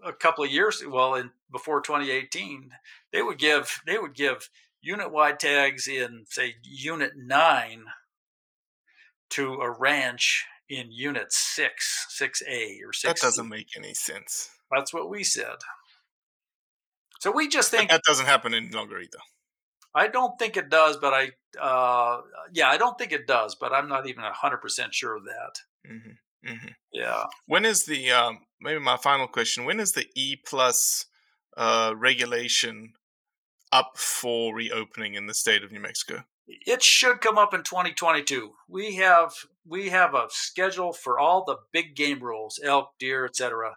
a 0.04 0.12
couple 0.12 0.44
of 0.44 0.50
years 0.50 0.82
well, 0.86 1.14
in 1.14 1.30
before 1.50 1.80
2018, 1.80 2.70
they 3.12 3.22
would 3.22 3.38
give 3.38 3.80
they 3.86 3.98
would 3.98 4.14
give 4.14 4.50
unit 4.80 5.10
wide 5.10 5.40
tags 5.40 5.88
in 5.88 6.24
say 6.28 6.56
unit 6.62 7.12
nine 7.16 7.84
to 9.30 9.54
a 9.54 9.70
ranch 9.70 10.44
in 10.68 10.90
unit 10.90 11.32
six, 11.32 12.06
six 12.08 12.42
A 12.48 12.80
or 12.84 12.92
six. 12.92 13.20
That 13.20 13.26
doesn't 13.26 13.48
make 13.48 13.68
any 13.76 13.94
sense. 13.94 14.50
That's 14.70 14.92
what 14.92 15.08
we 15.08 15.24
said. 15.24 15.56
So 17.20 17.30
we 17.30 17.48
just 17.48 17.70
But 17.70 17.78
think 17.78 17.90
that 17.90 18.02
doesn't 18.04 18.26
happen 18.26 18.54
any 18.54 18.68
longer 18.70 18.98
either. 18.98 19.18
I 19.96 20.08
don't 20.08 20.38
think 20.38 20.56
it 20.56 20.68
does, 20.68 20.98
but 20.98 21.14
I 21.14 21.30
uh, 21.60 22.20
yeah, 22.52 22.68
I 22.68 22.76
don't 22.76 22.98
think 22.98 23.12
it 23.12 23.26
does, 23.26 23.54
but 23.54 23.72
I'm 23.72 23.88
not 23.88 24.06
even 24.06 24.22
hundred 24.24 24.58
percent 24.58 24.94
sure 24.94 25.16
of 25.16 25.24
that. 25.24 25.60
hmm 25.86 26.48
hmm 26.48 26.68
Yeah. 26.92 27.24
When 27.46 27.64
is 27.64 27.84
the 27.86 28.12
um, 28.12 28.40
maybe 28.60 28.78
my 28.78 28.98
final 28.98 29.26
question? 29.26 29.64
When 29.64 29.80
is 29.80 29.92
the 29.92 30.06
E 30.14 30.36
plus 30.36 31.06
uh, 31.56 31.94
regulation 31.96 32.92
up 33.72 33.96
for 33.96 34.54
reopening 34.54 35.14
in 35.14 35.26
the 35.26 35.34
state 35.34 35.64
of 35.64 35.72
New 35.72 35.80
Mexico? 35.80 36.24
it 36.48 36.82
should 36.82 37.20
come 37.20 37.38
up 37.38 37.52
in 37.52 37.62
2022 37.62 38.52
we 38.68 38.94
have 38.94 39.32
we 39.66 39.88
have 39.88 40.14
a 40.14 40.26
schedule 40.30 40.92
for 40.92 41.18
all 41.18 41.44
the 41.44 41.56
big 41.72 41.96
game 41.96 42.20
rules 42.20 42.60
elk 42.62 42.90
deer 42.98 43.24
etc 43.24 43.72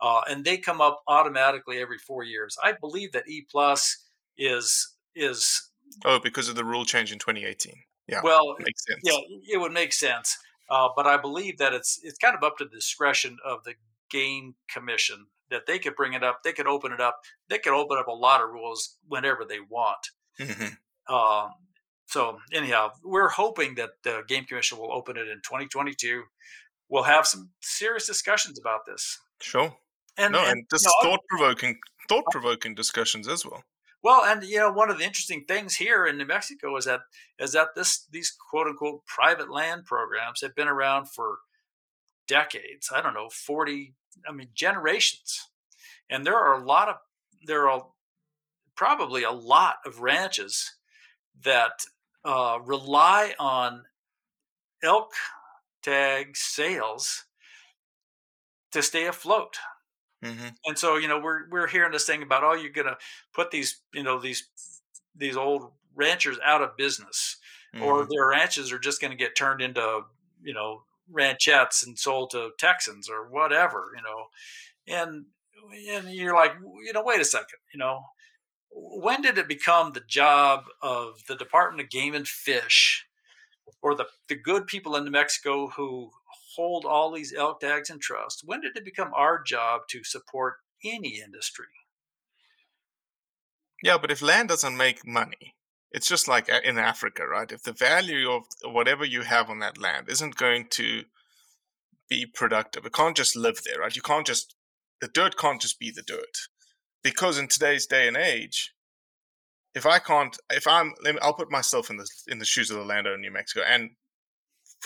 uh, 0.00 0.20
and 0.28 0.44
they 0.44 0.56
come 0.56 0.80
up 0.80 1.02
automatically 1.06 1.78
every 1.78 1.98
four 1.98 2.22
years 2.22 2.56
i 2.62 2.72
believe 2.72 3.12
that 3.12 3.28
e 3.28 3.46
plus 3.50 4.04
is 4.38 4.95
is 5.16 5.70
Oh, 6.04 6.18
because 6.22 6.48
of 6.48 6.56
the 6.56 6.64
rule 6.64 6.84
change 6.84 7.10
in 7.12 7.18
2018. 7.18 7.72
Yeah, 8.08 8.20
well 8.22 8.54
makes 8.60 8.84
sense. 8.86 9.00
yeah 9.02 9.18
it 9.52 9.58
would 9.60 9.72
make 9.72 9.92
sense 9.92 10.36
uh, 10.70 10.88
but 10.94 11.06
i 11.08 11.16
believe 11.16 11.58
that 11.58 11.72
it's 11.72 11.98
it's 12.04 12.18
kind 12.18 12.36
of 12.36 12.44
up 12.44 12.56
to 12.58 12.64
the 12.64 12.70
discretion 12.70 13.36
of 13.44 13.64
the 13.64 13.74
game 14.10 14.54
commission 14.72 15.26
that 15.50 15.66
they 15.66 15.78
could 15.80 15.96
bring 15.96 16.12
it 16.12 16.22
up 16.22 16.42
they 16.44 16.52
could 16.52 16.68
open 16.68 16.92
it 16.92 17.00
up 17.00 17.18
they 17.50 17.58
could 17.58 17.72
open 17.72 17.98
up 17.98 18.06
a 18.06 18.12
lot 18.12 18.40
of 18.40 18.50
rules 18.50 18.98
whenever 19.08 19.44
they 19.44 19.58
want 19.58 19.98
Mhm. 20.38 20.76
Um, 21.12 21.50
so 22.06 22.38
anyhow, 22.52 22.92
we're 23.02 23.28
hoping 23.28 23.74
that 23.76 23.90
the 24.04 24.22
game 24.28 24.44
commission 24.44 24.78
will 24.78 24.92
open 24.92 25.16
it 25.16 25.26
in 25.28 25.38
2022. 25.38 26.22
We'll 26.88 27.02
have 27.04 27.26
some 27.26 27.50
serious 27.62 28.06
discussions 28.06 28.58
about 28.60 28.86
this. 28.86 29.18
Sure. 29.40 29.76
And, 30.16 30.32
no, 30.32 30.40
and, 30.40 30.50
and 30.50 30.66
just 30.70 30.84
you 30.84 30.90
know, 31.02 31.10
thought 31.10 31.20
provoking, 31.28 31.78
thought 32.08 32.24
provoking 32.30 32.74
discussions 32.76 33.26
as 33.26 33.44
well. 33.44 33.62
Well, 34.06 34.22
and 34.24 34.44
you 34.44 34.58
know, 34.58 34.70
one 34.70 34.88
of 34.88 34.98
the 34.98 35.04
interesting 35.04 35.46
things 35.48 35.74
here 35.74 36.06
in 36.06 36.16
New 36.16 36.26
Mexico 36.26 36.76
is 36.76 36.84
that 36.84 37.00
is 37.40 37.54
that 37.54 37.74
this 37.74 38.06
these 38.08 38.30
quote 38.30 38.68
unquote 38.68 39.04
private 39.04 39.50
land 39.50 39.84
programs 39.84 40.42
have 40.42 40.54
been 40.54 40.68
around 40.68 41.06
for 41.10 41.38
decades. 42.28 42.88
I 42.94 43.02
don't 43.02 43.14
know, 43.14 43.28
40, 43.28 43.94
I 44.28 44.30
mean, 44.30 44.50
generations. 44.54 45.48
And 46.08 46.24
there 46.24 46.36
are 46.36 46.54
a 46.54 46.64
lot 46.64 46.88
of 46.88 46.94
there 47.48 47.68
are 47.68 47.84
probably 48.76 49.24
a 49.24 49.32
lot 49.32 49.78
of 49.84 49.98
ranches 49.98 50.76
that 51.42 51.80
uh, 52.24 52.60
rely 52.64 53.34
on 53.40 53.86
elk 54.84 55.14
tag 55.82 56.36
sales 56.36 57.24
to 58.70 58.84
stay 58.84 59.06
afloat. 59.06 59.56
Hmm 60.22 60.56
And 60.66 60.78
so, 60.78 60.96
you 60.96 61.08
know, 61.08 61.20
we're 61.20 61.48
we're 61.48 61.66
hearing 61.68 61.92
this 61.92 62.06
thing 62.06 62.22
about 62.22 62.44
oh, 62.44 62.54
you're 62.54 62.70
gonna 62.72 62.96
put 63.32 63.50
these, 63.50 63.82
you 63.94 64.02
know, 64.02 64.18
these 64.18 64.50
these 65.14 65.36
old 65.36 65.72
ranchers 65.94 66.38
out 66.44 66.62
of 66.62 66.76
business, 66.76 67.38
or 67.78 68.06
Mhm. 68.06 68.10
their 68.10 68.28
ranches 68.28 68.72
are 68.72 68.78
just 68.78 69.00
going 69.00 69.10
to 69.12 69.16
get 69.16 69.36
turned 69.36 69.62
into, 69.62 70.02
you 70.42 70.52
know, 70.52 70.84
ranchettes 71.10 71.86
and 71.86 71.98
sold 71.98 72.30
to 72.30 72.52
Texans 72.58 73.08
or 73.08 73.28
whatever, 73.30 73.92
you 73.96 74.02
know, 74.02 74.26
and 74.88 75.26
and 75.90 76.10
you're 76.14 76.34
like, 76.34 76.52
you 76.84 76.92
know, 76.92 77.02
wait 77.04 77.20
a 77.20 77.24
second, 77.24 77.58
you 77.72 77.78
know, 77.78 78.02
when 78.70 79.22
did 79.22 79.38
it 79.38 79.48
become 79.48 79.92
the 79.92 80.00
job 80.02 80.64
of 80.82 81.24
the 81.28 81.36
Department 81.36 81.82
of 81.82 81.90
Game 81.90 82.14
and 82.14 82.28
Fish 82.28 83.06
or 83.82 83.94
the, 83.94 84.06
the 84.28 84.36
good 84.36 84.66
people 84.66 84.96
in 84.96 85.04
New 85.04 85.10
Mexico 85.10 85.68
who 85.68 86.10
hold 86.56 86.84
all 86.84 87.12
these 87.12 87.34
elk 87.34 87.60
tags 87.60 87.90
in 87.90 87.98
trust, 87.98 88.42
when 88.44 88.60
did 88.60 88.76
it 88.76 88.84
become 88.84 89.12
our 89.14 89.42
job 89.42 89.82
to 89.90 90.02
support 90.04 90.56
any 90.84 91.20
industry? 91.24 91.66
Yeah, 93.82 93.98
but 93.98 94.10
if 94.10 94.22
land 94.22 94.48
doesn't 94.48 94.76
make 94.76 95.06
money, 95.06 95.54
it's 95.92 96.08
just 96.08 96.26
like 96.26 96.52
uh, 96.52 96.60
in 96.64 96.78
Africa, 96.78 97.26
right? 97.26 97.50
If 97.50 97.62
the 97.62 97.72
value 97.72 98.30
of 98.30 98.44
whatever 98.64 99.04
you 99.04 99.22
have 99.22 99.48
on 99.50 99.60
that 99.60 99.78
land 99.78 100.08
isn't 100.08 100.36
going 100.36 100.66
to 100.70 101.04
be 102.08 102.26
productive, 102.26 102.86
it 102.86 102.92
can't 102.92 103.16
just 103.16 103.36
live 103.36 103.60
there, 103.64 103.80
right? 103.80 103.94
You 103.94 104.02
can't 104.02 104.26
just, 104.26 104.54
the 105.00 105.08
dirt 105.08 105.36
can't 105.36 105.60
just 105.60 105.78
be 105.78 105.90
the 105.90 106.02
dirt. 106.02 106.36
Because 107.02 107.38
in 107.38 107.46
today's 107.46 107.86
day 107.86 108.08
and 108.08 108.16
age, 108.16 108.72
if 109.74 109.86
I 109.86 109.98
can't, 109.98 110.36
if 110.50 110.66
I'm, 110.66 110.94
I'll 111.22 111.34
put 111.34 111.50
myself 111.50 111.90
in 111.90 111.98
the 111.98 112.08
in 112.26 112.38
the 112.38 112.44
shoes 112.44 112.70
of 112.70 112.78
the 112.78 112.84
landowner 112.84 113.14
in 113.14 113.20
New 113.20 113.30
Mexico. 113.30 113.64
And 113.64 113.90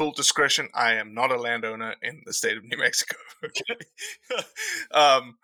full 0.00 0.12
discretion, 0.12 0.70
I 0.72 0.94
am 0.94 1.12
not 1.12 1.30
a 1.30 1.36
landowner 1.36 1.94
in 2.00 2.22
the 2.24 2.32
state 2.32 2.56
of 2.56 2.64
New 2.64 2.78
Mexico. 2.78 3.16
Okay, 3.42 3.86
um, 4.92 5.38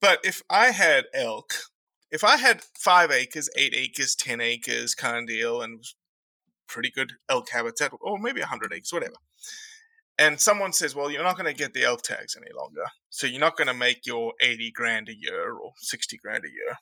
but 0.00 0.20
if 0.22 0.40
I 0.48 0.66
had 0.70 1.06
elk, 1.12 1.54
if 2.12 2.22
I 2.22 2.36
had 2.36 2.62
five 2.78 3.10
acres, 3.10 3.50
eight 3.56 3.74
acres, 3.76 4.14
ten 4.14 4.40
acres, 4.40 4.94
kind 4.94 5.16
of 5.16 5.26
deal, 5.26 5.62
and 5.62 5.84
pretty 6.68 6.90
good 6.90 7.14
elk 7.28 7.50
habitat, 7.50 7.92
or 8.00 8.18
maybe 8.20 8.40
hundred 8.40 8.72
acres, 8.72 8.92
whatever. 8.92 9.16
And 10.16 10.40
someone 10.40 10.72
says, 10.72 10.94
"Well, 10.94 11.10
you're 11.10 11.24
not 11.24 11.36
going 11.36 11.52
to 11.52 11.58
get 11.58 11.72
the 11.72 11.82
elk 11.82 12.02
tags 12.02 12.36
any 12.36 12.52
longer, 12.56 12.84
so 13.10 13.26
you're 13.26 13.40
not 13.40 13.56
going 13.56 13.66
to 13.66 13.74
make 13.74 14.06
your 14.06 14.34
eighty 14.40 14.70
grand 14.70 15.08
a 15.08 15.16
year 15.16 15.54
or 15.54 15.72
sixty 15.78 16.16
grand 16.16 16.44
a 16.44 16.50
year." 16.50 16.76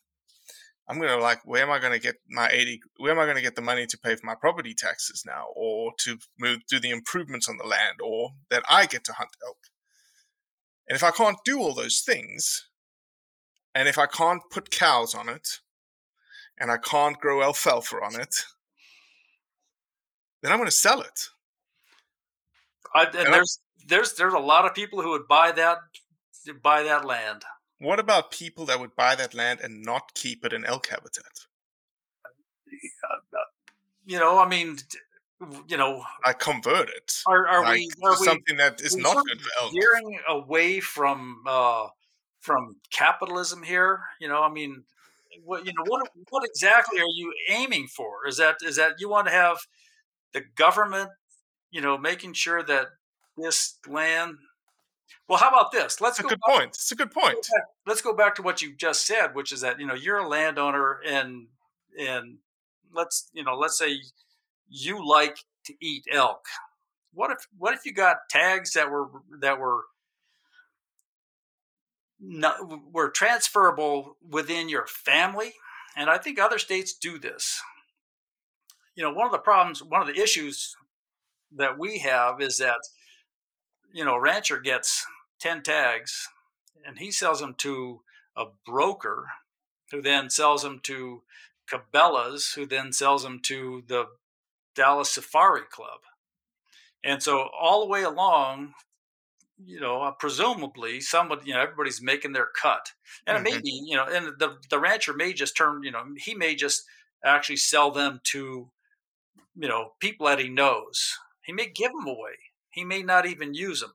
I'm 0.90 1.00
gonna 1.00 1.18
like, 1.18 1.46
where 1.46 1.62
am 1.62 1.70
I 1.70 1.78
gonna 1.78 2.00
get 2.00 2.16
my 2.28 2.48
eighty? 2.50 2.80
Where 2.96 3.12
am 3.12 3.20
I 3.20 3.26
gonna 3.26 3.40
get 3.40 3.54
the 3.54 3.62
money 3.62 3.86
to 3.86 3.98
pay 3.98 4.16
for 4.16 4.26
my 4.26 4.34
property 4.34 4.74
taxes 4.74 5.22
now, 5.24 5.46
or 5.54 5.92
to 6.00 6.18
move 6.36 6.66
do 6.68 6.80
the 6.80 6.90
improvements 6.90 7.48
on 7.48 7.58
the 7.58 7.66
land, 7.66 8.00
or 8.02 8.30
that 8.50 8.64
I 8.68 8.86
get 8.86 9.04
to 9.04 9.12
hunt 9.12 9.30
elk? 9.46 9.58
And 10.88 10.96
if 10.96 11.04
I 11.04 11.12
can't 11.12 11.36
do 11.44 11.60
all 11.60 11.74
those 11.74 12.00
things, 12.00 12.66
and 13.72 13.86
if 13.88 13.98
I 13.98 14.06
can't 14.06 14.42
put 14.50 14.72
cows 14.72 15.14
on 15.14 15.28
it, 15.28 15.60
and 16.58 16.72
I 16.72 16.76
can't 16.76 17.20
grow 17.20 17.40
alfalfa 17.40 17.96
on 17.98 18.20
it, 18.20 18.34
then 20.42 20.50
I'm 20.50 20.58
gonna 20.58 20.72
sell 20.72 21.02
it. 21.02 21.28
I, 22.92 23.04
and, 23.04 23.14
and 23.14 23.32
there's 23.32 23.60
I, 23.62 23.84
there's 23.86 24.14
there's 24.14 24.34
a 24.34 24.40
lot 24.40 24.66
of 24.66 24.74
people 24.74 25.02
who 25.02 25.10
would 25.10 25.28
buy 25.28 25.52
that 25.52 25.78
buy 26.64 26.82
that 26.82 27.04
land. 27.04 27.44
What 27.80 27.98
about 27.98 28.30
people 28.30 28.66
that 28.66 28.78
would 28.78 28.94
buy 28.94 29.14
that 29.14 29.32
land 29.32 29.60
and 29.60 29.82
not 29.82 30.12
keep 30.14 30.44
it 30.44 30.52
in 30.52 30.66
elk 30.66 30.88
habitat? 30.88 31.24
You 34.04 34.18
know, 34.18 34.38
I 34.38 34.46
mean, 34.46 34.76
you 35.66 35.78
know, 35.78 36.04
I 36.24 36.34
convert 36.34 36.90
it. 36.90 37.22
Are, 37.26 37.48
are 37.48 37.62
like, 37.62 37.80
we 37.80 37.90
are 38.04 38.16
something 38.16 38.56
we, 38.56 38.56
that 38.56 38.82
is 38.82 38.96
not 38.96 39.24
good 39.24 39.40
for 39.40 39.48
elk? 39.62 39.72
Veering 39.72 40.18
away 40.28 40.80
from 40.80 41.42
uh, 41.46 41.86
from 42.40 42.76
capitalism 42.92 43.62
here. 43.62 44.00
You 44.20 44.28
know, 44.28 44.42
I 44.42 44.50
mean, 44.50 44.84
what 45.42 45.64
you 45.64 45.72
know, 45.72 45.84
what 45.86 46.06
what 46.28 46.44
exactly 46.44 47.00
are 47.00 47.08
you 47.14 47.32
aiming 47.48 47.86
for? 47.86 48.26
Is 48.28 48.36
that 48.36 48.56
is 48.62 48.76
that 48.76 48.96
you 48.98 49.08
want 49.08 49.26
to 49.28 49.32
have 49.32 49.56
the 50.34 50.42
government, 50.54 51.08
you 51.70 51.80
know, 51.80 51.96
making 51.96 52.34
sure 52.34 52.62
that 52.62 52.88
this 53.38 53.78
land 53.88 54.36
well, 55.28 55.38
how 55.38 55.48
about 55.48 55.72
this? 55.72 56.00
Let's 56.00 56.18
That's 56.18 56.20
go. 56.22 56.26
A 56.26 56.30
good 56.30 56.40
back, 56.46 56.56
point. 56.56 56.68
It's 56.70 56.92
a 56.92 56.96
good 56.96 57.10
point. 57.10 57.46
Let's 57.86 58.02
go 58.02 58.14
back 58.14 58.34
to 58.36 58.42
what 58.42 58.60
you 58.60 58.74
just 58.74 59.06
said, 59.06 59.34
which 59.34 59.52
is 59.52 59.60
that 59.60 59.78
you 59.78 59.86
know 59.86 59.94
you're 59.94 60.18
a 60.18 60.28
landowner, 60.28 61.00
and 61.06 61.46
and 61.98 62.38
let's 62.92 63.30
you 63.32 63.44
know 63.44 63.54
let's 63.54 63.78
say 63.78 64.00
you 64.68 65.06
like 65.06 65.38
to 65.66 65.74
eat 65.80 66.04
elk. 66.10 66.44
What 67.12 67.30
if 67.30 67.46
what 67.56 67.74
if 67.74 67.84
you 67.84 67.92
got 67.92 68.28
tags 68.28 68.72
that 68.72 68.90
were 68.90 69.08
that 69.40 69.58
were 69.58 69.84
not, 72.20 72.56
were 72.92 73.10
transferable 73.10 74.16
within 74.28 74.68
your 74.68 74.86
family? 74.86 75.52
And 75.96 76.08
I 76.08 76.18
think 76.18 76.38
other 76.38 76.58
states 76.58 76.94
do 76.94 77.18
this. 77.18 77.60
You 78.94 79.02
know, 79.02 79.12
one 79.12 79.26
of 79.26 79.32
the 79.32 79.38
problems, 79.38 79.82
one 79.82 80.00
of 80.00 80.06
the 80.06 80.20
issues 80.20 80.74
that 81.56 81.78
we 81.78 81.98
have 81.98 82.40
is 82.40 82.58
that 82.58 82.78
you 83.92 84.04
know, 84.04 84.14
a 84.14 84.20
rancher 84.20 84.58
gets 84.60 85.06
10 85.40 85.62
tags 85.62 86.28
and 86.86 86.98
he 86.98 87.10
sells 87.10 87.40
them 87.40 87.54
to 87.58 88.00
a 88.36 88.44
broker 88.66 89.28
who 89.90 90.00
then 90.00 90.30
sells 90.30 90.62
them 90.62 90.80
to 90.84 91.22
Cabela's, 91.70 92.52
who 92.54 92.66
then 92.66 92.92
sells 92.92 93.22
them 93.22 93.40
to 93.44 93.82
the 93.86 94.06
Dallas 94.74 95.10
Safari 95.10 95.62
Club. 95.70 96.00
And 97.02 97.22
so 97.22 97.48
all 97.58 97.80
the 97.80 97.86
way 97.86 98.02
along, 98.02 98.74
you 99.64 99.80
know, 99.80 100.02
uh, 100.02 100.12
presumably 100.12 101.00
somebody, 101.00 101.42
you 101.46 101.54
know, 101.54 101.60
everybody's 101.60 102.02
making 102.02 102.32
their 102.32 102.48
cut. 102.60 102.92
And 103.26 103.36
mm-hmm. 103.36 103.46
it 103.46 103.50
may 103.50 103.56
mm-hmm. 103.56 103.64
be, 103.64 103.84
you 103.86 103.96
know, 103.96 104.06
and 104.06 104.38
the, 104.38 104.58
the 104.68 104.78
rancher 104.78 105.12
may 105.14 105.32
just 105.32 105.56
turn, 105.56 105.82
you 105.82 105.90
know, 105.90 106.02
he 106.16 106.34
may 106.34 106.54
just 106.54 106.84
actually 107.24 107.56
sell 107.56 107.90
them 107.90 108.20
to, 108.24 108.70
you 109.56 109.68
know, 109.68 109.92
people 110.00 110.26
that 110.26 110.38
he 110.38 110.48
knows. 110.48 111.18
He 111.42 111.52
may 111.52 111.70
give 111.74 111.92
them 111.92 112.06
away. 112.06 112.36
He 112.70 112.84
may 112.84 113.02
not 113.02 113.26
even 113.26 113.54
use 113.54 113.80
them. 113.80 113.94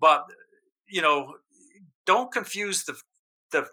But 0.00 0.24
you 0.86 1.02
know, 1.02 1.34
don't 2.06 2.32
confuse 2.32 2.84
the 2.84 3.00
the 3.50 3.66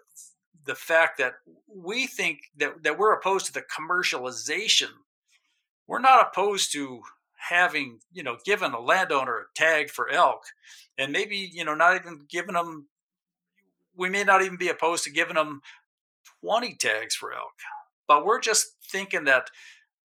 the 0.66 0.74
fact 0.74 1.18
that 1.18 1.34
we 1.68 2.06
think 2.06 2.40
that, 2.56 2.82
that 2.82 2.98
we're 2.98 3.14
opposed 3.14 3.46
to 3.46 3.52
the 3.52 3.62
commercialization. 3.62 4.90
We're 5.86 6.00
not 6.00 6.26
opposed 6.26 6.72
to 6.72 7.02
having, 7.48 8.00
you 8.12 8.22
know, 8.22 8.36
given 8.44 8.72
a 8.72 8.80
landowner 8.80 9.38
a 9.38 9.44
tag 9.54 9.90
for 9.90 10.10
elk 10.10 10.42
and 10.98 11.12
maybe, 11.12 11.50
you 11.52 11.64
know, 11.64 11.74
not 11.74 11.94
even 11.94 12.26
giving 12.28 12.54
them, 12.54 12.88
we 13.94 14.10
may 14.10 14.24
not 14.24 14.42
even 14.42 14.56
be 14.56 14.68
opposed 14.68 15.04
to 15.04 15.10
giving 15.10 15.36
them 15.36 15.60
20 16.42 16.74
tags 16.76 17.14
for 17.14 17.32
elk. 17.32 17.52
But 18.08 18.24
we're 18.24 18.40
just 18.40 18.74
thinking 18.90 19.24
that 19.24 19.48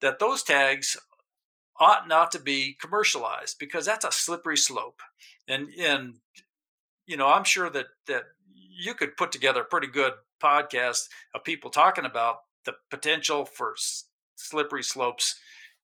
that 0.02 0.20
those 0.20 0.42
tags 0.44 0.98
ought 1.82 2.07
not 2.07 2.32
to 2.32 2.39
be 2.39 2.77
commercialized 2.79 3.57
because 3.59 3.86
that's 3.86 4.05
a 4.05 4.11
slippery 4.11 4.55
slope. 4.55 5.01
And 5.47 5.69
and 5.77 6.19
you 7.07 7.17
know, 7.17 7.27
I'm 7.27 7.43
sure 7.43 7.69
that 7.71 7.88
that 8.07 8.23
you 8.53 8.93
could 8.93 9.17
put 9.17 9.32
together 9.32 9.61
a 9.61 9.65
pretty 9.65 9.88
good 9.88 10.13
podcast 10.41 11.09
of 11.34 11.43
people 11.43 11.71
talking 11.71 12.05
about 12.05 12.38
the 12.65 12.73
potential 12.89 13.45
for 13.45 13.73
s- 13.73 14.05
slippery 14.36 14.84
slopes 14.84 15.39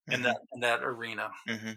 in 0.07 0.13
mm-hmm. 0.13 0.23
that 0.23 0.37
in 0.53 0.59
that 0.61 0.83
arena. 0.83 1.31
Mm-hmm. 1.49 1.71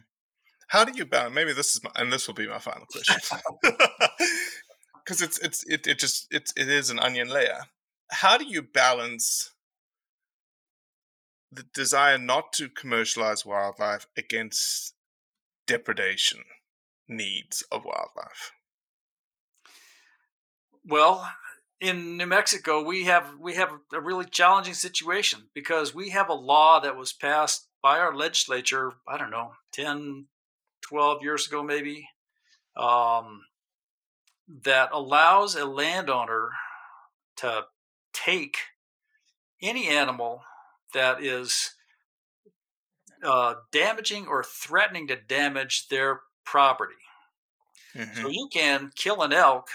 How 0.68 0.84
do 0.84 0.92
you 0.94 1.04
balance? 1.04 1.34
Maybe 1.34 1.52
this 1.52 1.74
is, 1.74 1.82
my, 1.82 1.90
and 1.96 2.12
this 2.12 2.28
will 2.28 2.34
be 2.34 2.46
my 2.46 2.58
final 2.58 2.86
question, 2.86 3.16
because 5.04 5.22
it's 5.22 5.38
it's 5.38 5.64
it, 5.66 5.86
it 5.86 5.98
just 5.98 6.28
it's 6.30 6.52
it 6.56 6.68
is 6.68 6.90
an 6.90 7.00
onion 7.00 7.28
layer. 7.28 7.62
How 8.10 8.36
do 8.36 8.44
you 8.44 8.62
balance 8.62 9.52
the 11.52 11.64
desire 11.74 12.18
not 12.18 12.52
to 12.54 12.68
commercialize 12.68 13.44
wildlife 13.44 14.06
against 14.16 14.94
depredation 15.66 16.40
needs 17.08 17.62
of 17.72 17.84
wildlife? 17.84 18.52
Well, 20.84 21.30
in 21.80 22.16
New 22.16 22.26
Mexico, 22.26 22.82
we 22.82 23.04
have 23.04 23.34
we 23.38 23.54
have 23.54 23.70
a 23.92 24.00
really 24.00 24.26
challenging 24.26 24.74
situation 24.74 25.48
because 25.54 25.94
we 25.94 26.10
have 26.10 26.28
a 26.28 26.34
law 26.34 26.80
that 26.80 26.96
was 26.96 27.12
passed 27.12 27.68
by 27.82 27.98
our 27.98 28.14
legislature, 28.14 28.92
I 29.08 29.16
don't 29.16 29.30
know, 29.30 29.52
10, 29.72 30.26
12 30.82 31.22
years 31.22 31.46
ago 31.46 31.62
maybe, 31.62 32.08
um, 32.76 33.42
that 34.64 34.90
allows 34.92 35.54
a 35.54 35.64
landowner 35.64 36.50
to 37.36 37.64
take 38.12 38.58
any 39.62 39.88
animal 39.88 40.42
that 40.92 41.22
is 41.22 41.74
uh, 43.22 43.54
damaging 43.72 44.26
or 44.26 44.42
threatening 44.42 45.06
to 45.08 45.16
damage 45.16 45.88
their 45.88 46.20
property. 46.44 46.94
Mm-hmm. 47.94 48.22
So 48.22 48.28
you 48.28 48.48
can 48.52 48.90
kill 48.94 49.22
an 49.22 49.32
elk 49.32 49.68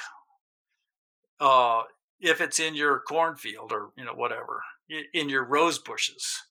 uh, 1.39 1.83
if 2.19 2.41
it's 2.41 2.59
in 2.59 2.75
your 2.75 2.99
cornfield 2.99 3.71
or 3.71 3.91
you 3.97 4.05
know 4.05 4.13
whatever 4.13 4.61
in 5.13 5.29
your 5.29 5.43
rose 5.43 5.79
bushes, 5.79 6.41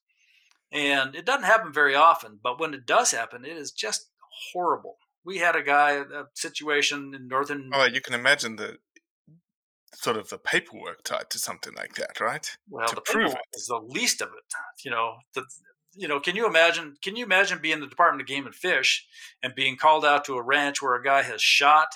and 0.71 1.15
it 1.15 1.25
doesn't 1.25 1.45
happen 1.45 1.73
very 1.73 1.95
often. 1.95 2.39
But 2.41 2.59
when 2.59 2.73
it 2.73 2.85
does 2.85 3.11
happen, 3.11 3.45
it 3.45 3.57
is 3.57 3.71
just 3.71 4.09
horrible. 4.53 4.97
We 5.23 5.39
had 5.39 5.55
a 5.55 5.63
guy, 5.63 5.93
a 5.93 6.25
situation 6.33 7.13
in 7.15 7.27
northern. 7.27 7.71
Oh, 7.73 7.85
you 7.85 8.01
can 8.01 8.13
imagine 8.13 8.57
the 8.57 8.77
sort 9.95 10.17
of 10.17 10.29
the 10.29 10.37
paperwork 10.37 11.03
tied 11.03 11.29
to 11.31 11.39
something 11.39 11.73
like 11.75 11.95
that, 11.95 12.19
right? 12.19 12.49
Well, 12.69 12.87
to 12.87 12.95
the 12.95 13.01
prove 13.01 13.31
it 13.31 13.39
is 13.53 13.67
the 13.67 13.79
least 13.79 14.21
of 14.21 14.29
it. 14.29 14.53
You 14.83 14.91
know, 14.91 15.15
the, 15.33 15.43
you 15.95 16.07
know, 16.07 16.19
can 16.19 16.35
you 16.35 16.45
imagine? 16.47 16.95
Can 17.03 17.15
you 17.15 17.25
imagine 17.25 17.59
being 17.61 17.79
the 17.79 17.87
Department 17.87 18.21
of 18.21 18.27
Game 18.27 18.45
and 18.45 18.55
Fish 18.55 19.05
and 19.41 19.55
being 19.55 19.77
called 19.77 20.05
out 20.05 20.25
to 20.25 20.35
a 20.35 20.43
ranch 20.43 20.81
where 20.81 20.95
a 20.95 21.03
guy 21.03 21.21
has 21.23 21.41
shot 21.41 21.87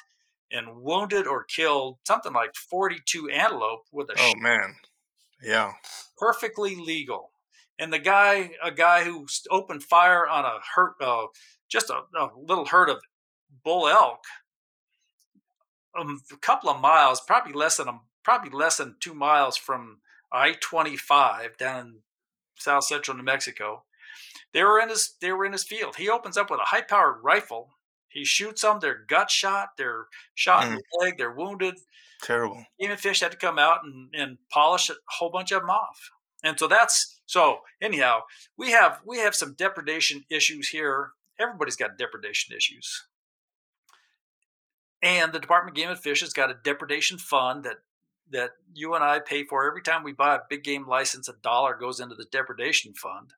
and 0.52 0.82
wounded 0.82 1.28
or 1.28 1.44
killed 1.44 1.98
something 2.08 2.34
like 2.34 2.56
forty-two 2.56 3.30
antelope 3.30 3.84
with 3.92 4.10
a 4.10 4.16
oh 4.18 4.34
man, 4.38 4.76
yeah, 5.44 5.74
perfectly 6.18 6.76
legal. 6.76 7.32
and 7.78 7.94
the 7.94 8.00
guy, 8.00 8.52
a 8.64 8.72
guy 8.72 9.04
who 9.04 9.28
opened 9.52 9.84
fire 9.84 10.28
on 10.28 10.46
a 10.46 10.60
hurt, 10.76 10.94
uh, 11.02 11.26
just 11.70 11.90
a, 11.90 12.02
a, 12.18 12.30
little 12.38 12.66
herd 12.66 12.90
of 12.90 12.98
bull 13.64 13.88
elk, 13.88 14.20
a 15.96 16.38
couple 16.38 16.70
of 16.70 16.82
miles, 16.82 17.22
probably 17.22 17.54
less 17.54 17.78
than 17.78 17.88
a, 17.88 18.00
probably 18.24 18.52
less 18.52 18.78
than 18.78 18.96
two 19.00 19.14
miles 19.14 19.58
from 19.58 20.00
I 20.32 20.56
twenty 20.60 20.98
five 20.98 21.58
down 21.58 21.80
in 21.80 21.96
south 22.58 22.86
central 22.86 23.18
New 23.18 23.24
Mexico. 23.24 23.84
They 24.54 24.64
were 24.64 24.80
in 24.80 24.90
his 24.90 25.16
they 25.22 25.32
were 25.32 25.46
in 25.46 25.52
his 25.52 25.64
field. 25.64 25.96
He 25.96 26.10
opens 26.10 26.38
up 26.38 26.50
with 26.50 26.60
a 26.60 26.66
high 26.66 26.82
powered 26.82 27.24
rifle. 27.24 27.70
He 28.10 28.26
shoots 28.26 28.64
them. 28.64 28.80
They're 28.82 29.06
gut 29.08 29.30
shot. 29.30 29.70
They're 29.78 30.08
shot 30.34 30.64
mm. 30.64 30.70
in 30.70 30.76
the 30.76 31.00
leg. 31.00 31.18
They're 31.18 31.34
wounded. 31.34 31.76
Terrible. 32.22 32.66
Even 32.80 32.98
Fish 32.98 33.22
had 33.22 33.32
to 33.32 33.38
come 33.38 33.60
out 33.60 33.84
and, 33.84 34.10
and 34.14 34.38
polish 34.52 34.90
a 34.90 34.96
whole 35.08 35.30
bunch 35.30 35.52
of 35.52 35.62
them 35.62 35.70
off. 35.70 36.12
And 36.44 36.60
so 36.60 36.68
that's 36.68 37.22
so 37.26 37.60
anyhow, 37.82 38.22
we 38.58 38.72
have 38.72 39.00
we 39.06 39.20
have 39.20 39.36
some 39.36 39.54
depredation 39.54 40.24
issues 40.30 40.70
here. 40.70 41.12
Everybody's 41.40 41.76
got 41.76 41.98
depredation 41.98 42.56
issues. 42.56 43.08
And 45.02 45.32
the 45.32 45.40
Department 45.40 45.78
of 45.78 45.82
Game 45.82 45.90
and 45.90 46.00
Fish 46.00 46.22
has 46.22 46.34
got 46.34 46.52
a 46.52 46.58
depredation 46.64 47.18
fund 47.18 47.64
that 47.64 47.78
that 48.32 48.52
you 48.74 48.94
and 48.94 49.04
I 49.04 49.20
pay 49.20 49.44
for 49.44 49.66
every 49.66 49.82
time 49.82 50.04
we 50.04 50.14
buy 50.14 50.36
a 50.36 50.42
big 50.50 50.64
game 50.64 50.88
license. 50.88 51.28
A 51.28 51.34
dollar 51.42 51.76
goes 51.76 52.00
into 52.00 52.16
the 52.16 52.28
depredation 52.32 52.94
fund, 52.94 53.34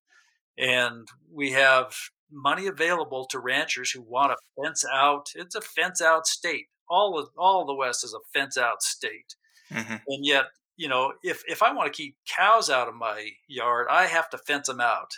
and 0.57 1.07
we 1.31 1.51
have 1.51 1.95
money 2.31 2.67
available 2.67 3.25
to 3.27 3.39
ranchers 3.39 3.91
who 3.91 4.01
want 4.01 4.31
to 4.31 4.63
fence 4.63 4.85
out. 4.91 5.27
It's 5.35 5.55
a 5.55 5.61
fence 5.61 6.01
out 6.01 6.27
state. 6.27 6.67
All 6.89 7.17
of 7.17 7.29
all 7.37 7.61
of 7.61 7.67
the 7.67 7.75
West 7.75 8.03
is 8.03 8.13
a 8.13 8.19
fence 8.37 8.57
out 8.57 8.81
state, 8.81 9.35
mm-hmm. 9.71 9.95
and 10.07 10.25
yet 10.25 10.45
you 10.77 10.89
know 10.89 11.13
if 11.23 11.43
if 11.47 11.61
I 11.61 11.73
want 11.73 11.91
to 11.91 11.97
keep 11.97 12.15
cows 12.27 12.69
out 12.69 12.89
of 12.89 12.95
my 12.95 13.29
yard, 13.47 13.87
I 13.89 14.07
have 14.07 14.29
to 14.31 14.37
fence 14.37 14.67
them 14.67 14.81
out. 14.81 15.11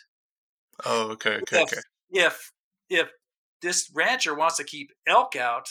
Oh, 0.86 1.12
okay, 1.12 1.36
okay, 1.38 1.62
if, 1.62 1.74
okay. 1.74 1.82
If 2.12 2.52
if 2.90 3.10
this 3.62 3.90
rancher 3.94 4.36
wants 4.36 4.58
to 4.58 4.64
keep 4.64 4.92
elk 5.08 5.36
out, 5.36 5.70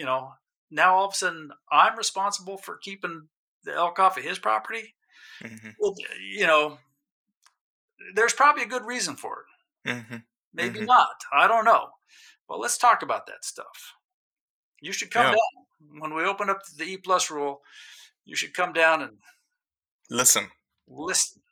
you 0.00 0.06
know, 0.06 0.32
now 0.70 0.94
all 0.94 1.04
of 1.04 1.12
a 1.12 1.16
sudden 1.16 1.50
I'm 1.70 1.98
responsible 1.98 2.56
for 2.56 2.78
keeping 2.78 3.28
the 3.64 3.74
elk 3.74 3.98
off 3.98 4.16
of 4.16 4.24
his 4.24 4.38
property. 4.38 4.94
Mm-hmm. 5.44 5.68
Well, 5.78 5.94
you 6.18 6.46
know, 6.46 6.78
there's 8.14 8.32
probably 8.32 8.62
a 8.62 8.68
good 8.68 8.86
reason 8.86 9.14
for 9.14 9.44
it. 9.84 9.90
Mm-hmm. 9.90 10.16
Maybe 10.54 10.78
mm-hmm. 10.78 10.86
not. 10.86 11.16
I 11.30 11.46
don't 11.46 11.66
know. 11.66 11.88
But 12.48 12.60
let's 12.60 12.78
talk 12.78 13.02
about 13.02 13.26
that 13.26 13.44
stuff. 13.44 13.92
You 14.80 14.92
should 14.92 15.10
come 15.10 15.26
yeah. 15.26 15.32
down 15.32 16.00
when 16.00 16.14
we 16.14 16.24
open 16.24 16.48
up 16.48 16.62
the 16.78 16.84
E 16.84 16.96
plus 16.96 17.30
rule. 17.30 17.60
You 18.24 18.34
should 18.34 18.54
come 18.54 18.72
down 18.72 19.02
and 19.02 19.18
listen. 20.08 20.46
Listen. 20.88 21.42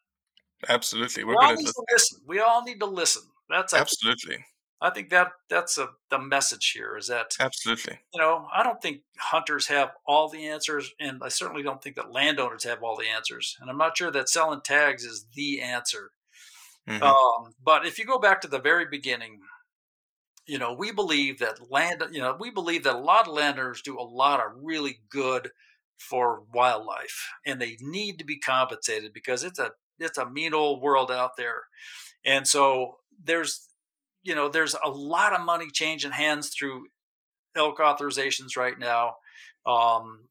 Absolutely, 0.71 1.25
we're 1.25 1.35
we 1.35 1.37
going 1.37 1.57
to 1.57 1.63
listen. 1.65 1.85
listen. 1.93 2.21
We 2.27 2.41
all 2.41 2.65
need 2.65 2.81
to 2.81 2.87
listen. 2.87 3.23
That's 3.51 3.75
absolutely. 3.75 4.39
I 4.81 4.91
think 4.91 5.11
that 5.11 5.33
that's 5.51 5.77
a, 5.77 5.89
the 6.09 6.21
message 6.21 6.71
here 6.71 6.97
is 6.97 7.09
that 7.09 7.33
absolutely. 7.41 7.99
You 8.15 8.21
know, 8.21 8.47
I 8.55 8.63
don't 8.63 8.81
think 8.81 9.01
hunters 9.19 9.67
have 9.67 9.91
all 10.07 10.29
the 10.29 10.47
answers, 10.47 10.93
and 11.01 11.21
I 11.23 11.29
certainly 11.29 11.63
don't 11.63 11.83
think 11.83 11.97
that 11.97 12.13
landowners 12.13 12.65
have 12.65 12.83
all 12.83 12.97
the 12.97 13.09
answers. 13.09 13.57
And 13.61 13.69
I'm 13.69 13.79
not 13.79 13.97
sure 13.97 14.13
that 14.13 14.29
selling 14.29 14.61
tags 14.65 15.05
is 15.05 15.27
the 15.35 15.61
answer. 15.61 16.13
Mm-hmm. 16.89 17.03
Um, 17.03 17.55
but 17.63 17.87
if 17.87 17.99
you 17.99 18.05
go 18.05 18.19
back 18.19 18.41
to 18.43 18.49
the 18.49 18.61
very 18.61 18.87
beginning, 18.89 19.41
you 20.47 20.59
know, 20.59 20.73
we 20.73 20.93
believe 20.93 21.41
that 21.41 21.71
land, 21.71 22.03
you 22.13 22.21
know, 22.21 22.37
we 22.39 22.51
believe 22.51 22.85
that 22.85 22.95
a 22.95 22.99
lot 22.99 23.27
of 23.27 23.35
landowners 23.35 23.83
do 23.83 23.99
a 23.99 24.03
lot 24.03 24.41
of 24.41 24.53
really 24.63 25.01
good 25.11 25.51
for 25.99 26.45
wildlife, 26.55 27.29
and 27.45 27.61
they 27.61 27.77
need 27.81 28.19
to 28.21 28.25
be 28.25 28.39
compensated 28.39 29.13
because 29.13 29.43
it's 29.43 29.59
a 29.59 29.73
it's 29.99 30.19
a 30.19 30.31
mean 30.31 30.55
old 30.55 30.81
world 30.81 31.11
out 31.11 31.33
there, 31.37 31.63
and 32.25 32.47
so 32.47 32.99
there's 33.23 33.68
you 34.23 34.35
know, 34.35 34.49
there's 34.49 34.75
a 34.85 34.91
lot 34.91 35.33
of 35.33 35.45
money 35.45 35.69
changing 35.73 36.13
hands 36.13 36.51
through 36.51 36.87
elk 37.57 37.79
authorizations 37.79 38.57
right 38.57 38.79
now. 38.79 39.17
Um, 39.67 40.29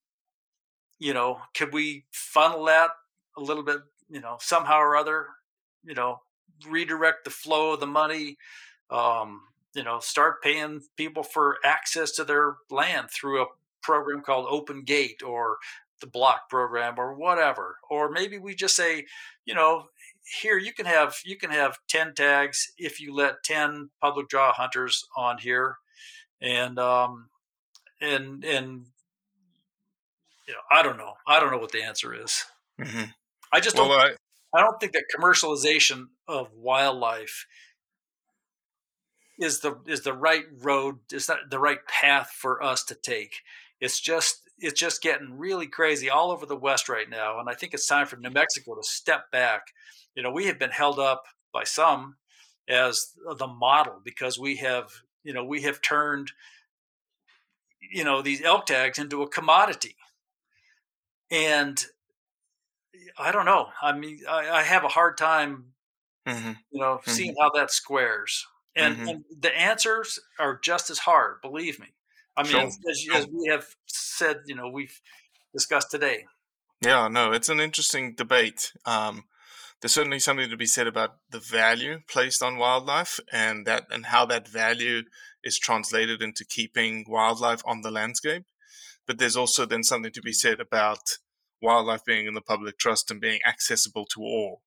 you 1.00 1.14
know, 1.14 1.40
could 1.56 1.74
we 1.74 2.06
funnel 2.12 2.66
that 2.66 2.92
a 3.38 3.42
little 3.42 3.64
bit, 3.64 3.80
you 4.10 4.20
know, 4.20 4.38
somehow 4.40 4.80
or 4.80 4.96
other, 4.98 5.28
you 5.84 5.94
know, 5.94 6.22
redirect 6.68 7.24
the 7.24 7.30
flow 7.30 7.74
of 7.74 7.80
the 7.80 7.88
money, 7.88 8.38
um, 8.90 9.42
you 9.76 9.84
know, 9.84 10.00
start 10.00 10.42
paying 10.42 10.82
people 10.96 11.24
for 11.24 11.58
access 11.64 12.12
to 12.14 12.24
their 12.24 12.56
land 12.72 13.10
through 13.12 13.42
a 13.42 13.48
program 13.84 14.22
called 14.22 14.48
Open 14.50 14.84
Gate 14.84 15.22
or 15.24 15.58
the 16.02 16.08
block 16.08 16.50
program 16.50 16.96
or 16.98 17.14
whatever. 17.14 17.78
Or 17.90 18.10
maybe 18.10 18.38
we 18.38 18.56
just 18.56 18.76
say, 18.76 19.06
you 19.46 19.54
know, 19.54 19.86
here 20.40 20.58
you 20.58 20.74
can 20.74 20.86
have 20.86 21.16
you 21.26 21.38
can 21.38 21.52
have 21.52 21.78
10 21.88 22.14
tags 22.16 22.72
if 22.78 23.00
you 23.00 23.14
let 23.16 23.44
10 23.44 23.90
public 24.02 24.28
draw 24.28 24.54
hunters 24.54 25.06
on 25.16 25.38
here. 25.38 25.78
And 26.42 26.78
um 26.78 27.30
and 28.00 28.44
and 28.44 28.86
you 30.48 30.54
know 30.54 30.60
i 30.72 30.84
don't 30.84 30.98
know. 30.98 31.14
I 31.28 31.40
don't 31.40 31.52
know 31.52 31.58
what 31.58 31.72
the 31.72 31.84
answer 31.84 32.14
is. 32.14 32.46
Mm-hmm. 32.80 33.06
i 33.52 33.60
just 33.60 33.76
don't 33.76 33.92
I, 33.92 34.12
I 34.54 34.62
don't 34.62 34.80
think 34.80 34.94
that 34.94 35.06
commercialization 35.16 36.08
of 36.28 36.54
wildlife 36.54 37.48
is 39.40 39.60
the 39.60 39.78
is 39.88 40.02
the 40.02 40.14
right 40.14 40.46
road 40.62 40.98
is 41.12 41.28
that 41.28 41.50
the 41.50 41.60
right 41.60 41.86
path 41.88 42.32
for 42.32 42.62
us 42.62 42.84
to 42.86 42.96
take. 42.96 43.42
It's 43.80 44.00
just 44.00 44.47
it's 44.60 44.80
just 44.80 45.02
getting 45.02 45.38
really 45.38 45.68
crazy 45.68 46.10
all 46.10 46.32
over 46.32 46.46
the 46.46 46.56
west 46.56 46.90
right 46.90 47.10
now 47.10 47.40
and 47.40 47.50
i 47.50 47.54
think 47.54 47.74
it's 47.74 47.88
time 47.88 48.08
for 48.08 48.18
new 48.18 48.30
mexico 48.30 48.76
to 48.76 48.84
step 48.84 49.30
back 49.32 49.68
you 50.18 50.24
know, 50.24 50.32
we 50.32 50.48
have 50.48 50.58
been 50.58 50.72
held 50.72 50.98
up 50.98 51.26
by 51.54 51.64
some 51.64 52.16
as 52.68 53.14
the 53.38 53.46
model 53.46 54.02
because 54.04 54.40
we 54.40 54.56
have, 54.58 54.90
you 55.24 55.32
know, 55.32 55.46
we 55.46 55.62
have 55.62 55.80
turned, 55.80 56.32
you 57.94 58.04
know, 58.04 58.24
these 58.24 58.42
elk 58.42 58.66
tags 58.66 58.98
into 58.98 59.22
a 59.22 59.30
commodity. 59.30 59.96
And 61.30 61.80
I 63.16 63.32
don't 63.32 63.46
know. 63.46 63.68
I 63.80 63.96
mean, 63.96 64.22
I, 64.28 64.50
I 64.50 64.64
have 64.64 64.84
a 64.84 64.90
hard 64.90 65.20
time, 65.20 65.66
mm-hmm. 66.28 66.54
you 66.72 66.82
know, 66.82 66.96
mm-hmm. 66.96 67.12
seeing 67.12 67.36
how 67.40 67.52
that 67.52 67.70
squares. 67.70 68.44
And, 68.76 68.98
mm-hmm. 68.98 69.08
and, 69.08 69.24
the 69.40 69.56
answers 69.56 70.20
are 70.40 70.60
just 70.64 70.90
as 70.90 70.98
hard, 70.98 71.42
believe 71.44 71.80
me. 71.80 71.94
I 72.38 72.44
mean, 72.44 72.52
sure. 72.52 72.62
as, 72.62 73.08
as 73.14 73.28
we 73.28 73.48
have 73.50 73.66
said, 73.88 74.38
you 74.46 74.56
know, 74.56 74.70
we've 74.70 75.02
discussed 75.54 75.92
today. 75.92 76.26
Yeah, 76.82 77.08
no, 77.08 77.32
it's 77.32 77.50
an 77.50 77.60
interesting 77.60 78.14
debate. 78.14 78.72
Um, 78.86 79.24
there's 79.82 79.94
certainly 79.94 80.20
something 80.20 80.50
to 80.50 80.58
be 80.58 80.66
said 80.66 80.88
about 80.88 81.18
the 81.30 81.40
value 81.40 82.00
placed 82.08 82.42
on 82.42 82.58
wildlife 82.58 83.20
and 83.32 83.66
that 83.66 83.86
and 83.92 84.08
how 84.08 84.26
that 84.26 84.48
value 84.48 85.04
is 85.44 85.60
translated 85.60 86.22
into 86.22 86.46
keeping 86.46 87.06
wildlife 87.08 87.62
on 87.66 87.82
the 87.82 87.92
landscape. 87.92 88.46
But 89.06 89.18
there's 89.18 89.38
also 89.38 89.66
then 89.66 89.84
something 89.84 90.12
to 90.12 90.22
be 90.22 90.34
said 90.34 90.60
about 90.60 91.00
wildlife 91.62 92.06
being 92.06 92.28
in 92.28 92.34
the 92.34 92.42
public 92.42 92.78
trust 92.78 93.10
and 93.10 93.22
being 93.22 93.40
accessible 93.48 94.06
to 94.14 94.22
all. 94.22 94.62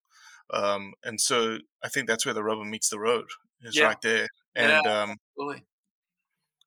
Um, 0.52 0.94
and 1.04 1.20
so 1.20 1.58
I 1.84 1.88
think 1.88 2.08
that's 2.08 2.24
where 2.24 2.34
the 2.34 2.42
rubber 2.42 2.64
meets 2.64 2.88
the 2.88 2.98
road 2.98 3.26
is 3.62 3.76
yeah. 3.76 3.84
right 3.86 4.02
there. 4.02 4.28
And 4.56 4.80
yeah, 4.84 5.02
um, 5.02 5.16
absolutely. 5.38 5.64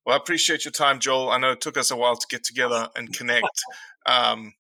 Well, 0.06 0.16
I 0.16 0.18
appreciate 0.18 0.66
your 0.66 0.72
time, 0.72 1.00
Joel. 1.00 1.30
I 1.30 1.38
know 1.38 1.52
it 1.52 1.62
took 1.62 1.78
us 1.78 1.92
a 1.92 1.96
while 1.96 2.18
to 2.18 2.28
get 2.30 2.44
together 2.44 2.90
and 2.96 3.14
connect. 3.14 3.64
um, 4.06 4.54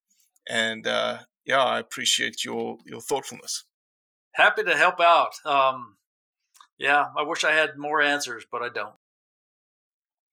and 0.47 0.87
uh, 0.87 1.19
yeah, 1.45 1.63
I 1.63 1.79
appreciate 1.79 2.45
your 2.45 2.77
your 2.85 3.01
thoughtfulness 3.01 3.65
happy 4.33 4.63
to 4.63 4.75
help 4.75 4.99
out. 4.99 5.33
Um, 5.45 5.97
yeah, 6.77 7.05
I 7.17 7.23
wish 7.23 7.43
I 7.43 7.51
had 7.51 7.77
more 7.77 8.01
answers, 8.01 8.45
but 8.51 8.61
I 8.61 8.69
don't. 8.69 8.95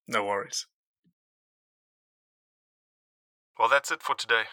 No 0.09 0.25
worries. 0.25 0.67
Well, 3.59 3.69
that's 3.69 3.91
it 3.91 4.03
for 4.03 4.15
today. 4.15 4.45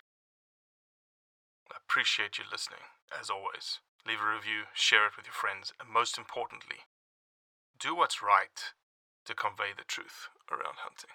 I 1.72 1.78
appreciate 1.88 2.38
you 2.38 2.44
listening, 2.52 2.82
as 3.20 3.30
always. 3.30 3.80
Leave 4.06 4.20
a 4.22 4.36
review, 4.36 4.64
share 4.74 5.08
it 5.08 5.18
with 5.18 5.26
your 5.26 5.34
friends, 5.34 5.74
and 5.80 5.90
most 5.90 6.18
importantly, 6.18 6.78
do 7.80 7.96
what's 7.96 8.22
right 8.22 8.74
to 9.28 9.36
convey 9.36 9.76
the 9.76 9.84
truth 9.84 10.30
around 10.50 10.80
hunting. 10.80 11.12